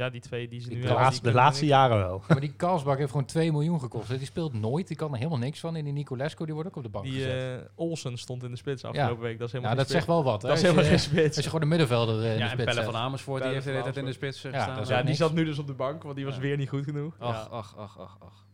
[0.00, 0.88] Ja, die twee die ze nu De,
[1.32, 2.22] laatste, de jaren wel.
[2.28, 4.08] maar die Karlsbak heeft gewoon 2 miljoen gekost.
[4.08, 4.88] Die speelt nooit.
[4.88, 5.76] Die kan er helemaal niks van.
[5.76, 7.60] En die Nicolesco die wordt ook op de bank Die gezet.
[7.60, 9.38] eh, Olsen stond in de spits afgelopen week.
[9.38, 10.42] Dat is ja, helemaal dat geen zegt wel wat.
[10.42, 11.26] Hè, Dat is helemaal geen spits.
[11.36, 12.84] als je gewoon de middenvelder eh, in de Ja, en spits Pelle zet.
[12.92, 14.74] van Amersfoort, die Pelle heeft de hele tijd in de spits eh, Ja, gestaan.
[14.76, 16.40] dat is Ja, die zat nu dus op de bank, want die was Ja.
[16.40, 17.14] weer niet goed genoeg.
[17.18, 17.56] Ach, ja.
[17.56, 18.46] ach, ach, ach, ach.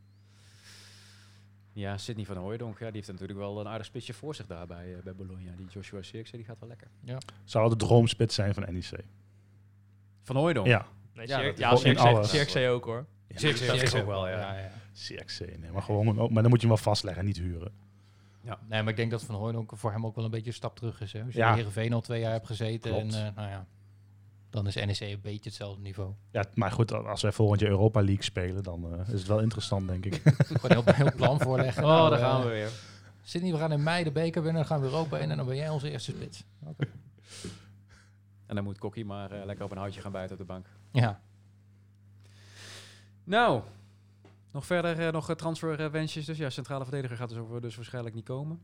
[1.72, 4.66] Ja, Sidney van Hooijdonk, ja, die heeft natuurlijk wel een aardig spitsje voor zich daar
[4.66, 5.50] bij, eh, bij Bologna.
[5.56, 6.88] Die Joshua Sirkse, die gaat wel lekker.
[7.44, 8.90] Zou de droomspits zijn van NEC.
[10.22, 10.66] Van Hooijdonk?
[10.66, 10.86] Ja,
[11.16, 11.76] Nee, Ja, ja,
[12.24, 13.06] Sjerkzee ook hoor.
[13.28, 14.38] Ja, ja, ook wel, ja.
[14.38, 14.70] ja, ja.
[14.92, 15.40] CXC.
[15.40, 17.72] Nee, maar, gewoon, ook- maar dan moet je hem wel vastleggen en niet huren.
[18.68, 20.76] Nee, maar ik denk dat Van Hooijdonk voor hem ook wel een beetje een stap
[20.76, 21.12] terug is.
[21.12, 21.22] Hè.
[21.22, 21.48] Als je Ja.
[21.50, 22.90] in Heerenveen al twee jaar hebt gezeten.
[22.90, 23.14] Klopt.
[23.14, 23.66] En, eh, nou ja,
[24.50, 26.12] dan is NEC een beetje hetzelfde niveau.
[26.30, 29.40] Ja, maar goed, als wij volgend jaar Europa League spelen, dan eh, is het wel
[29.40, 30.22] interessant, denk ik.
[30.60, 31.82] Gewoon heel, heel plan voorleggen.
[31.82, 32.70] Oh, Nou, daar eh, gaan we weer.
[33.22, 34.60] Sydney, we gaan in mei de beker winnen.
[34.60, 36.44] Dan gaan we Europa in en dan ben jij onze eerste spits.
[36.64, 36.86] Oké.
[38.46, 40.66] En dan moet Kokkie maar eh, lekker op een houtje gaan buiten op de bank.
[40.92, 41.20] Ja.
[43.24, 43.62] Nou,
[44.52, 46.24] nog verder eh, nog transferwensjes.
[46.24, 48.60] Dus ja, centrale verdediger gaat dus, over, dus waarschijnlijk niet komen.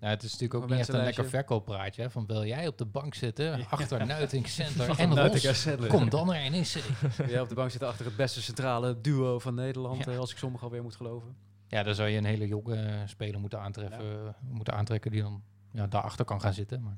[0.00, 2.02] Nou, het is natuurlijk ook niet echt een lekker verkooppraatje.
[2.02, 2.10] Hè?
[2.10, 3.66] Van wil jij op de bank zitten, Ja.
[3.70, 6.82] achter Nuiting Center en Ros, kom dan NEC.
[7.28, 10.12] Jij op de bank zitten achter het beste centrale duo van Nederland, Ja.
[10.12, 11.36] eh, als ik sommigen alweer moet geloven.
[11.68, 15.42] Ja, dan zou je een hele jonge speler moeten, aantreffen, moeten aantrekken die dan
[15.72, 16.82] ja, daarachter kan gaan zitten.
[16.82, 16.94] Maar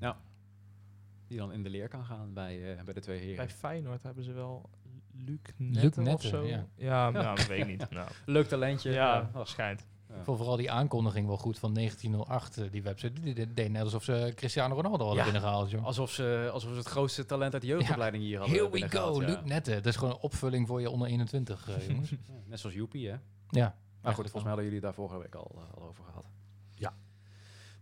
[1.28, 3.36] Die dan in de leer kan gaan bij, eh, bij de twee heren.
[3.36, 4.70] Bij Feyenoord hebben ze wel
[5.12, 6.42] Luc Luc Netten of zo.
[6.46, 6.66] ja.
[6.74, 7.90] Ja, nou, dat weet ik niet.
[7.98, 8.90] Nou, Leuk talentje.
[8.90, 9.86] ja, ach, schijnt.
[10.08, 10.14] ja.
[10.14, 13.20] ik vond vooral die aankondiging wel goed van 1908, eh, die website.
[13.20, 15.30] Die, deed net alsof ze Cristiano Ronaldo hadden Ja.
[15.30, 15.70] binnengehaald.
[15.70, 15.84] Joh.
[15.84, 19.20] Alsof ze, alsof ze het grootste talent uit de jeugdopleiding hier hadden Here we go,
[19.20, 19.26] ja.
[19.26, 19.74] Luc Netten.
[19.74, 22.10] Dat is gewoon een opvulling voor je onder 21, eh, jongens.
[22.10, 22.16] Ja,
[22.46, 23.16] Net zoals Joepie, hè?
[23.48, 23.76] ja.
[24.02, 26.24] Maar goed, volgens mij hadden jullie daar vorige week al, eh, al over gehad.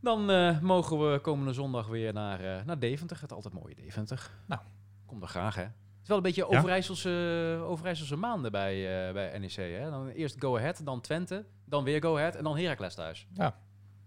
[0.07, 0.17] Ja.
[0.17, 3.21] Dan eh, mogen we komende zondag weer naar, eh, naar Deventer.
[3.21, 4.31] Het altijd mooie Deventer.
[4.47, 4.61] Nou.
[5.07, 5.63] Kom er graag, hè?
[5.63, 6.59] Het is wel een beetje Ja?
[6.59, 7.11] Overijsselse,
[7.63, 9.91] Overijsselse maanden bij, eh, bij NEC, hè?
[9.91, 13.27] Dan eerst Go Ahead, dan Twente, dan weer Go Ahead en dan Heracles thuis.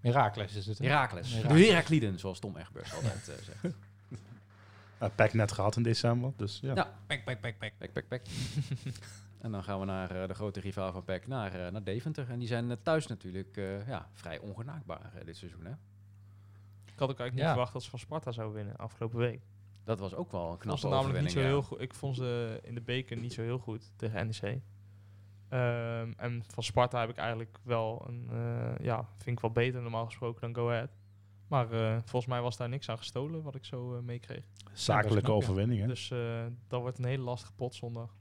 [0.02, 0.78] Herakles is het.
[0.78, 0.88] hè?
[0.88, 1.42] Heracles.
[1.42, 3.76] De Herakliden, zoals Tom Egbers altijd eh, zegt.
[5.04, 6.76] Uh, Pack net gehad in december, dus ja.
[6.76, 6.94] Ja.
[7.08, 7.74] Pek, pek, pek, pek.
[7.78, 8.22] Pek, pek, pek.
[9.40, 12.30] en dan gaan we naar eh, de grote rivaal van PEC, naar, eh, naar Deventer.
[12.30, 15.72] En die zijn eh, thuis natuurlijk eh, ja, vrij ongenaakbaar dit seizoen, hè?
[16.86, 17.50] Ik had ook eigenlijk niet Ja.
[17.50, 19.42] verwacht dat ze van Sparta zouden winnen afgelopen week.
[19.84, 21.82] Dat was ook wel een Ik vond knappe ze namelijk niet zo heel goed.
[21.82, 24.62] Ik vond ze in de beker niet zo heel goed tegen NEC.
[25.50, 29.82] Ehm, en van Sparta heb ik eigenlijk wel een, eh, ja, vind ik wel beter
[29.82, 30.90] normaal gesproken dan Go Ahead.
[31.48, 34.46] Maar eh, volgens mij was daar niks aan gestolen wat ik zo meekreeg.
[34.74, 35.48] Zakelijke knap, ja.
[35.48, 35.88] overwinning, hè?
[35.88, 38.16] Dus eh, dat wordt een hele lastige pot zondag.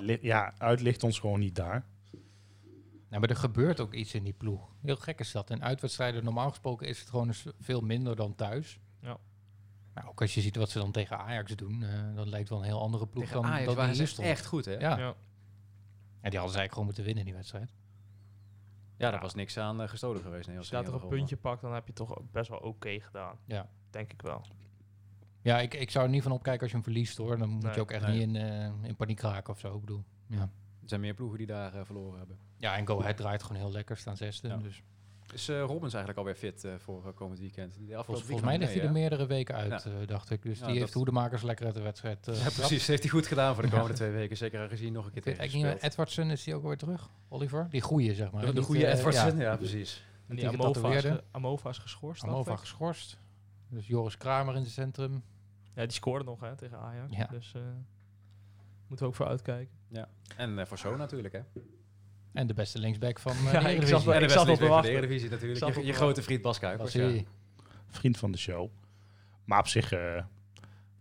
[0.00, 0.16] Ja.
[0.20, 1.84] Ja, uit ligt ons gewoon niet daar.
[3.08, 4.74] Nou, maar er gebeurt ook iets in die ploeg.
[4.80, 5.50] Heel gek is dat.
[5.50, 8.80] In uitwedstrijden normaal gesproken is het gewoon eens veel minder dan thuis.
[9.00, 9.16] Ja.
[9.94, 12.58] Maar ook als je ziet wat ze dan tegen Ajax doen, eh dan lijkt wel
[12.58, 14.28] een heel andere ploeg Tegen dan, Ajax dan waren ze stond.
[14.28, 14.72] echt goed, hè?
[14.72, 14.78] Ja.
[14.78, 14.96] Ja.
[14.96, 15.14] ja,
[16.30, 17.74] die hadden ze eigenlijk gewoon moeten winnen, die wedstrijd.
[18.96, 20.48] Ja, daar was niks aan eh, gestolen geweest.
[20.48, 23.00] Nee, Als je daar toch een puntje pakt, dan heb je toch best wel oké
[23.00, 23.38] gedaan.
[23.44, 23.68] Ja.
[23.90, 24.46] Denk ik wel.
[25.42, 27.38] Ja, ik, ik zou er niet van opkijken als je hem verliest hoor.
[27.38, 28.26] Dan moet Nee, je ook echt nee.
[28.26, 29.74] niet in, eh, in paniek raken of zo.
[29.74, 30.40] Ik bedoel, ja.
[30.82, 32.38] Er zijn meer ploegen die daar eh, verloren hebben.
[32.56, 34.48] ja, en Go Ahead draait gewoon heel lekker, staan zesde.
[34.48, 34.56] Ja.
[34.56, 34.82] Dus
[35.32, 37.74] Is eh Robbins eigenlijk alweer fit eh, voor komend weekend?
[37.78, 40.42] Die de volgens, mij ligt hij er mee, meerdere weken uit, eh, dacht ik.
[40.42, 42.28] Dus Ja, die heeft dat- hoedemakers lekker uit de wedstrijd.
[42.28, 42.34] eh?
[42.44, 42.86] Ja, precies.
[42.86, 44.36] Heeft hij goed gedaan voor de komende twee weken.
[44.36, 45.78] Zeker aangezien nog een keer tegen.
[45.80, 47.66] Edwardson is die ook weer terug, Oliver?
[47.70, 48.46] Die goeie, zeg maar.
[48.46, 49.42] De, de goede Edwardson, ja.
[49.42, 50.04] ja, precies.
[50.28, 50.58] En Die die
[51.30, 52.22] Amova is, geschorst.
[52.24, 53.18] Amova geschorst.
[53.68, 55.22] Dus Joris Kramer in het centrum.
[55.74, 57.16] Ja, die scoorde nog hè, tegen Ajax.
[57.16, 57.26] Ja.
[57.26, 57.62] Dus eh,
[58.86, 59.80] moeten we ook voor uitkijken.
[60.36, 61.40] En eh, voor zo natuurlijk, hè?
[62.32, 64.46] En de beste linksback van uh, Ja, de ik wel- En de zat op te
[64.46, 64.90] linksback van de.
[64.90, 65.58] Eredivisie natuurlijk.
[65.58, 66.92] zat Je, grote vriend Bas Kuipers.
[66.92, 67.22] Ja.
[67.86, 68.70] Vriend van de show.
[69.44, 70.24] Maar op zich, eh,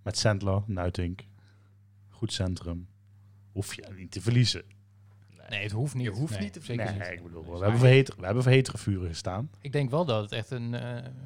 [0.04, 1.22] met Sandler, Nuitink,
[2.10, 2.88] goed centrum,
[3.52, 4.64] hoef je niet te verliezen.
[5.50, 6.04] Nee, het hoeft niet.
[6.04, 8.44] Je hoeft Nee, niet te zeker Nee, ik bedoel, we, hebben voor heter, we hebben
[8.44, 9.50] voor hetere vuren gestaan.
[9.62, 10.74] Ik denk wel dat het echt een,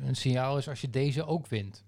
[0.07, 1.84] een signaal is als je deze ook wint.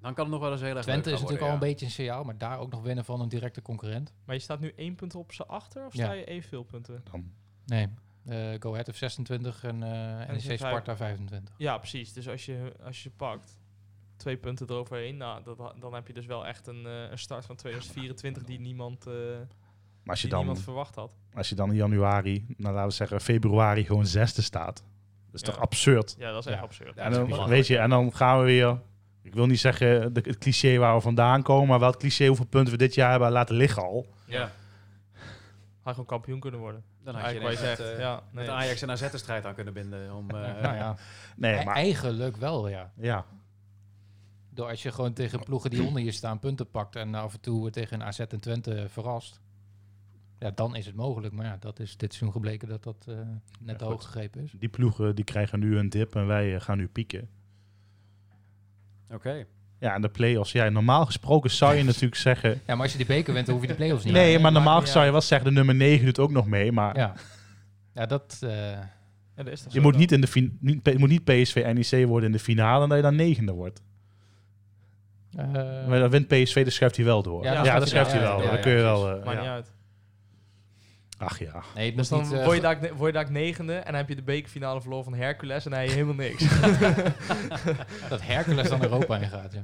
[0.00, 1.84] Dan kan het nog wel eens heel erg Twente leuk is natuurlijk al een beetje
[1.86, 4.12] een signaal, maar daar ook nog winnen van een directe concurrent.
[4.24, 6.04] Maar je staat nu één punt op ze achter of Ja.
[6.04, 7.02] sta je evenveel punten?
[7.10, 7.30] Dan,
[7.66, 7.86] Nee,
[8.26, 11.54] eh Go Ahead heeft 26 en eh NEC Sparta 25.
[11.58, 12.12] Ja, precies.
[12.12, 13.58] Dus als je, als je pakt
[14.16, 17.44] twee punten eroverheen, nou, dat, dan heb je dus wel echt een, eh, een start
[17.44, 21.10] van 2024 die niemand, eh, maar als je, die dan, niemand verwacht had.
[21.34, 24.76] als je dan in januari, nou laten we zeggen februari, gewoon zesde staat.
[25.30, 25.46] Dat is Ja.
[25.52, 26.14] toch absurd?
[26.18, 26.52] Ja, dat is Ja.
[26.52, 26.94] echt absurd.
[26.94, 28.80] Ja, en dan, weet je, en dan gaan we weer...
[29.26, 32.26] Ik wil niet zeggen de, het cliché waar we vandaan komen, maar wel het cliché
[32.26, 34.06] hoeveel punten we dit jaar hebben laten liggen al.
[34.24, 34.50] Ja.
[35.80, 36.82] Had gewoon kampioen kunnen worden.
[37.02, 37.92] Dan had je Eigenlijk met, zegt.
[37.92, 38.44] eh, ja, nee.
[38.44, 40.14] met Ajax en AZ de strijd aan kunnen binden.
[40.14, 40.96] Om, eh, nou ja,
[41.36, 42.92] Nee, e- maar eigenlijk wel, ja.
[42.96, 43.24] ja,
[44.50, 47.40] Door als je gewoon tegen ploegen die onder je staan punten pakt en af en
[47.40, 49.40] toe tegen een AZ en Twente verrast.
[50.38, 51.34] Ja, dan is het mogelijk.
[51.34, 53.14] Maar ja, dat is dit seizoen gebleken dat dat eh,
[53.60, 53.92] net te goed.
[53.92, 54.52] hoog gegrepen is.
[54.58, 57.28] die ploegen die krijgen nu een dip en wij eh, gaan nu pieken.
[59.10, 59.44] Oké.
[59.80, 60.52] Ja, en de play-offs.
[60.52, 62.50] Ja, normaal gesproken zou je natuurlijk zeggen...
[62.66, 64.12] Ja, maar als je die beker wint, dan hoef je de play-offs niet.
[64.12, 66.72] Nee, maar normaal zou je wel zeggen, de nummer 9 doet ook nog mee.
[66.72, 67.14] Maar Ja,
[67.94, 68.38] ja dat...
[68.40, 70.00] eh, Ja, dat is je moet dan.
[70.00, 72.96] niet, in de niet, je moet niet PSV NEC worden in de finale en dat
[72.98, 73.82] je dan negende wordt.
[75.36, 75.44] eh,
[75.88, 77.44] maar dan wint PSV, dan schuift hij wel door.
[77.44, 78.42] Ja, Ja, dan dat schuift hij wel.
[78.42, 79.08] dan kun je wel...
[79.18, 79.40] eh, Maakt ja.
[79.40, 79.72] niet uit.
[81.18, 81.62] Ach ja.
[81.74, 82.32] nee, Dus dan niet...
[82.32, 85.04] eh, word, je daar, word je daar negende en dan heb je de bekerfinale verloren
[85.04, 86.42] van Hercules en dan heb je helemaal niks.
[88.08, 89.60] dat Hercules dan Europa ingaat, ja.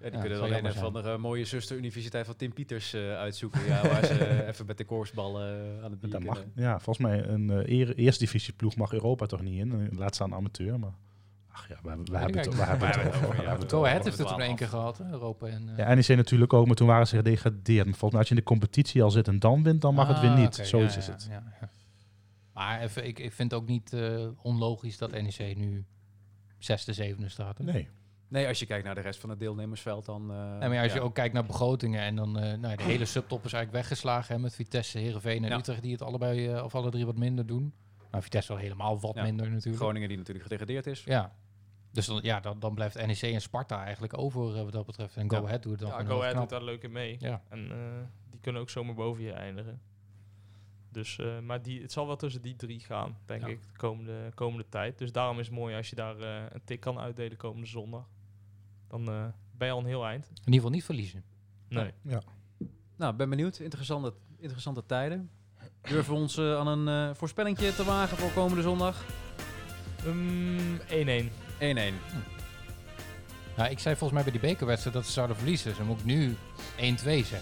[0.00, 3.64] Ja, die Ja, kunnen dan een of andere mooie zusteruniversiteit van Tim Pieters eh, uitzoeken.
[3.66, 7.24] Ja, waar ze even met de korfsballen eh, aan het bier mag, ja, volgens mij
[7.24, 9.88] een eh, eer- eerste divisie ploeg mag Europa toch niet in.
[9.96, 10.92] Laat staan amateur, maar...
[11.58, 13.14] Ach ja, we, we hebben het, we hebben het niet.
[13.14, 13.26] over.
[13.26, 13.88] Ja, we hebben het Go over.
[13.88, 15.46] Ahead heeft het toen één keer gehad, hè, Europa.
[15.46, 17.86] En, eh, Ja, NEC natuurlijk ook, maar toen waren ze gedegradeerd.
[17.86, 20.08] Maar volgens mij als je in de competitie al zit en dan wint, dan mag
[20.08, 20.54] het weer Ah, niet.
[20.54, 21.26] Zoiets ja, is ja, het.
[21.30, 21.68] ja, ja.
[22.54, 25.84] Maar even, ik, ik vind ook niet eh, onlogisch dat NEC nu
[26.58, 27.58] zesde, zevende staat.
[27.58, 27.64] hè.
[27.64, 27.88] Nee.
[28.28, 30.30] Nee, als je kijkt naar de rest van het deelnemersveld, dan...
[30.32, 32.82] eh, Nee, maar als je ook kijkt naar begrotingen en dan eh, nou, ja, de
[32.82, 35.56] hele subtop is eigenlijk weggeslagen hè, met Vitesse, Heerenveen en Ja.
[35.58, 37.72] Utrecht die het allebei eh, of alle drie wat minder doen.
[38.10, 39.22] Nou, Vitesse wel helemaal wat Ja.
[39.22, 39.76] minder natuurlijk.
[39.82, 41.04] Groningen die natuurlijk gedegradeerd is.
[41.04, 41.32] Ja.
[41.92, 45.16] Dus dan, ja, dan, dan blijft NEC en Sparta eigenlijk over eh, wat dat betreft.
[45.16, 45.42] En Go Ja.
[45.42, 46.40] Ahead doet het dan Ja, Go Ahead knap.
[46.48, 47.16] doet daar leuk in mee.
[47.20, 47.42] Ja.
[47.48, 47.76] En eh,
[48.30, 49.80] die kunnen ook zomaar boven je eindigen.
[50.90, 53.46] Dus, eh, maar die, het zal wel tussen die drie gaan, denk Ja.
[53.48, 54.98] ik, de komende, komende tijd.
[54.98, 58.08] Dus daarom is het mooi als je daar een tik kan uitdelen komende zondag.
[58.88, 60.26] Dan eh, ben je al een heel eind.
[60.28, 61.24] In ieder geval niet verliezen.
[61.68, 61.92] Nee.
[62.96, 63.58] Nou, ben benieuwd.
[63.58, 65.30] Interessante, interessante tijden.
[65.82, 69.04] Durven we ons aan een voorspellingje te wagen voor komende zondag?
[70.06, 70.80] Um,
[71.60, 71.62] 1-1.
[71.62, 71.64] 1-1.
[73.56, 75.68] Nou, ik zei volgens mij bij die bekerwedstrijd dat ze zouden verliezen.
[75.68, 76.36] Dus dan moet ik nu
[76.76, 77.40] 1-2 zeggen.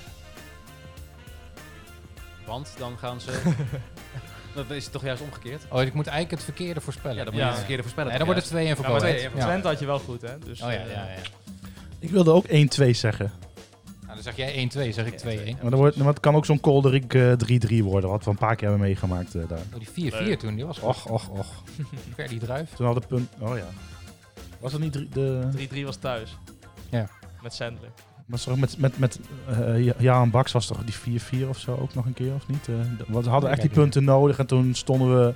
[2.46, 3.40] Want dan gaan ze...
[4.54, 5.66] dat is toch juist omgekeerd?
[5.70, 7.16] Oh, ik moet eigenlijk het verkeerde voorspellen.
[7.16, 7.46] Ja, dan moet Ja.
[7.46, 8.08] je het verkeerde voorspellen.
[8.08, 9.18] nee, dan wordt het 2 en voor Ja, Go maar Ahead.
[9.20, 9.44] Twente, Ja.
[9.46, 10.38] Twente had je wel goed, hè?
[10.38, 11.14] Dus, Oh ja, eh, ja, ja.
[11.98, 13.32] Ik wilde ook 1-2 zeggen.
[14.00, 14.52] Nou, dan zeg jij
[14.88, 15.52] 1-2, zeg ik 2-1.
[15.62, 17.32] Maar, dan wordt, maar het kan ook zo'n Kolderik eh
[17.80, 19.58] 3-3 worden, wat we een paar keer hebben meegemaakt eh, daar.
[19.74, 20.38] Oh, die 4-4 Leuk.
[20.38, 20.88] toen, die was goed.
[20.88, 21.46] Och, och, och.
[22.14, 22.70] Ver die druif.
[22.70, 23.28] Toen hadden punt...
[23.38, 23.64] Oh ja.
[24.66, 25.78] Was dat niet drie- de...
[25.82, 26.36] 3-3 was thuis.
[26.90, 27.08] Ja.
[27.42, 27.90] Met Sandler.
[28.26, 29.18] Was toch met, met, met
[29.76, 32.68] Ja- Jaan Baks was toch die 4-4 of zo ook nog een keer, of niet?
[32.68, 32.74] Eh,
[33.22, 35.34] we hadden echt die punten nodig en toen stonden we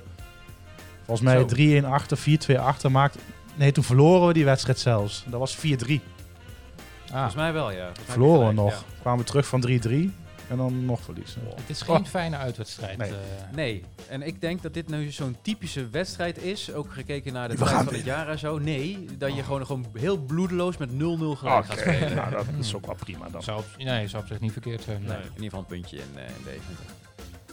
[1.05, 1.81] volgens mij Zo.
[1.81, 2.91] 3-1 achter, 4-2 achter.
[2.91, 3.17] Maakt,
[3.55, 5.23] nee, toen verloren we die wedstrijd zelfs.
[5.27, 5.59] Dat was 4-3.
[5.59, 7.85] Ah, Volgens mij wel, ja.
[7.85, 8.83] Volgens Verloren we nog.
[9.01, 10.11] Kwamen we terug van 3-3
[10.51, 11.41] en dan nog verliezen.
[11.55, 12.97] het is geen fijne uitwedstrijd.
[12.97, 13.09] Nee.
[13.09, 13.15] eh.
[13.55, 16.73] Nee, en ik denk dat dit nu zo'n typische wedstrijd is.
[16.73, 18.57] Ook gekeken naar de tijd van het jaar en zo.
[18.57, 19.45] Nee, dat je Oh.
[19.45, 20.95] gewoon, gewoon heel bloedeloos met 0-0
[21.35, 22.15] gelijk gaat Oké, spelen.
[22.15, 23.43] nou, dat is ook wel prima dan.
[23.43, 24.99] zou op, nee, zou op zich niet verkeerd zijn.
[25.03, 25.17] Nee, Nee.
[25.17, 26.85] in ieder geval een puntje in, eh in Deventer.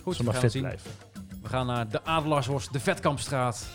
[0.03, 0.63] Goed, Ze we gaan fit zien.
[0.63, 0.91] blijven.
[1.43, 3.67] We gaan naar de Adelaarshorst, de Vetkampstraat.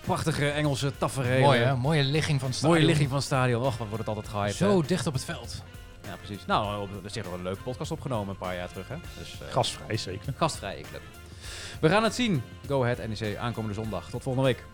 [0.00, 1.40] Prachtige Engelse tafereel.
[1.40, 2.76] Mooi hè, mooie ligging van het stadion.
[2.78, 3.62] Mooie ligging van het stadion.
[3.62, 4.54] Och, wat wordt het altijd gehyped.
[4.54, 4.86] Zo hè?
[4.86, 5.62] dicht op het veld.
[6.10, 6.46] Ja, precies.
[6.46, 8.96] Nou, op- er is wel een leuke podcast opgenomen een paar jaar terug, hè?
[9.18, 10.32] Dus, eh, Gastvrij zeker.
[10.36, 11.02] gastvrije club.
[11.80, 12.42] We gaan het zien.
[12.66, 14.10] Go Ahead NEC aankomende zondag.
[14.10, 14.64] Tot volgende week.